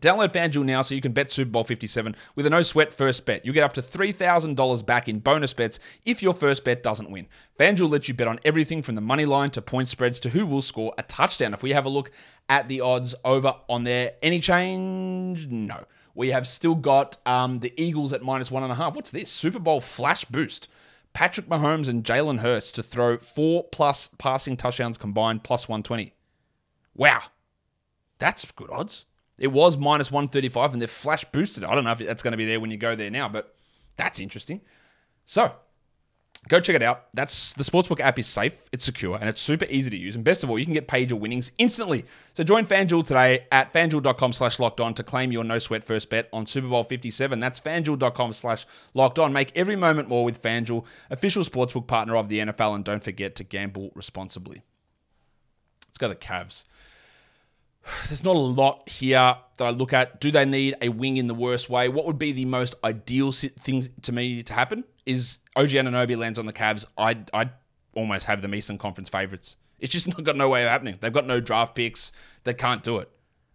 Download 0.00 0.32
FanDuel 0.32 0.64
now 0.64 0.80
so 0.80 0.94
you 0.94 1.02
can 1.02 1.12
bet 1.12 1.30
Super 1.30 1.50
Bowl 1.50 1.64
57 1.64 2.16
with 2.34 2.46
a 2.46 2.50
no 2.50 2.62
sweat 2.62 2.92
first 2.92 3.26
bet. 3.26 3.44
You'll 3.44 3.54
get 3.54 3.62
up 3.62 3.74
to 3.74 3.82
$3,000 3.82 4.86
back 4.86 5.06
in 5.08 5.18
bonus 5.18 5.52
bets 5.52 5.78
if 6.04 6.22
your 6.22 6.32
first 6.32 6.64
bet 6.64 6.82
doesn't 6.82 7.10
win. 7.10 7.28
FanDuel 7.58 7.90
lets 7.90 8.08
you 8.08 8.14
bet 8.14 8.26
on 8.26 8.40
everything 8.44 8.80
from 8.82 8.94
the 8.94 9.02
money 9.02 9.26
line 9.26 9.50
to 9.50 9.60
point 9.60 9.88
spreads 9.88 10.18
to 10.20 10.30
who 10.30 10.46
will 10.46 10.62
score 10.62 10.94
a 10.96 11.02
touchdown. 11.02 11.52
If 11.52 11.62
we 11.62 11.70
have 11.70 11.84
a 11.84 11.90
look 11.90 12.10
at 12.48 12.68
the 12.68 12.80
odds 12.80 13.14
over 13.24 13.54
on 13.68 13.84
there, 13.84 14.12
any 14.22 14.40
change? 14.40 15.48
No. 15.48 15.84
We 16.14 16.30
have 16.30 16.46
still 16.46 16.74
got 16.74 17.18
um, 17.26 17.60
the 17.60 17.72
Eagles 17.76 18.14
at 18.14 18.22
minus 18.22 18.50
one 18.50 18.62
and 18.62 18.72
a 18.72 18.76
half. 18.76 18.96
What's 18.96 19.10
this? 19.10 19.30
Super 19.30 19.58
Bowl 19.58 19.80
flash 19.80 20.24
boost. 20.24 20.68
Patrick 21.12 21.46
Mahomes 21.48 21.88
and 21.88 22.02
Jalen 22.02 22.40
Hurts 22.40 22.72
to 22.72 22.82
throw 22.82 23.18
four 23.18 23.64
plus 23.64 24.08
passing 24.16 24.56
touchdowns 24.56 24.96
combined 24.96 25.44
plus 25.44 25.68
120. 25.68 26.14
Wow. 26.94 27.20
That's 28.18 28.50
good 28.52 28.70
odds. 28.70 29.04
It 29.42 29.50
was 29.50 29.76
minus 29.76 30.12
135 30.12 30.72
and 30.72 30.80
they've 30.80 30.88
flash 30.88 31.24
boosted. 31.24 31.64
I 31.64 31.74
don't 31.74 31.82
know 31.82 31.90
if 31.90 31.98
that's 31.98 32.22
going 32.22 32.30
to 32.30 32.36
be 32.36 32.46
there 32.46 32.60
when 32.60 32.70
you 32.70 32.76
go 32.76 32.94
there 32.94 33.10
now, 33.10 33.28
but 33.28 33.52
that's 33.96 34.20
interesting. 34.20 34.60
So 35.26 35.50
go 36.46 36.60
check 36.60 36.76
it 36.76 36.82
out. 36.82 37.06
That's 37.12 37.52
the 37.54 37.64
Sportsbook 37.64 37.98
app 37.98 38.20
is 38.20 38.28
safe, 38.28 38.68
it's 38.70 38.84
secure, 38.84 39.18
and 39.18 39.28
it's 39.28 39.42
super 39.42 39.64
easy 39.68 39.90
to 39.90 39.96
use. 39.96 40.14
And 40.14 40.22
best 40.22 40.44
of 40.44 40.50
all, 40.50 40.60
you 40.60 40.64
can 40.64 40.74
get 40.74 40.86
paid 40.86 41.10
your 41.10 41.18
winnings 41.18 41.50
instantly. 41.58 42.04
So 42.34 42.44
join 42.44 42.64
FanDuel 42.64 43.04
today 43.04 43.48
at 43.50 43.72
fanduel.com 43.72 44.32
slash 44.32 44.60
locked 44.60 44.80
on 44.80 44.94
to 44.94 45.02
claim 45.02 45.32
your 45.32 45.42
no 45.42 45.58
sweat 45.58 45.82
first 45.82 46.08
bet 46.08 46.28
on 46.32 46.46
Super 46.46 46.68
Bowl 46.68 46.84
57. 46.84 47.40
That's 47.40 47.58
fanduel.com 47.58 48.34
slash 48.34 48.64
locked 48.94 49.18
on. 49.18 49.32
Make 49.32 49.50
every 49.56 49.74
moment 49.74 50.08
more 50.08 50.24
with 50.24 50.40
FanDuel, 50.40 50.84
official 51.10 51.42
sportsbook 51.42 51.88
partner 51.88 52.14
of 52.14 52.28
the 52.28 52.38
NFL, 52.38 52.76
and 52.76 52.84
don't 52.84 53.02
forget 53.02 53.34
to 53.34 53.42
gamble 53.42 53.90
responsibly. 53.96 54.62
Let's 55.88 55.98
go 55.98 56.06
to 56.06 56.14
the 56.14 56.20
Cavs 56.20 56.62
there's 58.08 58.22
not 58.24 58.36
a 58.36 58.38
lot 58.38 58.88
here 58.88 59.36
that 59.58 59.64
I 59.64 59.70
look 59.70 59.92
at. 59.92 60.20
Do 60.20 60.30
they 60.30 60.44
need 60.44 60.76
a 60.80 60.88
wing 60.88 61.16
in 61.16 61.26
the 61.26 61.34
worst 61.34 61.68
way? 61.68 61.88
What 61.88 62.06
would 62.06 62.18
be 62.18 62.32
the 62.32 62.44
most 62.44 62.74
ideal 62.84 63.32
thing 63.32 63.88
to 64.02 64.12
me 64.12 64.42
to 64.44 64.52
happen? 64.52 64.84
Is 65.04 65.38
OG 65.56 65.70
Anunoby 65.70 66.16
lands 66.16 66.38
on 66.38 66.46
the 66.46 66.52
Cavs? 66.52 66.84
I'd, 66.96 67.30
I'd 67.34 67.50
almost 67.94 68.26
have 68.26 68.40
them 68.42 68.54
Eastern 68.54 68.78
Conference 68.78 69.08
favorites. 69.08 69.56
It's 69.80 69.92
just 69.92 70.06
not 70.16 70.22
got 70.22 70.36
no 70.36 70.48
way 70.48 70.62
of 70.62 70.70
happening. 70.70 70.96
They've 71.00 71.12
got 71.12 71.26
no 71.26 71.40
draft 71.40 71.74
picks. 71.74 72.12
They 72.44 72.54
can't 72.54 72.82
do 72.82 72.98
it, 72.98 73.10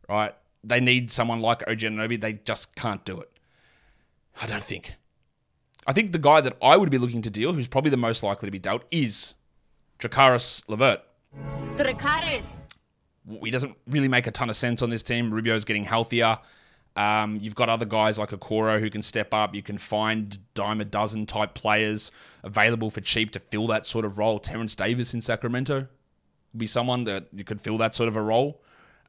right? 0.09 0.35
They 0.63 0.81
need 0.81 1.11
someone 1.11 1.39
like 1.39 1.67
OG 1.67 1.79
Anunoby. 1.79 2.19
They 2.19 2.33
just 2.33 2.75
can't 2.75 3.03
do 3.05 3.19
it. 3.21 3.31
I 4.41 4.45
don't 4.45 4.63
think. 4.63 4.95
I 5.87 5.93
think 5.93 6.11
the 6.11 6.19
guy 6.19 6.41
that 6.41 6.57
I 6.61 6.75
would 6.75 6.89
be 6.89 6.97
looking 6.97 7.21
to 7.21 7.29
deal, 7.29 7.53
who's 7.53 7.67
probably 7.67 7.91
the 7.91 7.97
most 7.97 8.21
likely 8.21 8.47
to 8.47 8.51
be 8.51 8.59
dealt, 8.59 8.83
is 8.91 9.35
Dracaris 9.99 10.67
Levert. 10.67 11.01
Dracaris. 11.77 12.66
He 13.43 13.51
doesn't 13.51 13.75
really 13.87 14.07
make 14.07 14.27
a 14.27 14.31
ton 14.31 14.49
of 14.49 14.55
sense 14.55 14.81
on 14.81 14.89
this 14.89 15.03
team. 15.03 15.33
Rubio's 15.33 15.65
getting 15.65 15.83
healthier. 15.83 16.37
Um, 16.95 17.37
you've 17.39 17.55
got 17.55 17.69
other 17.69 17.85
guys 17.85 18.17
like 18.17 18.31
Okoro 18.31 18.79
who 18.79 18.89
can 18.89 19.03
step 19.03 19.33
up. 19.33 19.53
You 19.53 19.61
can 19.61 19.77
find 19.77 20.37
dime 20.55 20.81
a 20.81 20.85
dozen 20.85 21.27
type 21.27 21.53
players 21.53 22.11
available 22.43 22.89
for 22.89 23.01
cheap 23.01 23.31
to 23.31 23.39
fill 23.39 23.67
that 23.67 23.85
sort 23.85 24.03
of 24.03 24.17
role. 24.17 24.39
Terrence 24.39 24.75
Davis 24.75 25.13
in 25.13 25.21
Sacramento 25.21 25.75
would 25.75 26.59
be 26.59 26.65
someone 26.65 27.03
that 27.03 27.27
you 27.33 27.43
could 27.43 27.61
fill 27.61 27.77
that 27.77 27.93
sort 27.93 28.07
of 28.07 28.15
a 28.15 28.21
role. 28.21 28.61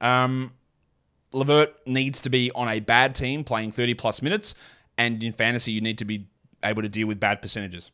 Um, 0.02 0.52
Levert 1.32 1.74
needs 1.86 2.20
to 2.22 2.30
be 2.30 2.50
on 2.52 2.68
a 2.68 2.80
bad 2.80 3.14
team 3.14 3.42
playing 3.42 3.72
30 3.72 3.94
plus 3.94 4.20
minutes, 4.20 4.54
and 4.98 5.22
in 5.22 5.32
fantasy, 5.32 5.72
you 5.72 5.80
need 5.80 5.98
to 5.98 6.04
be 6.04 6.26
able 6.62 6.82
to 6.82 6.88
deal 6.88 7.06
with 7.06 7.20
bad 7.20 7.40
percentages. 7.40 7.90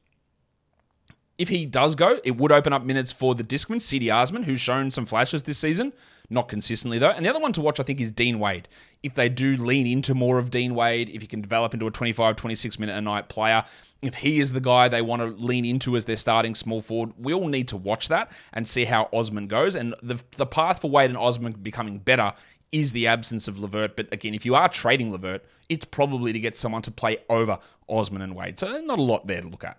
If 1.37 1.49
he 1.49 1.67
does 1.67 1.95
go, 1.97 2.19
it 2.23 2.37
would 2.37 2.53
open 2.53 2.73
up 2.73 2.85
minutes 2.85 3.11
for 3.11 3.35
the 3.35 3.43
Discman, 3.43 3.81
Cedi 3.81 4.15
Osman, 4.15 4.45
who's 4.45 4.61
shown 4.61 4.91
some 4.93 5.05
flashes 5.05 5.43
this 5.43 5.59
season, 5.59 5.93
not 6.31 6.47
consistently 6.49 6.99
though. 6.99 7.11
And 7.11 7.27
the 7.27 7.31
other 7.31 7.41
one 7.41 7.53
to 7.55 7.61
watch, 7.61 7.81
I 7.81 7.83
think, 7.83 8.01
is 8.01 8.13
Dean 8.13 8.39
Wade. 8.39 8.69
If 9.03 9.15
they 9.15 9.29
do 9.29 9.57
lean 9.57 9.87
into 9.87 10.15
more 10.15 10.39
of 10.39 10.51
Dean 10.51 10.75
Wade, 10.77 11.11
if 11.11 11.23
he 11.23 11.27
can 11.27 11.41
develop 11.41 11.75
into 11.75 11.87
a 11.87 11.91
25, 11.91 12.37
26 12.37 12.79
minute 12.79 12.97
a 12.97 13.01
night 13.01 13.29
player, 13.29 13.65
if 14.01 14.15
he 14.15 14.39
is 14.39 14.53
the 14.53 14.61
guy 14.61 14.89
they 14.89 15.03
want 15.03 15.23
to 15.23 15.29
lean 15.45 15.65
into 15.65 15.97
as 15.97 16.05
their 16.05 16.17
starting 16.17 16.55
small 16.55 16.81
forward, 16.81 17.13
we 17.19 17.33
all 17.33 17.49
need 17.49 17.69
to 17.69 17.77
watch 17.77 18.09
that 18.09 18.31
and 18.53 18.69
see 18.69 18.85
how 18.85 19.09
Osman 19.13 19.49
goes. 19.49 19.75
And 19.75 19.95
the, 20.03 20.21
the 20.37 20.47
path 20.47 20.81
for 20.81 20.91
Wade 20.91 21.11
and 21.11 21.19
Osman 21.19 21.53
becoming 21.53 21.99
better 21.99 22.33
is 22.71 22.93
the 22.93 23.07
absence 23.07 23.49
of 23.49 23.59
Levert. 23.59 23.97
But 23.97 24.13
again, 24.13 24.35
if 24.35 24.45
you 24.45 24.55
are 24.55 24.69
trading 24.69 25.11
Levert, 25.11 25.45
it's 25.69 25.85
probably 25.85 26.33
to 26.33 26.41
get 26.41 26.57
someone 26.57 26.83
to 26.83 26.91
play 26.91 27.19
over 27.29 27.59
Osman 27.89 28.23
and 28.23 28.37
Wade. 28.37 28.59
So 28.59 28.81
not 28.83 28.99
a 28.99 29.03
lot 29.03 29.27
there 29.27 29.41
to 29.41 29.49
look 29.49 29.65
at. 29.65 29.79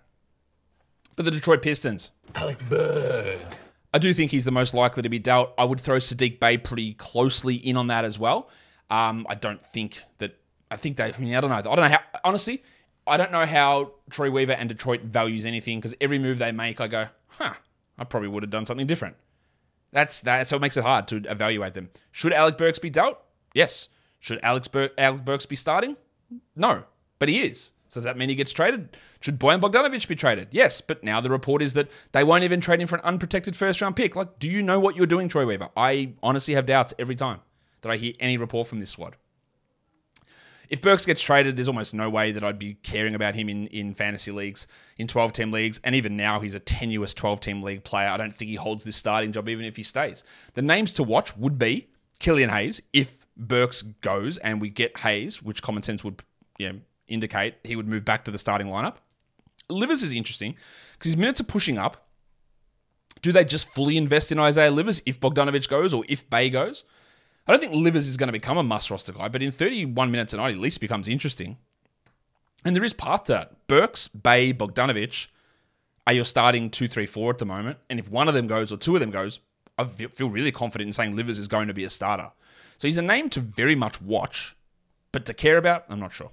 For 1.16 1.22
the 1.22 1.30
Detroit 1.30 1.62
Pistons, 1.62 2.10
Alec 2.34 2.58
Burks. 2.68 3.42
I 3.94 3.98
do 3.98 4.12
think 4.12 4.30
he's 4.30 4.44
the 4.44 4.50
most 4.50 4.74
likely 4.74 5.02
to 5.02 5.08
be 5.08 5.18
dealt. 5.18 5.54
I 5.56 5.64
would 5.64 5.80
throw 5.80 5.96
Saddiq 5.96 6.38
Bey 6.38 6.58
pretty 6.58 6.92
closely 6.92 7.54
in 7.54 7.78
on 7.78 7.86
that 7.86 8.04
as 8.04 8.18
well. 8.18 8.50
Um, 8.90 9.26
I 9.30 9.34
don't 9.34 9.62
think 9.62 10.02
that. 10.18 10.38
I 10.70 10.76
think 10.76 10.98
they. 10.98 11.04
I, 11.04 11.18
mean, 11.18 11.34
I 11.34 11.40
don't 11.40 11.48
know. 11.48 11.56
I 11.56 11.62
don't 11.62 11.76
know 11.76 11.88
how. 11.88 12.00
Honestly, 12.22 12.62
I 13.06 13.16
don't 13.16 13.32
know 13.32 13.46
how 13.46 13.92
Troy 14.10 14.30
Weaver 14.30 14.52
and 14.52 14.68
Detroit 14.68 15.04
values 15.04 15.46
anything 15.46 15.78
because 15.78 15.94
every 16.02 16.18
move 16.18 16.36
they 16.36 16.52
make, 16.52 16.82
I 16.82 16.88
go, 16.88 17.08
huh, 17.28 17.54
I 17.98 18.04
probably 18.04 18.28
would 18.28 18.42
have 18.42 18.50
done 18.50 18.66
something 18.66 18.86
different. 18.86 19.16
That's 19.92 20.20
that. 20.20 20.48
So 20.48 20.56
it 20.56 20.60
makes 20.60 20.76
it 20.76 20.84
hard 20.84 21.08
to 21.08 21.22
evaluate 21.30 21.72
them. 21.72 21.88
Should 22.12 22.34
Alec 22.34 22.58
Burks 22.58 22.78
be 22.78 22.90
dealt? 22.90 23.18
Yes. 23.54 23.88
Should 24.20 24.40
Alex 24.42 24.68
Bur- 24.68 24.90
Alec 24.98 25.24
Burks 25.24 25.46
be 25.46 25.56
starting? 25.56 25.96
No, 26.54 26.84
but 27.18 27.30
he 27.30 27.40
is. 27.40 27.72
So 27.88 27.98
does 27.98 28.04
that 28.04 28.16
mean 28.16 28.28
he 28.28 28.34
gets 28.34 28.52
traded? 28.52 28.96
Should 29.20 29.38
Boyan 29.38 29.60
Bogdanovic 29.60 30.06
be 30.08 30.16
traded? 30.16 30.48
Yes, 30.50 30.80
but 30.80 31.04
now 31.04 31.20
the 31.20 31.30
report 31.30 31.62
is 31.62 31.74
that 31.74 31.90
they 32.12 32.24
won't 32.24 32.44
even 32.44 32.60
trade 32.60 32.80
him 32.80 32.88
for 32.88 32.96
an 32.96 33.04
unprotected 33.04 33.54
first 33.54 33.80
round 33.80 33.96
pick. 33.96 34.16
Like, 34.16 34.38
do 34.38 34.48
you 34.48 34.62
know 34.62 34.80
what 34.80 34.96
you're 34.96 35.06
doing, 35.06 35.28
Troy 35.28 35.46
Weaver? 35.46 35.68
I 35.76 36.14
honestly 36.22 36.54
have 36.54 36.66
doubts 36.66 36.94
every 36.98 37.14
time 37.14 37.40
that 37.82 37.90
I 37.90 37.96
hear 37.96 38.12
any 38.18 38.36
report 38.36 38.66
from 38.66 38.80
this 38.80 38.90
squad. 38.90 39.16
If 40.68 40.82
Burks 40.82 41.06
gets 41.06 41.22
traded, 41.22 41.56
there's 41.56 41.68
almost 41.68 41.94
no 41.94 42.10
way 42.10 42.32
that 42.32 42.42
I'd 42.42 42.58
be 42.58 42.74
caring 42.74 43.14
about 43.14 43.36
him 43.36 43.48
in, 43.48 43.68
in 43.68 43.94
fantasy 43.94 44.32
leagues, 44.32 44.66
in 44.96 45.06
12 45.06 45.32
team 45.32 45.52
leagues, 45.52 45.80
and 45.84 45.94
even 45.94 46.16
now 46.16 46.40
he's 46.40 46.56
a 46.56 46.60
tenuous 46.60 47.14
12 47.14 47.38
team 47.38 47.62
league 47.62 47.84
player. 47.84 48.08
I 48.08 48.16
don't 48.16 48.34
think 48.34 48.48
he 48.48 48.56
holds 48.56 48.82
this 48.82 48.96
starting 48.96 49.30
job 49.30 49.48
even 49.48 49.64
if 49.64 49.76
he 49.76 49.84
stays. 49.84 50.24
The 50.54 50.62
names 50.62 50.92
to 50.94 51.04
watch 51.04 51.36
would 51.36 51.56
be 51.56 51.88
Killian 52.18 52.50
Hayes 52.50 52.82
if 52.92 53.26
Burks 53.36 53.82
goes 53.82 54.38
and 54.38 54.60
we 54.60 54.68
get 54.68 54.98
Hayes, 54.98 55.40
which 55.40 55.62
common 55.62 55.82
sense 55.82 56.02
would 56.02 56.24
you 56.58 56.72
know, 56.72 56.80
indicate 57.08 57.54
he 57.64 57.76
would 57.76 57.88
move 57.88 58.04
back 58.04 58.24
to 58.24 58.30
the 58.30 58.38
starting 58.38 58.68
lineup. 58.68 58.96
Livers 59.68 60.02
is 60.02 60.12
interesting 60.12 60.56
because 60.92 61.10
his 61.10 61.16
minutes 61.16 61.40
are 61.40 61.44
pushing 61.44 61.78
up. 61.78 62.08
Do 63.22 63.32
they 63.32 63.44
just 63.44 63.68
fully 63.68 63.96
invest 63.96 64.30
in 64.30 64.38
Isaiah 64.38 64.70
Livers 64.70 65.02
if 65.06 65.20
Bogdanovic 65.20 65.68
goes 65.68 65.92
or 65.92 66.04
if 66.08 66.28
Bey 66.30 66.50
goes? 66.50 66.84
I 67.46 67.52
don't 67.52 67.60
think 67.60 67.74
Livers 67.74 68.06
is 68.06 68.16
going 68.16 68.28
to 68.28 68.32
become 68.32 68.58
a 68.58 68.62
must 68.62 68.90
roster 68.90 69.12
guy, 69.12 69.28
but 69.28 69.42
in 69.42 69.50
31 69.52 70.10
minutes 70.10 70.34
a 70.34 70.36
night, 70.36 70.54
at 70.54 70.60
least 70.60 70.80
becomes 70.80 71.08
interesting. 71.08 71.56
And 72.64 72.74
there 72.74 72.84
is 72.84 72.92
path 72.92 73.24
to 73.24 73.32
that. 73.32 73.66
Burks, 73.68 74.08
Bey, 74.08 74.52
Bogdanovic 74.52 75.28
are 76.06 76.12
your 76.12 76.24
starting 76.24 76.70
two, 76.70 76.88
three, 76.88 77.06
four 77.06 77.30
at 77.30 77.38
the 77.38 77.46
moment. 77.46 77.78
And 77.88 77.98
if 77.98 78.10
one 78.10 78.28
of 78.28 78.34
them 78.34 78.46
goes 78.46 78.72
or 78.72 78.76
two 78.76 78.94
of 78.94 79.00
them 79.00 79.10
goes, 79.10 79.40
I 79.78 79.84
feel 79.84 80.30
really 80.30 80.52
confident 80.52 80.88
in 80.88 80.92
saying 80.92 81.14
Livers 81.14 81.38
is 81.38 81.48
going 81.48 81.68
to 81.68 81.74
be 81.74 81.84
a 81.84 81.90
starter. 81.90 82.32
So 82.78 82.88
he's 82.88 82.98
a 82.98 83.02
name 83.02 83.30
to 83.30 83.40
very 83.40 83.74
much 83.74 84.00
watch, 84.02 84.56
but 85.12 85.26
to 85.26 85.34
care 85.34 85.58
about, 85.58 85.84
I'm 85.88 86.00
not 86.00 86.12
sure. 86.12 86.30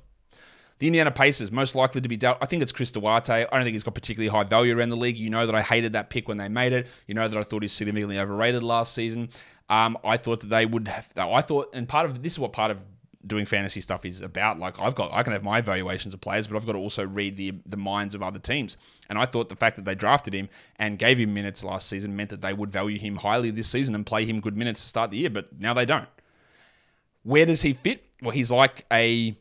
The 0.79 0.87
Indiana 0.87 1.11
Pacers, 1.11 1.51
most 1.51 1.75
likely 1.75 2.01
to 2.01 2.09
be 2.09 2.17
dealt. 2.17 2.37
I 2.41 2.45
think 2.45 2.61
it's 2.61 2.71
Chris 2.71 2.91
Duarte. 2.91 3.31
I 3.31 3.43
don't 3.43 3.63
think 3.63 3.73
he's 3.73 3.83
got 3.83 3.93
particularly 3.93 4.27
high 4.27 4.43
value 4.43 4.77
around 4.77 4.89
the 4.89 4.97
league. 4.97 5.17
You 5.17 5.29
know 5.29 5.45
that 5.45 5.55
I 5.55 5.61
hated 5.61 5.93
that 5.93 6.09
pick 6.09 6.27
when 6.27 6.37
they 6.37 6.49
made 6.49 6.73
it. 6.73 6.87
You 7.07 7.13
know 7.13 7.27
that 7.27 7.37
I 7.37 7.43
thought 7.43 7.61
he's 7.61 7.73
significantly 7.73 8.19
overrated 8.19 8.63
last 8.63 8.93
season. 8.93 9.29
Um, 9.69 9.97
I 10.03 10.17
thought 10.17 10.41
that 10.41 10.49
they 10.49 10.65
would 10.65 10.87
have. 10.87 11.09
I 11.15 11.41
thought, 11.41 11.69
and 11.73 11.87
part 11.87 12.05
of 12.05 12.21
this 12.21 12.33
is 12.33 12.39
what 12.39 12.53
part 12.53 12.71
of 12.71 12.79
doing 13.25 13.45
fantasy 13.45 13.81
stuff 13.81 14.05
is 14.05 14.21
about. 14.21 14.59
Like 14.59 14.79
I've 14.79 14.95
got, 14.95 15.13
I 15.13 15.23
can 15.23 15.33
have 15.33 15.43
my 15.43 15.59
evaluations 15.59 16.13
of 16.13 16.21
players, 16.21 16.47
but 16.47 16.57
I've 16.57 16.65
got 16.65 16.73
to 16.73 16.77
also 16.77 17.05
read 17.05 17.37
the 17.37 17.53
the 17.65 17.77
minds 17.77 18.15
of 18.15 18.21
other 18.21 18.39
teams. 18.39 18.77
And 19.09 19.17
I 19.17 19.25
thought 19.25 19.49
the 19.49 19.55
fact 19.55 19.75
that 19.77 19.85
they 19.85 19.95
drafted 19.95 20.33
him 20.33 20.49
and 20.77 20.99
gave 20.99 21.17
him 21.17 21.33
minutes 21.33 21.63
last 21.63 21.87
season 21.87 22.15
meant 22.15 22.29
that 22.31 22.41
they 22.41 22.53
would 22.53 22.71
value 22.71 22.97
him 22.97 23.17
highly 23.17 23.51
this 23.51 23.67
season 23.67 23.95
and 23.95 24.05
play 24.05 24.25
him 24.25 24.39
good 24.39 24.57
minutes 24.57 24.81
to 24.81 24.89
start 24.89 25.11
the 25.11 25.17
year. 25.17 25.29
But 25.29 25.59
now 25.59 25.73
they 25.73 25.85
don't. 25.85 26.09
Where 27.23 27.45
does 27.45 27.61
he 27.61 27.73
fit? 27.73 28.05
Well, 28.21 28.31
he's 28.31 28.51
like 28.51 28.85
a 28.91 29.35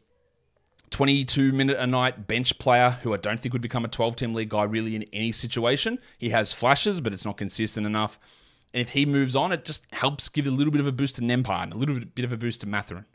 22 0.92 1.52
minute 1.52 1.78
a 1.78 1.86
night 1.86 2.26
bench 2.26 2.56
player 2.58 2.90
who 3.02 3.12
I 3.12 3.16
don't 3.16 3.40
think 3.40 3.52
would 3.52 3.62
become 3.62 3.84
a 3.84 3.88
12 3.88 4.14
team 4.14 4.34
league 4.34 4.50
guy 4.50 4.62
really 4.64 4.94
in 4.94 5.04
any 5.12 5.32
situation. 5.32 5.98
He 6.18 6.30
has 6.30 6.52
flashes, 6.52 7.00
but 7.00 7.12
it's 7.12 7.24
not 7.24 7.36
consistent 7.36 7.86
enough. 7.86 8.18
And 8.72 8.80
if 8.80 8.90
he 8.90 9.04
moves 9.04 9.34
on, 9.34 9.52
it 9.52 9.64
just 9.64 9.86
helps 9.92 10.28
give 10.28 10.46
a 10.46 10.50
little 10.50 10.70
bit 10.70 10.80
of 10.80 10.86
a 10.86 10.92
boost 10.92 11.16
to 11.16 11.22
Nembhard 11.22 11.64
and 11.64 11.72
a 11.72 11.76
little 11.76 11.98
bit 11.98 12.24
of 12.24 12.32
a 12.32 12.36
boost 12.36 12.60
to 12.60 12.66
Mathurin. 12.66 13.06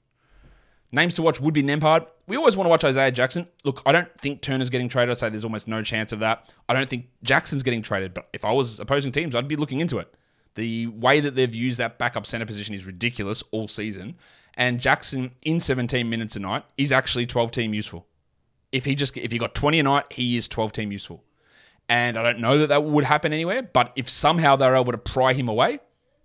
Names 0.91 1.13
to 1.15 1.21
watch 1.21 1.39
would 1.39 1.53
be 1.53 1.63
Nembhard. 1.63 2.07
We 2.27 2.37
always 2.37 2.55
want 2.55 2.65
to 2.65 2.69
watch 2.69 2.83
Isaiah 2.83 3.11
Jackson. 3.11 3.47
Look, 3.63 3.81
I 3.85 3.91
don't 3.91 4.09
think 4.19 4.41
Turner's 4.41 4.69
getting 4.69 4.89
traded. 4.89 5.11
I'd 5.11 5.19
say 5.19 5.29
there's 5.29 5.43
almost 5.43 5.67
no 5.67 5.83
chance 5.83 6.11
of 6.11 6.19
that. 6.19 6.53
I 6.69 6.73
don't 6.73 6.87
think 6.87 7.07
Jackson's 7.23 7.63
getting 7.63 7.81
traded, 7.81 8.13
but 8.13 8.29
if 8.33 8.45
I 8.45 8.51
was 8.51 8.79
opposing 8.79 9.11
teams, 9.11 9.35
I'd 9.35 9.47
be 9.47 9.55
looking 9.55 9.81
into 9.81 9.99
it. 9.99 10.13
The 10.57 10.87
way 10.87 11.19
that 11.19 11.35
they've 11.35 11.53
used 11.53 11.77
that 11.77 11.99
backup 11.99 12.25
center 12.25 12.47
position 12.47 12.73
is 12.73 12.83
ridiculous 12.83 13.43
all 13.51 13.67
season. 13.67 14.15
And 14.55 14.79
Jackson 14.79 15.35
in 15.43 15.59
17 15.59 16.09
minutes 16.09 16.35
a 16.35 16.39
night 16.39 16.63
is 16.77 16.91
actually 16.91 17.27
12 17.27 17.51
team 17.51 17.75
useful. 17.75 18.07
If 18.71 18.83
he 18.83 18.95
just 18.95 19.15
if 19.17 19.31
he 19.31 19.37
got 19.37 19.53
20 19.53 19.77
a 19.77 19.83
night, 19.83 20.11
he 20.11 20.35
is 20.35 20.47
12 20.47 20.71
team 20.71 20.91
useful. 20.91 21.23
And 21.87 22.17
I 22.17 22.23
don't 22.23 22.39
know 22.39 22.57
that 22.57 22.69
that 22.69 22.83
would 22.83 23.03
happen 23.03 23.33
anywhere, 23.33 23.61
but 23.61 23.93
if 23.95 24.09
somehow 24.09 24.55
they're 24.55 24.75
able 24.75 24.93
to 24.93 24.97
pry 24.97 25.33
him 25.33 25.47
away, 25.47 25.79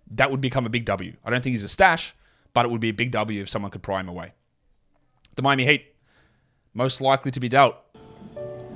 that 0.09 0.31
would 0.31 0.41
become 0.41 0.65
a 0.65 0.69
big 0.69 0.85
W. 0.85 1.13
I 1.23 1.29
don't 1.29 1.43
think 1.43 1.53
he's 1.53 1.63
a 1.63 1.69
stash, 1.69 2.15
but 2.55 2.65
it 2.65 2.71
would 2.71 2.81
be 2.81 2.89
a 2.89 2.93
big 2.93 3.11
W 3.11 3.39
if 3.39 3.49
someone 3.49 3.69
could 3.69 3.83
pry 3.83 3.99
him 3.99 4.09
away. 4.09 4.33
The 5.35 5.43
Miami 5.43 5.65
Heat, 5.65 5.85
most 6.73 7.01
likely 7.01 7.29
to 7.29 7.39
be 7.39 7.49
dealt. 7.49 7.75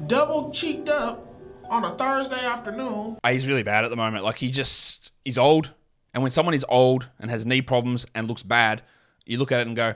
Double 0.06 0.52
cheeked 0.52 0.88
up 0.88 1.28
on 1.69 1.86
a 1.86 1.95
Thursday 1.95 2.45
afternoon. 2.45 3.17
Uh, 3.23 3.30
He's 3.32 3.47
really 3.47 3.63
bad 3.63 3.84
at 3.84 3.89
the 3.89 3.95
moment. 3.95 4.23
Like 4.23 4.38
he 4.38 4.51
just 4.51 5.12
he's 5.25 5.38
old, 5.38 5.71
and 6.13 6.23
when 6.23 6.32
someone 6.32 6.53
is 6.53 6.65
old 6.67 7.10
and 7.19 7.30
has 7.30 7.45
knee 7.45 7.62
problems 7.62 8.06
and 8.15 8.27
looks 8.27 8.43
bad, 8.43 8.82
you 9.25 9.38
look 9.38 9.51
at 9.51 9.60
it 9.60 9.67
and 9.67 9.75
go, 9.75 9.93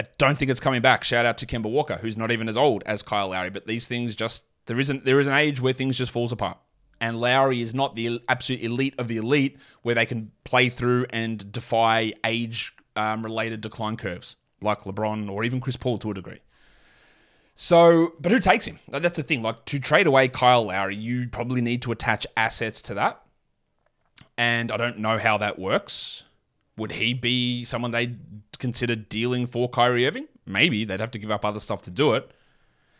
I 0.00 0.06
don't 0.18 0.36
think 0.36 0.50
it's 0.50 0.60
coming 0.60 0.82
back. 0.82 1.04
Shout 1.04 1.26
out 1.26 1.38
to 1.38 1.46
Kemba 1.46 1.70
Walker, 1.70 1.96
who's 1.96 2.16
not 2.16 2.30
even 2.30 2.48
as 2.48 2.56
old 2.56 2.82
as 2.86 3.02
Kyle 3.02 3.28
Lowry. 3.28 3.50
But 3.50 3.66
these 3.66 3.86
things 3.86 4.14
just 4.14 4.44
there 4.66 4.78
isn't 4.78 5.04
there 5.04 5.20
is 5.20 5.26
an 5.26 5.34
age 5.34 5.60
where 5.60 5.72
things 5.72 5.96
just 5.98 6.12
falls 6.12 6.32
apart. 6.32 6.58
And 7.00 7.20
Lowry 7.20 7.60
is 7.60 7.74
not 7.74 7.96
the 7.96 8.20
absolute 8.28 8.62
elite 8.62 8.94
of 8.98 9.08
the 9.08 9.16
elite 9.16 9.58
where 9.82 9.94
they 9.94 10.06
can 10.06 10.30
play 10.44 10.68
through 10.68 11.06
and 11.10 11.50
defy 11.50 12.12
age 12.24 12.72
um, 12.94 13.24
related 13.24 13.60
decline 13.60 13.96
curves 13.96 14.36
like 14.60 14.82
LeBron 14.82 15.28
or 15.28 15.42
even 15.42 15.60
Chris 15.60 15.76
Paul 15.76 15.98
to 15.98 16.12
a 16.12 16.14
degree. 16.14 16.38
So, 17.54 18.14
but 18.18 18.32
who 18.32 18.38
takes 18.38 18.66
him? 18.66 18.78
That's 18.88 19.16
the 19.16 19.22
thing. 19.22 19.42
Like 19.42 19.64
to 19.66 19.78
trade 19.78 20.06
away 20.06 20.28
Kyle 20.28 20.66
Lowry, 20.66 20.96
you 20.96 21.28
probably 21.28 21.60
need 21.60 21.82
to 21.82 21.92
attach 21.92 22.26
assets 22.36 22.80
to 22.82 22.94
that. 22.94 23.22
And 24.38 24.72
I 24.72 24.76
don't 24.76 24.98
know 24.98 25.18
how 25.18 25.38
that 25.38 25.58
works. 25.58 26.24
Would 26.78 26.92
he 26.92 27.12
be 27.12 27.64
someone 27.64 27.90
they'd 27.90 28.18
consider 28.58 28.96
dealing 28.96 29.46
for 29.46 29.68
Kyrie 29.68 30.06
Irving? 30.06 30.26
Maybe 30.46 30.84
they'd 30.84 31.00
have 31.00 31.10
to 31.12 31.18
give 31.18 31.30
up 31.30 31.44
other 31.44 31.60
stuff 31.60 31.82
to 31.82 31.90
do 31.90 32.14
it. 32.14 32.30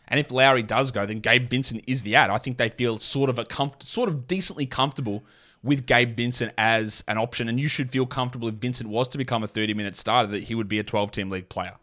And 0.07 0.19
if 0.19 0.31
Lowry 0.31 0.63
does 0.63 0.91
go, 0.91 1.05
then 1.05 1.21
Gabe 1.21 1.49
Vincent 1.49 1.83
is 1.87 2.03
the 2.03 2.15
ad. 2.15 2.29
I 2.29 2.37
think 2.37 2.57
they 2.57 2.69
feel 2.69 2.99
sort 2.99 3.29
of 3.29 3.39
a 3.39 3.45
comf- 3.45 3.81
sort 3.81 4.09
of 4.09 4.27
decently 4.27 4.65
comfortable 4.65 5.25
with 5.63 5.85
Gabe 5.85 6.15
Vincent 6.15 6.53
as 6.57 7.03
an 7.07 7.17
option. 7.17 7.47
And 7.47 7.59
you 7.59 7.67
should 7.67 7.89
feel 7.89 8.05
comfortable 8.05 8.47
if 8.47 8.55
Vincent 8.55 8.89
was 8.89 9.07
to 9.09 9.17
become 9.17 9.43
a 9.43 9.47
30 9.47 9.73
minute 9.73 9.95
starter 9.95 10.27
that 10.31 10.43
he 10.43 10.55
would 10.55 10.67
be 10.67 10.77
a 10.77 10.83
12 10.83 11.11
team 11.11 11.29
league 11.29 11.49
player. 11.49 11.75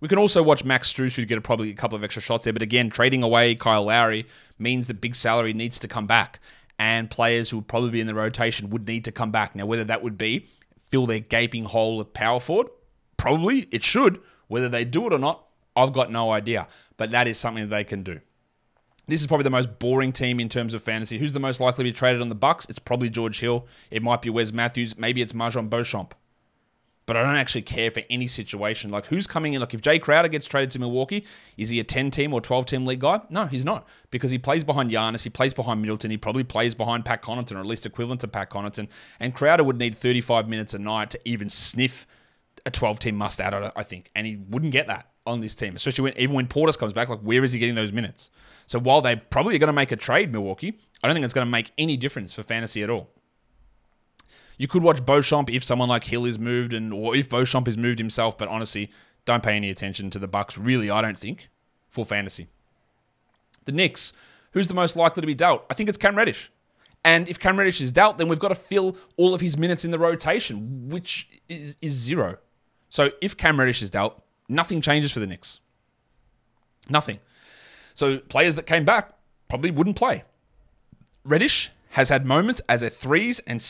We 0.00 0.08
can 0.08 0.18
also 0.18 0.42
watch 0.42 0.64
Max 0.64 0.92
Strus, 0.92 1.16
who'd 1.16 1.28
get 1.28 1.42
probably 1.42 1.70
a 1.70 1.74
couple 1.74 1.96
of 1.96 2.04
extra 2.04 2.20
shots 2.20 2.44
there. 2.44 2.52
But 2.52 2.62
again, 2.62 2.90
trading 2.90 3.22
away 3.22 3.54
Kyle 3.54 3.84
Lowry 3.84 4.26
means 4.58 4.88
that 4.88 5.00
big 5.00 5.14
salary 5.14 5.54
needs 5.54 5.78
to 5.78 5.88
come 5.88 6.06
back. 6.06 6.40
And 6.78 7.08
players 7.08 7.48
who 7.48 7.58
would 7.58 7.68
probably 7.68 7.90
be 7.90 8.00
in 8.00 8.06
the 8.06 8.14
rotation 8.14 8.68
would 8.70 8.86
need 8.86 9.06
to 9.06 9.12
come 9.12 9.30
back. 9.30 9.56
Now, 9.56 9.64
whether 9.64 9.84
that 9.84 10.02
would 10.02 10.18
be 10.18 10.46
fill 10.78 11.06
their 11.06 11.20
gaping 11.20 11.64
hole 11.64 12.00
at 12.00 12.12
power 12.12 12.38
forward, 12.38 12.68
probably 13.16 13.68
it 13.70 13.82
should. 13.82 14.20
Whether 14.48 14.68
they 14.68 14.84
do 14.84 15.06
it 15.06 15.12
or 15.12 15.18
not, 15.18 15.46
I've 15.74 15.92
got 15.92 16.12
no 16.12 16.30
idea. 16.30 16.68
But 16.98 17.10
that 17.12 17.26
is 17.26 17.38
something 17.38 17.68
that 17.68 17.74
they 17.74 17.84
can 17.84 18.02
do. 18.02 18.20
This 19.08 19.20
is 19.20 19.26
probably 19.26 19.44
the 19.44 19.50
most 19.50 19.78
boring 19.78 20.12
team 20.12 20.40
in 20.40 20.48
terms 20.48 20.74
of 20.74 20.82
fantasy. 20.82 21.18
Who's 21.18 21.32
the 21.32 21.40
most 21.40 21.60
likely 21.60 21.84
to 21.84 21.90
be 21.90 21.96
traded 21.96 22.20
on 22.20 22.28
the 22.28 22.34
Bucks? 22.34 22.66
It's 22.68 22.78
probably 22.78 23.08
George 23.08 23.40
Hill. 23.40 23.66
It 23.90 24.02
might 24.02 24.20
be 24.20 24.30
Wes 24.30 24.52
Matthews. 24.52 24.98
Maybe 24.98 25.22
it's 25.22 25.32
Marjon 25.32 25.68
Beauchamp. 25.68 26.14
But 27.06 27.16
I 27.16 27.22
don't 27.22 27.36
actually 27.36 27.62
care 27.62 27.90
for 27.90 28.02
any 28.10 28.26
situation. 28.26 28.90
Like 28.90 29.06
who's 29.06 29.26
coming 29.26 29.54
in? 29.54 29.60
Like 29.60 29.74
if 29.74 29.80
Jay 29.80 29.98
Crowder 29.98 30.28
gets 30.28 30.46
traded 30.46 30.72
to 30.72 30.80
Milwaukee, 30.80 31.24
is 31.56 31.68
he 31.70 31.78
a 31.78 31.84
10 31.84 32.10
team 32.10 32.34
or 32.34 32.40
12 32.40 32.66
team 32.66 32.84
league 32.84 33.00
guy? 33.00 33.20
No, 33.30 33.46
he's 33.46 33.64
not. 33.64 33.86
Because 34.10 34.32
he 34.32 34.38
plays 34.38 34.64
behind 34.64 34.90
Giannis, 34.90 35.22
he 35.22 35.30
plays 35.30 35.54
behind 35.54 35.80
Middleton, 35.80 36.10
he 36.10 36.16
probably 36.16 36.44
plays 36.44 36.74
behind 36.74 37.04
Pat 37.04 37.22
Connaughton, 37.22 37.56
or 37.56 37.60
at 37.60 37.66
least 37.66 37.86
equivalent 37.86 38.20
to 38.22 38.28
Pat 38.28 38.50
Connaughton. 38.50 38.88
And 39.20 39.34
Crowder 39.34 39.62
would 39.62 39.78
need 39.78 39.96
35 39.96 40.48
minutes 40.48 40.74
a 40.74 40.78
night 40.78 41.10
to 41.10 41.20
even 41.24 41.48
sniff 41.48 42.06
a 42.64 42.70
12 42.70 42.98
team 42.98 43.16
must 43.16 43.40
out, 43.40 43.72
I 43.76 43.82
think. 43.84 44.10
And 44.16 44.26
he 44.26 44.36
wouldn't 44.36 44.72
get 44.72 44.88
that 44.88 45.10
on 45.26 45.40
this 45.40 45.54
team, 45.54 45.76
especially 45.76 46.02
when 46.02 46.18
even 46.18 46.34
when 46.34 46.46
Portis 46.46 46.78
comes 46.78 46.92
back. 46.92 47.08
Like, 47.08 47.20
where 47.20 47.44
is 47.44 47.52
he 47.52 47.58
getting 47.58 47.74
those 47.74 47.92
minutes? 47.92 48.30
So 48.66 48.78
while 48.78 49.00
they 49.00 49.16
probably 49.16 49.54
are 49.54 49.58
going 49.58 49.68
to 49.68 49.72
make 49.72 49.92
a 49.92 49.96
trade, 49.96 50.32
Milwaukee, 50.32 50.78
I 51.02 51.06
don't 51.06 51.14
think 51.14 51.24
it's 51.24 51.34
going 51.34 51.46
to 51.46 51.50
make 51.50 51.70
any 51.78 51.96
difference 51.96 52.32
for 52.32 52.42
fantasy 52.42 52.82
at 52.82 52.90
all. 52.90 53.10
You 54.58 54.68
could 54.68 54.82
watch 54.82 55.04
Beauchamp 55.04 55.50
if 55.50 55.62
someone 55.62 55.88
like 55.88 56.04
Hill 56.04 56.24
is 56.24 56.38
moved, 56.38 56.72
and 56.72 56.92
or 56.92 57.14
if 57.14 57.28
Beauchamp 57.28 57.68
is 57.68 57.76
moved 57.76 57.98
himself. 57.98 58.38
But 58.38 58.48
honestly, 58.48 58.90
don't 59.24 59.42
pay 59.42 59.56
any 59.56 59.70
attention 59.70 60.10
to 60.10 60.18
the 60.18 60.28
Bucks. 60.28 60.56
Really, 60.56 60.90
I 60.90 61.02
don't 61.02 61.18
think 61.18 61.48
for 61.90 62.04
fantasy. 62.04 62.48
The 63.64 63.72
Knicks, 63.72 64.12
who's 64.52 64.68
the 64.68 64.74
most 64.74 64.96
likely 64.96 65.20
to 65.20 65.26
be 65.26 65.34
dealt? 65.34 65.64
I 65.68 65.74
think 65.74 65.88
it's 65.88 65.98
Cam 65.98 66.16
Reddish. 66.16 66.50
And 67.04 67.28
if 67.28 67.38
Cam 67.38 67.58
Reddish 67.58 67.80
is 67.80 67.92
dealt, 67.92 68.18
then 68.18 68.28
we've 68.28 68.38
got 68.38 68.48
to 68.48 68.54
fill 68.54 68.96
all 69.16 69.34
of 69.34 69.40
his 69.40 69.56
minutes 69.56 69.84
in 69.84 69.90
the 69.90 69.98
rotation, 69.98 70.88
which 70.88 71.28
is, 71.48 71.76
is 71.80 71.92
zero. 71.92 72.38
So 72.90 73.10
if 73.20 73.36
Cam 73.36 73.60
Reddish 73.60 73.82
is 73.82 73.90
dealt, 73.90 74.20
nothing 74.48 74.80
changes 74.80 75.12
for 75.12 75.20
the 75.20 75.26
Knicks. 75.26 75.60
Nothing. 76.88 77.20
So 77.94 78.18
players 78.18 78.56
that 78.56 78.66
came 78.66 78.84
back 78.84 79.12
probably 79.48 79.70
wouldn't 79.70 79.96
play. 79.96 80.24
Reddish 81.24 81.70
has 81.90 82.08
had 82.08 82.26
moments 82.26 82.60
as 82.68 82.82
a 82.82 82.90
threes 82.90 83.40
and 83.40 83.60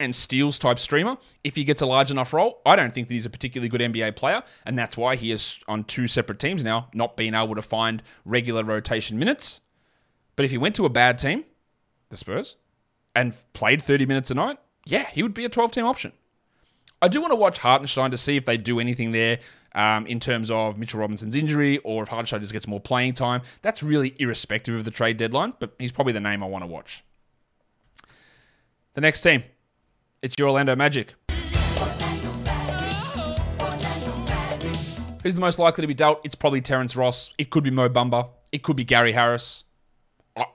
and 0.00 0.14
steals 0.14 0.58
type 0.58 0.78
streamer. 0.78 1.16
If 1.44 1.56
he 1.56 1.64
gets 1.64 1.82
a 1.82 1.86
large 1.86 2.10
enough 2.10 2.32
role, 2.32 2.60
I 2.66 2.76
don't 2.76 2.92
think 2.92 3.08
that 3.08 3.14
he's 3.14 3.26
a 3.26 3.30
particularly 3.30 3.68
good 3.68 3.80
NBA 3.80 4.16
player, 4.16 4.42
and 4.66 4.78
that's 4.78 4.96
why 4.96 5.16
he 5.16 5.30
is 5.30 5.60
on 5.68 5.84
two 5.84 6.08
separate 6.08 6.38
teams 6.38 6.64
now, 6.64 6.88
not 6.92 7.16
being 7.16 7.34
able 7.34 7.54
to 7.54 7.62
find 7.62 8.02
regular 8.24 8.64
rotation 8.64 9.18
minutes. 9.18 9.60
But 10.36 10.44
if 10.44 10.50
he 10.50 10.58
went 10.58 10.74
to 10.76 10.86
a 10.86 10.90
bad 10.90 11.18
team, 11.18 11.44
the 12.08 12.16
Spurs, 12.16 12.56
and 13.14 13.34
played 13.52 13.82
30 13.82 14.06
minutes 14.06 14.30
a 14.30 14.34
night, 14.34 14.58
yeah, 14.84 15.06
he 15.06 15.22
would 15.22 15.34
be 15.34 15.44
a 15.44 15.48
12 15.48 15.70
team 15.70 15.86
option. 15.86 16.12
I 17.00 17.08
do 17.08 17.20
want 17.20 17.32
to 17.32 17.36
watch 17.36 17.58
Hartenstein 17.58 18.10
to 18.12 18.18
see 18.18 18.36
if 18.36 18.46
they 18.46 18.56
do 18.56 18.80
anything 18.80 19.12
there 19.12 19.38
um, 19.74 20.06
in 20.06 20.20
terms 20.20 20.50
of 20.50 20.78
Mitchell 20.78 21.00
Robinson's 21.00 21.34
injury 21.34 21.78
or 21.78 22.02
if 22.02 22.08
Hartenstein 22.08 22.40
just 22.40 22.52
gets 22.52 22.66
more 22.66 22.80
playing 22.80 23.12
time. 23.12 23.42
That's 23.62 23.82
really 23.82 24.14
irrespective 24.18 24.74
of 24.74 24.84
the 24.84 24.90
trade 24.90 25.16
deadline, 25.16 25.52
but 25.58 25.74
he's 25.78 25.92
probably 25.92 26.12
the 26.12 26.20
name 26.20 26.42
I 26.42 26.46
want 26.46 26.62
to 26.62 26.66
watch. 26.66 27.04
The 28.94 29.00
next 29.00 29.20
team, 29.20 29.42
it's 30.24 30.34
your 30.38 30.48
Orlando 30.48 30.74
Magic. 30.74 31.14
Who's 35.22 35.34
the 35.34 35.40
most 35.40 35.58
likely 35.58 35.82
to 35.82 35.86
be 35.86 35.92
dealt? 35.92 36.24
It's 36.24 36.34
probably 36.34 36.62
Terrence 36.62 36.96
Ross. 36.96 37.30
It 37.36 37.50
could 37.50 37.62
be 37.62 37.70
Mo 37.70 37.90
Bamba. 37.90 38.30
It 38.50 38.62
could 38.62 38.74
be 38.74 38.84
Gary 38.84 39.12
Harris. 39.12 39.64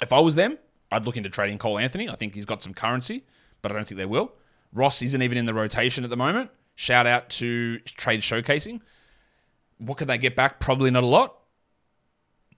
If 0.01 0.12
I 0.12 0.19
was 0.19 0.34
them, 0.34 0.58
I'd 0.91 1.05
look 1.05 1.17
into 1.17 1.29
trading 1.29 1.60
Cole 1.60 1.77
Anthony. 1.77 2.10
I 2.10 2.15
think 2.15 2.34
he's 2.34 2.45
got 2.45 2.63
some 2.63 2.73
currency, 2.73 3.25
but 3.62 3.71
I 3.71 3.75
don't 3.75 3.88
think 3.88 3.99
they 3.99 4.08
will. 4.08 4.34
Ross 4.73 5.03
isn't 5.03 5.21
even 5.21 5.38
in 5.38 5.45
the 5.45 5.53
rotation 5.53 6.03
at 6.03 6.10
the 6.10 6.17
moment. 6.17 6.49
Shout 6.73 7.05
out 7.05 7.29
to 7.32 7.77
Trade 7.79 8.21
Showcasing. 8.21 8.82
What 9.77 9.99
could 9.99 10.08
they 10.08 10.17
get 10.17 10.36
back? 10.36 10.60
Probably 10.60 10.89
not 10.89 11.03
a 11.03 11.08
lot. 11.08 11.36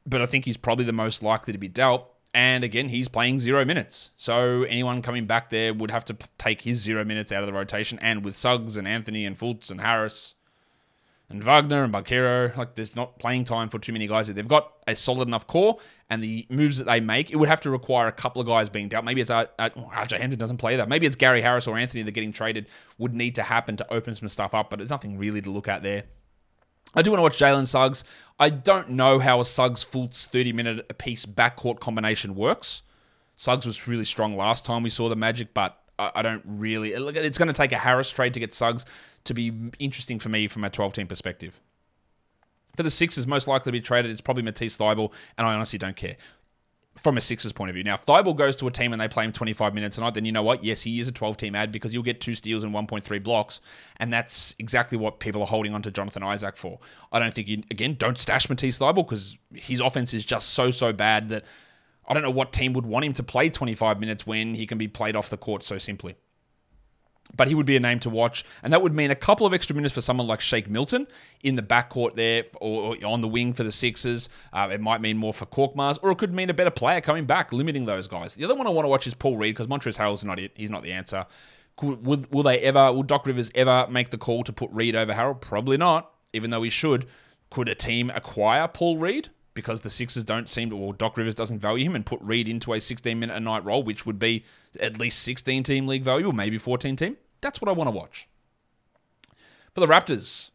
But 0.06 0.22
I 0.22 0.26
think 0.28 0.46
he's 0.46 0.58
probably 0.58 0.86
the 0.86 0.94
most 0.94 1.24
likely 1.24 1.52
to 1.52 1.60
be 1.60 1.68
dealt. 1.68 2.11
And 2.34 2.64
again, 2.64 2.90
he's 2.90 3.10
playing 3.10 3.40
zero 3.40 3.66
minutes. 3.66 4.12
So 4.16 4.64
anyone 4.64 5.02
coming 5.02 5.26
back 5.26 5.50
there 5.50 5.74
would 5.74 5.92
have 5.92 6.06
to 6.06 6.18
take 6.38 6.62
his 6.62 6.80
zero 6.80 7.04
minutes 7.04 7.32
out 7.32 7.44
of 7.44 7.48
the 7.48 7.54
rotation. 7.54 8.00
And 8.02 8.24
with 8.24 8.36
Suggs 8.36 8.78
and 8.78 8.88
Anthony 8.88 9.26
and 9.26 9.36
Fultz 9.36 9.70
and 9.70 9.82
Harris 9.82 10.36
and 11.30 11.44
Wagner 11.44 11.84
and 11.84 11.94
Banchero, 11.94 12.56
like 12.56 12.76
there's 12.76 12.96
not 12.96 13.20
playing 13.20 13.44
time 13.44 13.70
for 13.70 13.80
too 13.80 13.92
many 13.92 14.08
guys. 14.08 14.28
They've 14.28 14.48
got 14.48 14.72
a 14.88 14.96
solid 14.96 15.28
enough 15.28 15.48
core, 15.48 15.78
and 16.10 16.24
the 16.24 16.46
moves 16.50 16.78
that 16.78 16.86
they 16.86 17.00
make, 17.00 17.32
it 17.32 17.38
would 17.38 17.50
have 17.50 17.62
to 17.62 17.70
require 17.70 18.08
a 18.08 18.12
couple 18.12 18.42
of 18.42 18.48
guys 18.48 18.70
being 18.70 18.90
dealt. 18.90 19.06
Maybe 19.06 19.22
it's 19.22 19.30
uh, 19.30 19.46
uh, 19.58 19.70
RJ 19.70 20.20
Hampton 20.20 20.40
doesn't 20.40 20.58
play 20.58 20.76
that. 20.76 20.90
Maybe 20.90 21.06
it's 21.06 21.16
Gary 21.16 21.42
Harris 21.42 21.68
or 21.68 21.78
Anthony 21.78 22.04
that 22.04 22.12
getting 22.12 22.34
traded 22.34 22.68
would 22.98 23.14
need 23.14 23.36
to 23.36 23.44
happen 23.44 23.78
to 23.78 23.94
open 23.94 24.16
some 24.16 24.30
stuff 24.30 24.54
up, 24.54 24.70
but 24.70 24.80
there's 24.80 24.90
nothing 24.90 25.18
really 25.18 25.42
to 25.42 25.50
look 25.50 25.68
at 25.68 25.84
there. 25.84 26.04
I 26.94 27.02
do 27.02 27.12
want 27.12 27.20
to 27.20 27.24
watch 27.24 27.40
Jalen 27.40 27.68
Suggs. 27.68 28.04
I 28.40 28.50
don't 28.50 28.92
know 28.92 29.20
how 29.20 29.40
a 29.40 29.46
Suggs 29.46 29.86
Fultz 29.86 30.28
30 30.28 30.54
minute 30.54 30.86
a 30.90 30.94
piece 30.94 31.26
backcourt 31.26 31.80
combination 31.80 32.36
works. 32.36 32.82
Suggs 33.36 33.66
was 33.66 33.88
really 33.88 34.06
strong 34.06 34.34
last 34.34 34.66
time 34.66 34.84
we 34.84 34.90
saw 34.90 35.10
the 35.10 35.16
Magic, 35.16 35.54
but 35.54 35.78
I 35.98 36.22
don't 36.22 36.44
really. 36.46 36.92
It's 36.92 37.38
going 37.38 37.48
to 37.48 37.54
take 37.54 37.72
a 37.72 37.78
Harris 37.78 38.10
trade 38.10 38.34
to 38.34 38.40
get 38.40 38.54
Suggs 38.54 38.86
to 39.26 39.34
be 39.34 39.54
interesting 39.80 40.20
for 40.20 40.30
me 40.30 40.48
from 40.48 40.64
a 40.64 40.70
12 40.70 40.94
team 40.94 41.08
perspective. 41.08 41.60
For 42.76 42.84
the 42.84 42.92
Sixers, 42.92 43.28
most 43.28 43.48
likely 43.48 43.66
to 43.66 43.72
be 43.72 43.82
traded, 43.82 44.12
it's 44.12 44.22
probably 44.22 44.44
Matisse 44.44 44.78
Thybulle, 44.78 45.12
and 45.38 45.46
I 45.46 45.54
honestly 45.54 45.78
don't 45.78 45.96
care 45.96 46.16
from 46.98 47.18
a 47.18 47.22
Sixers 47.22 47.54
point 47.54 47.70
of 47.70 47.74
view. 47.74 47.84
Now, 47.84 47.96
if 47.96 48.06
Thybulle 48.06 48.36
goes 48.36 48.56
to 48.58 48.68
a 48.68 48.72
team 48.72 48.92
and 48.92 49.02
they 49.02 49.08
play 49.08 49.24
him 49.24 49.32
25 49.32 49.74
minutes 49.74 49.98
a 49.98 50.02
night, 50.02 50.14
then 50.14 50.26
you 50.26 50.32
know 50.32 50.44
what? 50.44 50.64
Yes, 50.64 50.82
he 50.82 51.00
is 51.00 51.08
a 51.08 51.12
12 51.12 51.38
team 51.38 51.56
ad 51.56 51.72
because 51.72 51.94
you'll 51.94 52.04
get 52.04 52.20
two 52.20 52.36
steals 52.36 52.64
and 52.64 52.74
1.3 52.74 53.24
blocks. 53.24 53.62
And 53.98 54.12
that's 54.12 54.56
exactly 54.60 54.98
what 54.98 55.20
people 55.20 55.42
are 55.42 55.48
holding 55.48 55.74
on 55.74 55.82
to 55.84 55.92
Jonathan 55.92 56.24
Isaac 56.24 56.58
for. 56.58 56.80
I 57.12 57.20
don't 57.20 57.34
think, 57.34 57.48
you, 57.48 57.64
again, 57.72 57.96
don't 57.98 58.18
stash 58.18 58.50
Matisse 58.50 58.78
Thybulle 58.78 59.06
because 59.08 59.38
his 59.54 59.80
offense 59.80 60.14
is 60.14 60.26
just 60.26 60.50
so, 60.50 60.70
so 60.70 60.92
bad 60.92 61.30
that 61.30 61.46
I 62.08 62.14
don't 62.14 62.24
know 62.24 62.30
what 62.30 62.52
team 62.52 62.74
would 62.74 62.86
want 62.86 63.06
him 63.06 63.14
to 63.14 63.24
play 63.24 63.50
25 63.50 64.00
minutes 64.00 64.28
when 64.28 64.54
he 64.54 64.68
can 64.68 64.78
be 64.78 64.88
played 64.88 65.16
off 65.16 65.30
the 65.30 65.38
court 65.38 65.64
so 65.64 65.78
simply 65.78 66.16
but 67.36 67.48
he 67.48 67.56
would 67.56 67.66
be 67.66 67.76
a 67.76 67.80
name 67.80 68.00
to 68.00 68.10
watch. 68.10 68.44
And 68.64 68.74
that 68.74 68.82
would 68.82 68.94
mean 68.94 69.12
a 69.12 69.16
couple 69.16 69.46
of 69.46 69.54
extra 69.54 69.76
minutes 69.76 69.96
for 69.96 70.02
someone 70.02 70.28
like 70.28 70.42
Shake 70.42 70.70
Milton 70.70 71.08
in 71.44 71.56
the 71.56 71.62
backcourt 71.62 72.14
there 72.16 72.44
or, 72.60 72.96
on 73.06 73.22
the 73.22 73.28
wing 73.28 73.54
for 73.54 73.64
the 73.64 73.72
Sixers. 73.72 74.30
Uh, 74.52 74.70
it 74.72 74.82
might 74.82 75.02
mean 75.02 75.18
more 75.18 75.34
for 75.34 75.46
Korkmaz, 75.46 76.00
or 76.02 76.12
it 76.12 76.18
could 76.18 76.34
mean 76.34 76.50
a 76.50 76.54
better 76.54 76.72
player 76.72 77.02
coming 77.02 77.26
back, 77.26 77.54
limiting 77.54 77.86
those 77.86 78.08
guys. 78.08 78.36
The 78.36 78.44
other 78.44 78.56
one 78.56 78.68
I 78.68 78.72
want 78.72 78.86
to 78.86 78.90
watch 78.90 79.08
is 79.08 79.14
Paul 79.14 79.38
Reed 79.38 79.56
because 79.56 79.68
Montrezl 79.68 79.98
Harrell's 79.98 80.24
not 80.24 80.40
it. 80.40 80.52
He's 80.56 80.70
not 80.70 80.84
the 80.84 80.92
answer. 80.92 81.26
Could, 81.78 82.06
would, 82.06 82.32
will 82.34 82.44
they 82.44 82.60
ever, 82.60 82.92
will 82.92 83.04
Doc 83.04 83.26
Rivers 83.26 83.50
ever 83.56 83.88
make 83.90 84.10
the 84.10 84.18
call 84.18 84.44
to 84.44 84.54
put 84.54 84.70
Reed 84.72 84.96
over 84.96 85.14
Harrell? 85.14 85.40
Probably 85.40 85.78
not, 85.78 86.12
even 86.34 86.52
though 86.52 86.64
he 86.64 86.70
should. 86.70 87.08
Could 87.50 87.70
a 87.70 87.76
team 87.76 88.10
acquire 88.14 88.68
Paul 88.68 88.98
Reed? 88.98 89.30
Because 89.62 89.82
the 89.82 89.90
Sixers 89.90 90.24
don't 90.24 90.50
seem 90.50 90.72
to, 90.72 90.78
or 90.78 90.94
Doc 90.94 91.16
Rivers 91.16 91.36
doesn't 91.36 91.60
value 91.60 91.86
him 91.86 91.96
and 91.96 92.06
put 92.06 92.20
Reed 92.22 92.48
into 92.48 92.74
a 92.74 92.82
16 92.82 93.20
minute 93.20 93.36
a 93.36 93.40
night 93.40 93.64
role, 93.64 93.84
which 93.84 94.06
would 94.06 94.18
be 94.18 94.44
at 94.80 95.00
least 95.00 95.24
16 95.24 95.64
team 95.64 95.88
league 95.88 96.04
value 96.04 96.28
or 96.28 96.34
maybe 96.34 96.58
14 96.58 96.96
team. 96.96 97.18
That's 97.42 97.62
what 97.62 97.70
I 97.70 97.72
want 97.72 97.88
to 97.88 97.92
watch. 97.92 98.28
For 99.74 99.80
the 99.80 99.88
Raptors, 99.88 100.50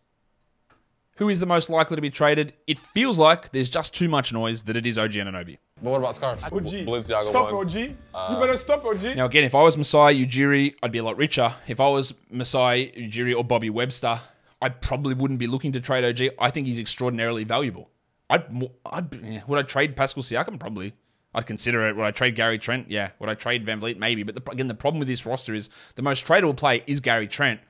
who 1.17 1.29
is 1.29 1.41
the 1.41 1.47
most 1.47 1.71
likely 1.71 1.97
to 1.97 2.03
be 2.03 2.11
traded? 2.11 2.53
It 2.67 2.79
feels 2.79 3.19
like 3.19 3.53
there's 3.53 3.71
just 3.71 3.95
too 3.95 4.09
much 4.09 4.33
noise 4.33 4.65
that 4.65 4.77
it 4.77 4.87
is 4.87 4.99
OG 4.99 5.13
Anunoby. 5.13 5.59
But 5.83 5.91
what 5.91 5.99
about 5.99 6.15
scarves? 6.15 6.45
OG. 6.45 6.65
Balenciaga 6.87 7.31
stop 7.31 7.53
ones. 7.53 7.77
OG. 7.77 7.91
Uh, 8.15 8.29
you 8.33 8.41
better 8.41 8.57
stop 8.57 8.85
OG. 8.85 9.17
Now 9.17 9.27
again, 9.27 9.45
if 9.45 9.55
I 9.55 9.63
was 9.63 9.77
Masai 9.77 10.27
Ujiri, 10.27 10.75
I'd 10.83 10.93
be 10.93 10.99
a 10.99 11.05
lot 11.05 11.17
richer. 11.17 11.55
If 11.67 11.81
I 11.81 11.89
was 11.89 12.15
Masai 12.31 12.93
Ujiri 12.97 13.37
or 13.37 13.45
Bobby 13.45 13.71
Webster, 13.71 14.21
I 14.61 14.69
probably 14.69 15.15
wouldn't 15.15 15.39
be 15.39 15.47
looking 15.47 15.73
to 15.73 15.81
trade 15.81 16.05
OG. 16.05 16.35
I 16.39 16.51
think 16.51 16.67
he's 16.67 16.79
extraordinarily 16.79 17.45
valuable. 17.45 17.91
I'd, 18.29 18.45
I'd 18.85 19.49
would 19.49 19.59
I 19.59 19.63
trade 19.63 19.97
Pascal 19.97 20.23
Siakam? 20.23 20.59
Probably. 20.59 20.95
I'd 21.35 21.47
consider 21.47 21.87
it. 21.87 21.97
Would 21.97 22.07
I 22.07 22.11
trade 22.13 22.35
Gary 22.35 22.59
Trent? 22.59 22.91
Yeah. 22.91 23.11
Would 23.19 23.29
I 23.29 23.35
trade 23.35 23.67
VanVleet? 23.67 23.99
Maybe. 23.99 24.23
But 24.23 24.35
the, 24.35 24.51
again, 24.51 24.69
the 24.69 24.75
problem 24.75 24.99
with 24.99 25.09
this 25.09 25.27
roster 25.27 25.55
is 25.55 25.69
the 25.95 26.03
most 26.03 26.25
tradable 26.27 26.57
play 26.57 26.83
is 26.87 26.99
Gary 27.01 27.29
Trent. 27.29 27.61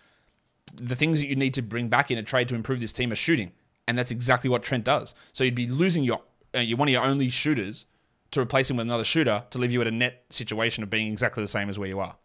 The 0.75 0.97
things 0.97 1.21
that 1.21 1.27
you 1.27 1.37
need 1.37 1.55
to 1.55 1.62
bring 1.62 1.88
back 1.88 2.11
in 2.11 2.19
a 2.19 2.23
trade 2.23 2.49
to 2.49 2.55
improve 2.55 2.81
this 2.81 2.92
team 2.92 3.12
are 3.12 3.16
shooting, 3.16 3.53
and 3.87 3.99
that's 3.99 4.11
exactly 4.11 4.49
what 4.49 4.62
Trent 4.62 4.85
does. 4.85 5.14
So 5.33 5.45
you'd 5.45 5.55
be 5.55 5.66
losing 5.66 6.05
your 6.05 6.23
uh, 6.55 6.64
one 6.77 6.88
of 6.88 6.92
your 6.92 7.05
only 7.05 7.29
shooters 7.29 7.87
to 8.31 8.40
replace 8.40 8.71
him 8.71 8.77
with 8.77 8.87
another 8.87 9.05
shooter 9.05 9.45
to 9.51 9.59
leave 9.59 9.73
you 9.73 9.81
at 9.81 9.87
a 9.87 9.92
net 9.92 10.25
situation 10.31 10.83
of 10.83 10.90
being 10.90 11.09
exactly 11.11 11.42
the 11.42 11.49
same 11.49 11.69
as 11.69 11.79
where 11.79 11.88
you 11.88 12.01
are. 12.01 12.16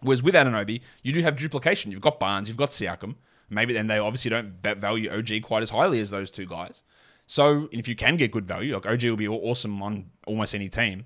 Whereas 0.00 0.22
with 0.22 0.34
Anunoby, 0.34 0.80
you 1.02 1.12
do 1.12 1.22
have 1.22 1.36
duplication. 1.36 1.90
You've 1.90 2.00
got 2.00 2.18
Barnes, 2.18 2.48
you've 2.48 2.56
got 2.56 2.70
Siakam. 2.70 3.16
Maybe 3.50 3.74
then 3.74 3.86
they 3.86 3.98
obviously 3.98 4.30
don't 4.30 4.54
value 4.62 5.10
OG 5.10 5.42
quite 5.42 5.62
as 5.62 5.70
highly 5.70 6.00
as 6.00 6.10
those 6.10 6.30
two 6.30 6.46
guys. 6.46 6.82
So 7.30 7.68
if 7.70 7.86
you 7.86 7.94
can 7.94 8.16
get 8.16 8.32
good 8.32 8.44
value, 8.44 8.74
like 8.74 8.86
OG 8.86 9.04
will 9.04 9.14
be 9.14 9.28
awesome 9.28 9.80
on 9.82 10.10
almost 10.26 10.52
any 10.52 10.68
team. 10.68 11.04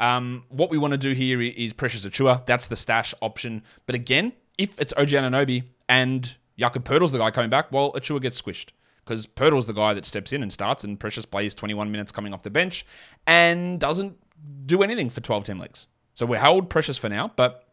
Um, 0.00 0.42
what 0.48 0.70
we 0.70 0.76
want 0.76 0.90
to 0.90 0.98
do 0.98 1.12
here 1.12 1.40
is 1.40 1.72
Precious 1.72 2.04
Achiuwa. 2.04 2.44
That's 2.46 2.66
the 2.66 2.74
stash 2.74 3.14
option. 3.22 3.62
But 3.86 3.94
again, 3.94 4.32
if 4.58 4.80
it's 4.80 4.92
OG 4.96 5.10
Anunoby 5.10 5.62
and 5.88 6.34
Jakob 6.58 6.84
Poeltl's 6.84 7.12
the 7.12 7.18
guy 7.18 7.30
coming 7.30 7.48
back, 7.48 7.70
well, 7.70 7.92
Achiuwa 7.92 8.20
gets 8.20 8.42
squished 8.42 8.70
because 9.04 9.24
Poeltl's 9.24 9.68
the 9.68 9.72
guy 9.72 9.94
that 9.94 10.04
steps 10.04 10.32
in 10.32 10.42
and 10.42 10.52
starts, 10.52 10.82
and 10.82 10.98
Precious 10.98 11.24
plays 11.24 11.54
21 11.54 11.92
minutes 11.92 12.10
coming 12.10 12.34
off 12.34 12.42
the 12.42 12.50
bench 12.50 12.84
and 13.28 13.78
doesn't 13.78 14.18
do 14.66 14.82
anything 14.82 15.10
for 15.10 15.20
12 15.20 15.44
team 15.44 15.60
leagues. 15.60 15.86
So 16.14 16.26
we 16.26 16.38
hold 16.38 16.70
Precious 16.70 16.98
for 16.98 17.08
now, 17.08 17.30
but 17.36 17.68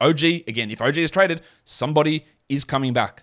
OG, 0.00 0.24
again, 0.48 0.68
if 0.72 0.82
OG 0.82 0.98
is 0.98 1.12
traded, 1.12 1.42
somebody 1.64 2.26
is 2.48 2.64
coming 2.64 2.92
back. 2.92 3.22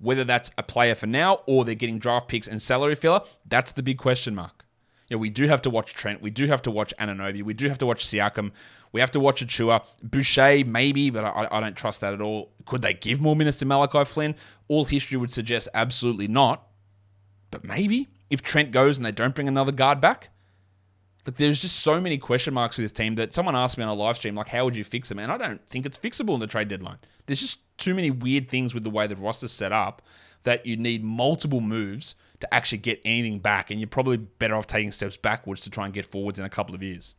Whether 0.00 0.24
that's 0.24 0.50
a 0.56 0.62
player 0.62 0.94
for 0.94 1.06
now 1.06 1.40
or 1.46 1.64
they're 1.64 1.74
getting 1.74 1.98
draft 1.98 2.28
picks 2.28 2.46
and 2.46 2.62
salary 2.62 2.94
filler, 2.94 3.22
that's 3.46 3.72
the 3.72 3.82
big 3.82 3.98
question 3.98 4.34
mark. 4.34 4.64
Yeah, 5.08 5.16
we 5.16 5.30
do 5.30 5.48
have 5.48 5.62
to 5.62 5.70
watch 5.70 5.94
Trent. 5.94 6.20
We 6.20 6.30
do 6.30 6.46
have 6.46 6.60
to 6.62 6.70
watch 6.70 6.92
Anunoby. 7.00 7.42
We 7.42 7.54
do 7.54 7.68
have 7.68 7.78
to 7.78 7.86
watch 7.86 8.04
Siakam. 8.04 8.52
We 8.92 9.00
have 9.00 9.10
to 9.12 9.20
watch 9.20 9.44
Achiuwa. 9.44 9.82
Boucher, 10.02 10.64
maybe, 10.66 11.08
but 11.08 11.24
I, 11.24 11.48
I 11.50 11.60
don't 11.60 11.76
trust 11.76 12.02
that 12.02 12.12
at 12.12 12.20
all. 12.20 12.52
Could 12.66 12.82
they 12.82 12.92
give 12.94 13.20
more 13.20 13.34
minutes 13.34 13.56
to 13.58 13.66
Malachi 13.66 14.04
Flynn? 14.04 14.34
All 14.68 14.84
history 14.84 15.16
would 15.18 15.32
suggest 15.32 15.68
absolutely 15.72 16.28
not. 16.28 16.66
But 17.50 17.64
maybe 17.64 18.08
if 18.28 18.42
Trent 18.42 18.70
goes 18.70 18.98
and 18.98 19.06
they 19.06 19.12
don't 19.12 19.34
bring 19.34 19.48
another 19.48 19.72
guard 19.72 20.00
back. 20.00 20.28
Like 21.28 21.36
there's 21.36 21.60
just 21.60 21.80
so 21.80 22.00
many 22.00 22.16
question 22.16 22.54
marks 22.54 22.78
with 22.78 22.84
this 22.84 22.92
team 22.92 23.16
that 23.16 23.34
someone 23.34 23.54
asked 23.54 23.76
me 23.76 23.84
on 23.84 23.90
a 23.90 23.92
live 23.92 24.16
stream, 24.16 24.34
like, 24.34 24.48
how 24.48 24.64
would 24.64 24.74
you 24.74 24.82
fix 24.82 25.10
them? 25.10 25.18
And 25.18 25.30
I 25.30 25.36
don't 25.36 25.60
think 25.68 25.84
it's 25.84 25.98
fixable 25.98 26.32
in 26.32 26.40
the 26.40 26.46
trade 26.46 26.68
deadline. 26.68 26.96
There's 27.26 27.40
just 27.40 27.58
too 27.76 27.94
many 27.94 28.10
weird 28.10 28.48
things 28.48 28.72
with 28.72 28.82
the 28.82 28.88
way 28.88 29.06
the 29.06 29.14
roster's 29.14 29.52
set 29.52 29.70
up 29.70 30.00
that 30.44 30.64
you 30.64 30.78
need 30.78 31.04
multiple 31.04 31.60
moves 31.60 32.14
to 32.40 32.54
actually 32.54 32.78
get 32.78 33.02
anything 33.04 33.40
back, 33.40 33.70
and 33.70 33.78
you're 33.78 33.88
probably 33.88 34.16
better 34.16 34.54
off 34.54 34.66
taking 34.66 34.90
steps 34.90 35.18
backwards 35.18 35.60
to 35.64 35.70
try 35.70 35.84
and 35.84 35.92
get 35.92 36.06
forwards 36.06 36.38
in 36.38 36.46
a 36.46 36.48
couple 36.48 36.74
of 36.74 36.82
years. 36.82 37.14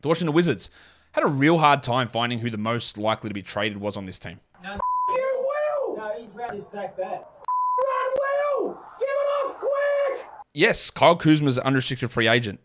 The 0.00 0.08
Washington 0.08 0.34
Wizards 0.34 0.70
had 1.12 1.22
a 1.22 1.26
real 1.28 1.58
hard 1.58 1.82
time 1.82 2.08
finding 2.08 2.38
who 2.38 2.48
the 2.48 2.56
most 2.56 2.96
likely 2.96 3.28
to 3.28 3.34
be 3.34 3.42
traded 3.42 3.76
was 3.76 3.98
on 3.98 4.06
this 4.06 4.18
team. 4.18 4.40
No, 4.62 4.78
You 5.10 5.46
will! 5.46 5.96
No, 5.98 6.14
he's 6.18 6.34
ready 6.34 6.60
to 6.60 6.64
sack 6.64 6.96
that. 6.96 7.28
Run, 7.84 8.14
Will! 8.14 8.80
Give 8.98 9.08
it 9.10 9.44
off 9.44 9.58
quick! 9.58 10.26
Yes, 10.54 10.88
Kyle 10.88 11.14
Kuzma 11.14 11.48
is 11.48 11.58
an 11.58 11.64
unrestricted 11.64 12.10
free 12.10 12.28
agent. 12.28 12.58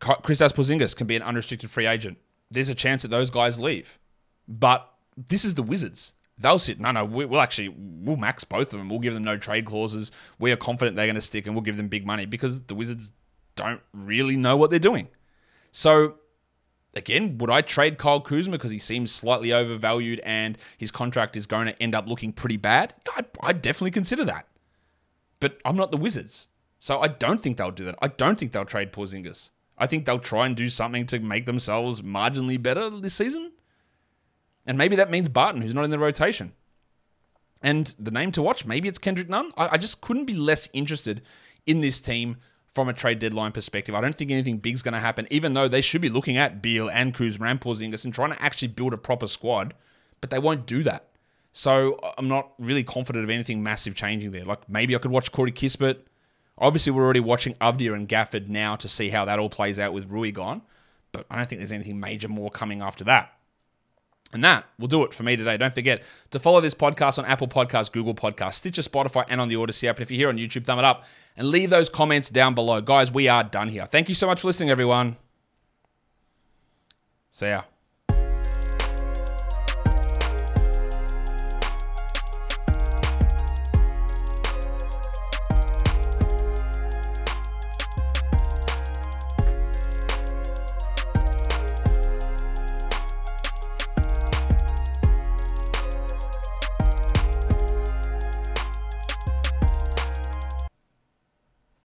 Kristaps 0.00 0.52
Porzingis 0.52 0.96
can 0.96 1.06
be 1.06 1.16
an 1.16 1.22
unrestricted 1.22 1.70
free 1.70 1.86
agent. 1.86 2.18
There's 2.50 2.68
a 2.68 2.74
chance 2.74 3.02
that 3.02 3.08
those 3.08 3.30
guys 3.30 3.58
leave, 3.58 3.98
but 4.46 4.90
this 5.16 5.44
is 5.44 5.54
the 5.54 5.62
Wizards. 5.62 6.14
They'll 6.36 6.58
sit. 6.58 6.80
No, 6.80 6.90
no, 6.90 7.04
we, 7.04 7.24
will 7.24 7.40
actually 7.40 7.68
we'll 7.68 8.16
max 8.16 8.42
both 8.42 8.72
of 8.72 8.78
them. 8.78 8.88
We'll 8.88 8.98
give 8.98 9.14
them 9.14 9.22
no 9.22 9.36
trade 9.36 9.64
clauses. 9.66 10.10
We 10.38 10.50
are 10.50 10.56
confident 10.56 10.96
they're 10.96 11.06
going 11.06 11.14
to 11.14 11.20
stick, 11.20 11.46
and 11.46 11.54
we'll 11.54 11.62
give 11.62 11.76
them 11.76 11.88
big 11.88 12.04
money 12.04 12.26
because 12.26 12.60
the 12.62 12.74
Wizards 12.74 13.12
don't 13.54 13.80
really 13.92 14.36
know 14.36 14.56
what 14.56 14.70
they're 14.70 14.78
doing. 14.78 15.08
So 15.70 16.16
again, 16.94 17.38
would 17.38 17.50
I 17.50 17.60
trade 17.60 17.98
Kyle 17.98 18.20
Kuzma 18.20 18.52
because 18.52 18.70
he 18.70 18.78
seems 18.78 19.12
slightly 19.12 19.52
overvalued 19.52 20.20
and 20.20 20.58
his 20.76 20.90
contract 20.90 21.36
is 21.36 21.46
going 21.46 21.66
to 21.66 21.82
end 21.82 21.94
up 21.94 22.06
looking 22.06 22.32
pretty 22.32 22.56
bad? 22.56 22.94
I'd, 23.16 23.26
I'd 23.42 23.62
definitely 23.62 23.90
consider 23.90 24.24
that. 24.24 24.46
But 25.40 25.58
I'm 25.64 25.76
not 25.76 25.90
the 25.90 25.96
Wizards. 25.96 26.48
So 26.78 27.00
I 27.00 27.08
don't 27.08 27.40
think 27.40 27.56
they'll 27.56 27.70
do 27.70 27.84
that. 27.84 27.96
I 28.00 28.08
don't 28.08 28.38
think 28.38 28.52
they'll 28.52 28.64
trade 28.64 28.92
Porzingis. 28.92 29.50
I 29.84 29.86
think 29.86 30.06
they'll 30.06 30.18
try 30.18 30.46
and 30.46 30.56
do 30.56 30.70
something 30.70 31.04
to 31.08 31.20
make 31.20 31.44
themselves 31.44 32.00
marginally 32.00 32.60
better 32.60 32.88
this 32.88 33.12
season. 33.12 33.52
And 34.64 34.78
maybe 34.78 34.96
that 34.96 35.10
means 35.10 35.28
Barton, 35.28 35.60
who's 35.60 35.74
not 35.74 35.84
in 35.84 35.90
the 35.90 35.98
rotation. 35.98 36.54
And 37.62 37.94
the 37.98 38.10
name 38.10 38.32
to 38.32 38.40
watch, 38.40 38.64
maybe 38.64 38.88
it's 38.88 38.98
Kendrick 38.98 39.28
Nunn. 39.28 39.52
I, 39.58 39.70
I 39.72 39.76
just 39.76 40.00
couldn't 40.00 40.24
be 40.24 40.32
less 40.32 40.70
interested 40.72 41.20
in 41.66 41.82
this 41.82 42.00
team 42.00 42.38
from 42.66 42.88
a 42.88 42.94
trade 42.94 43.18
deadline 43.18 43.52
perspective. 43.52 43.94
I 43.94 44.00
don't 44.00 44.14
think 44.14 44.30
anything 44.30 44.56
big's 44.56 44.80
going 44.80 44.94
to 44.94 45.00
happen, 45.00 45.28
even 45.30 45.52
though 45.52 45.68
they 45.68 45.82
should 45.82 46.00
be 46.00 46.08
looking 46.08 46.38
at 46.38 46.62
Beal 46.62 46.88
and 46.88 47.12
Kuzma 47.12 47.46
and 47.46 47.60
Porzingis 47.60 48.06
and 48.06 48.14
trying 48.14 48.32
to 48.32 48.42
actually 48.42 48.68
build 48.68 48.94
a 48.94 48.98
proper 48.98 49.26
squad, 49.26 49.74
but 50.22 50.30
they 50.30 50.38
won't 50.38 50.64
do 50.64 50.82
that. 50.84 51.10
So 51.52 52.00
I'm 52.16 52.26
not 52.26 52.52
really 52.58 52.84
confident 52.84 53.22
of 53.22 53.28
anything 53.28 53.62
massive 53.62 53.94
changing 53.94 54.30
there. 54.30 54.44
Like 54.44 54.66
maybe 54.66 54.96
I 54.96 54.98
could 54.98 55.10
watch 55.10 55.30
Corey 55.30 55.52
Kispert. 55.52 55.98
Obviously, 56.58 56.92
we're 56.92 57.04
already 57.04 57.20
watching 57.20 57.54
Avdija 57.54 57.94
and 57.94 58.08
Gafford 58.08 58.48
now 58.48 58.76
to 58.76 58.88
see 58.88 59.10
how 59.10 59.24
that 59.24 59.38
all 59.38 59.50
plays 59.50 59.78
out 59.78 59.92
with 59.92 60.08
Rui 60.08 60.30
gone, 60.30 60.62
but 61.12 61.26
I 61.30 61.36
don't 61.36 61.48
think 61.48 61.60
there's 61.60 61.72
anything 61.72 61.98
major 61.98 62.28
more 62.28 62.50
coming 62.50 62.80
after 62.80 63.04
that. 63.04 63.32
And 64.32 64.42
that 64.42 64.64
will 64.78 64.88
do 64.88 65.04
it 65.04 65.14
for 65.14 65.22
me 65.22 65.36
today. 65.36 65.56
Don't 65.56 65.74
forget 65.74 66.02
to 66.32 66.40
follow 66.40 66.60
this 66.60 66.74
podcast 66.74 67.20
on 67.20 67.24
Apple 67.24 67.46
Podcasts, 67.46 67.90
Google 67.90 68.14
Podcasts, 68.14 68.54
Stitcher, 68.54 68.82
Spotify, 68.82 69.24
and 69.28 69.40
on 69.40 69.48
the 69.48 69.54
Odyssey 69.54 69.86
app. 69.88 69.96
And 69.96 70.02
if 70.02 70.10
you're 70.10 70.18
here 70.18 70.28
on 70.28 70.38
YouTube, 70.38 70.64
thumb 70.64 70.80
it 70.80 70.84
up 70.84 71.04
and 71.36 71.48
leave 71.48 71.70
those 71.70 71.88
comments 71.88 72.28
down 72.30 72.52
below. 72.52 72.80
Guys, 72.80 73.12
we 73.12 73.28
are 73.28 73.44
done 73.44 73.68
here. 73.68 73.84
Thank 73.84 74.08
you 74.08 74.14
so 74.14 74.26
much 74.26 74.40
for 74.40 74.48
listening, 74.48 74.70
everyone. 74.70 75.16
See 77.30 77.46
ya. 77.46 77.62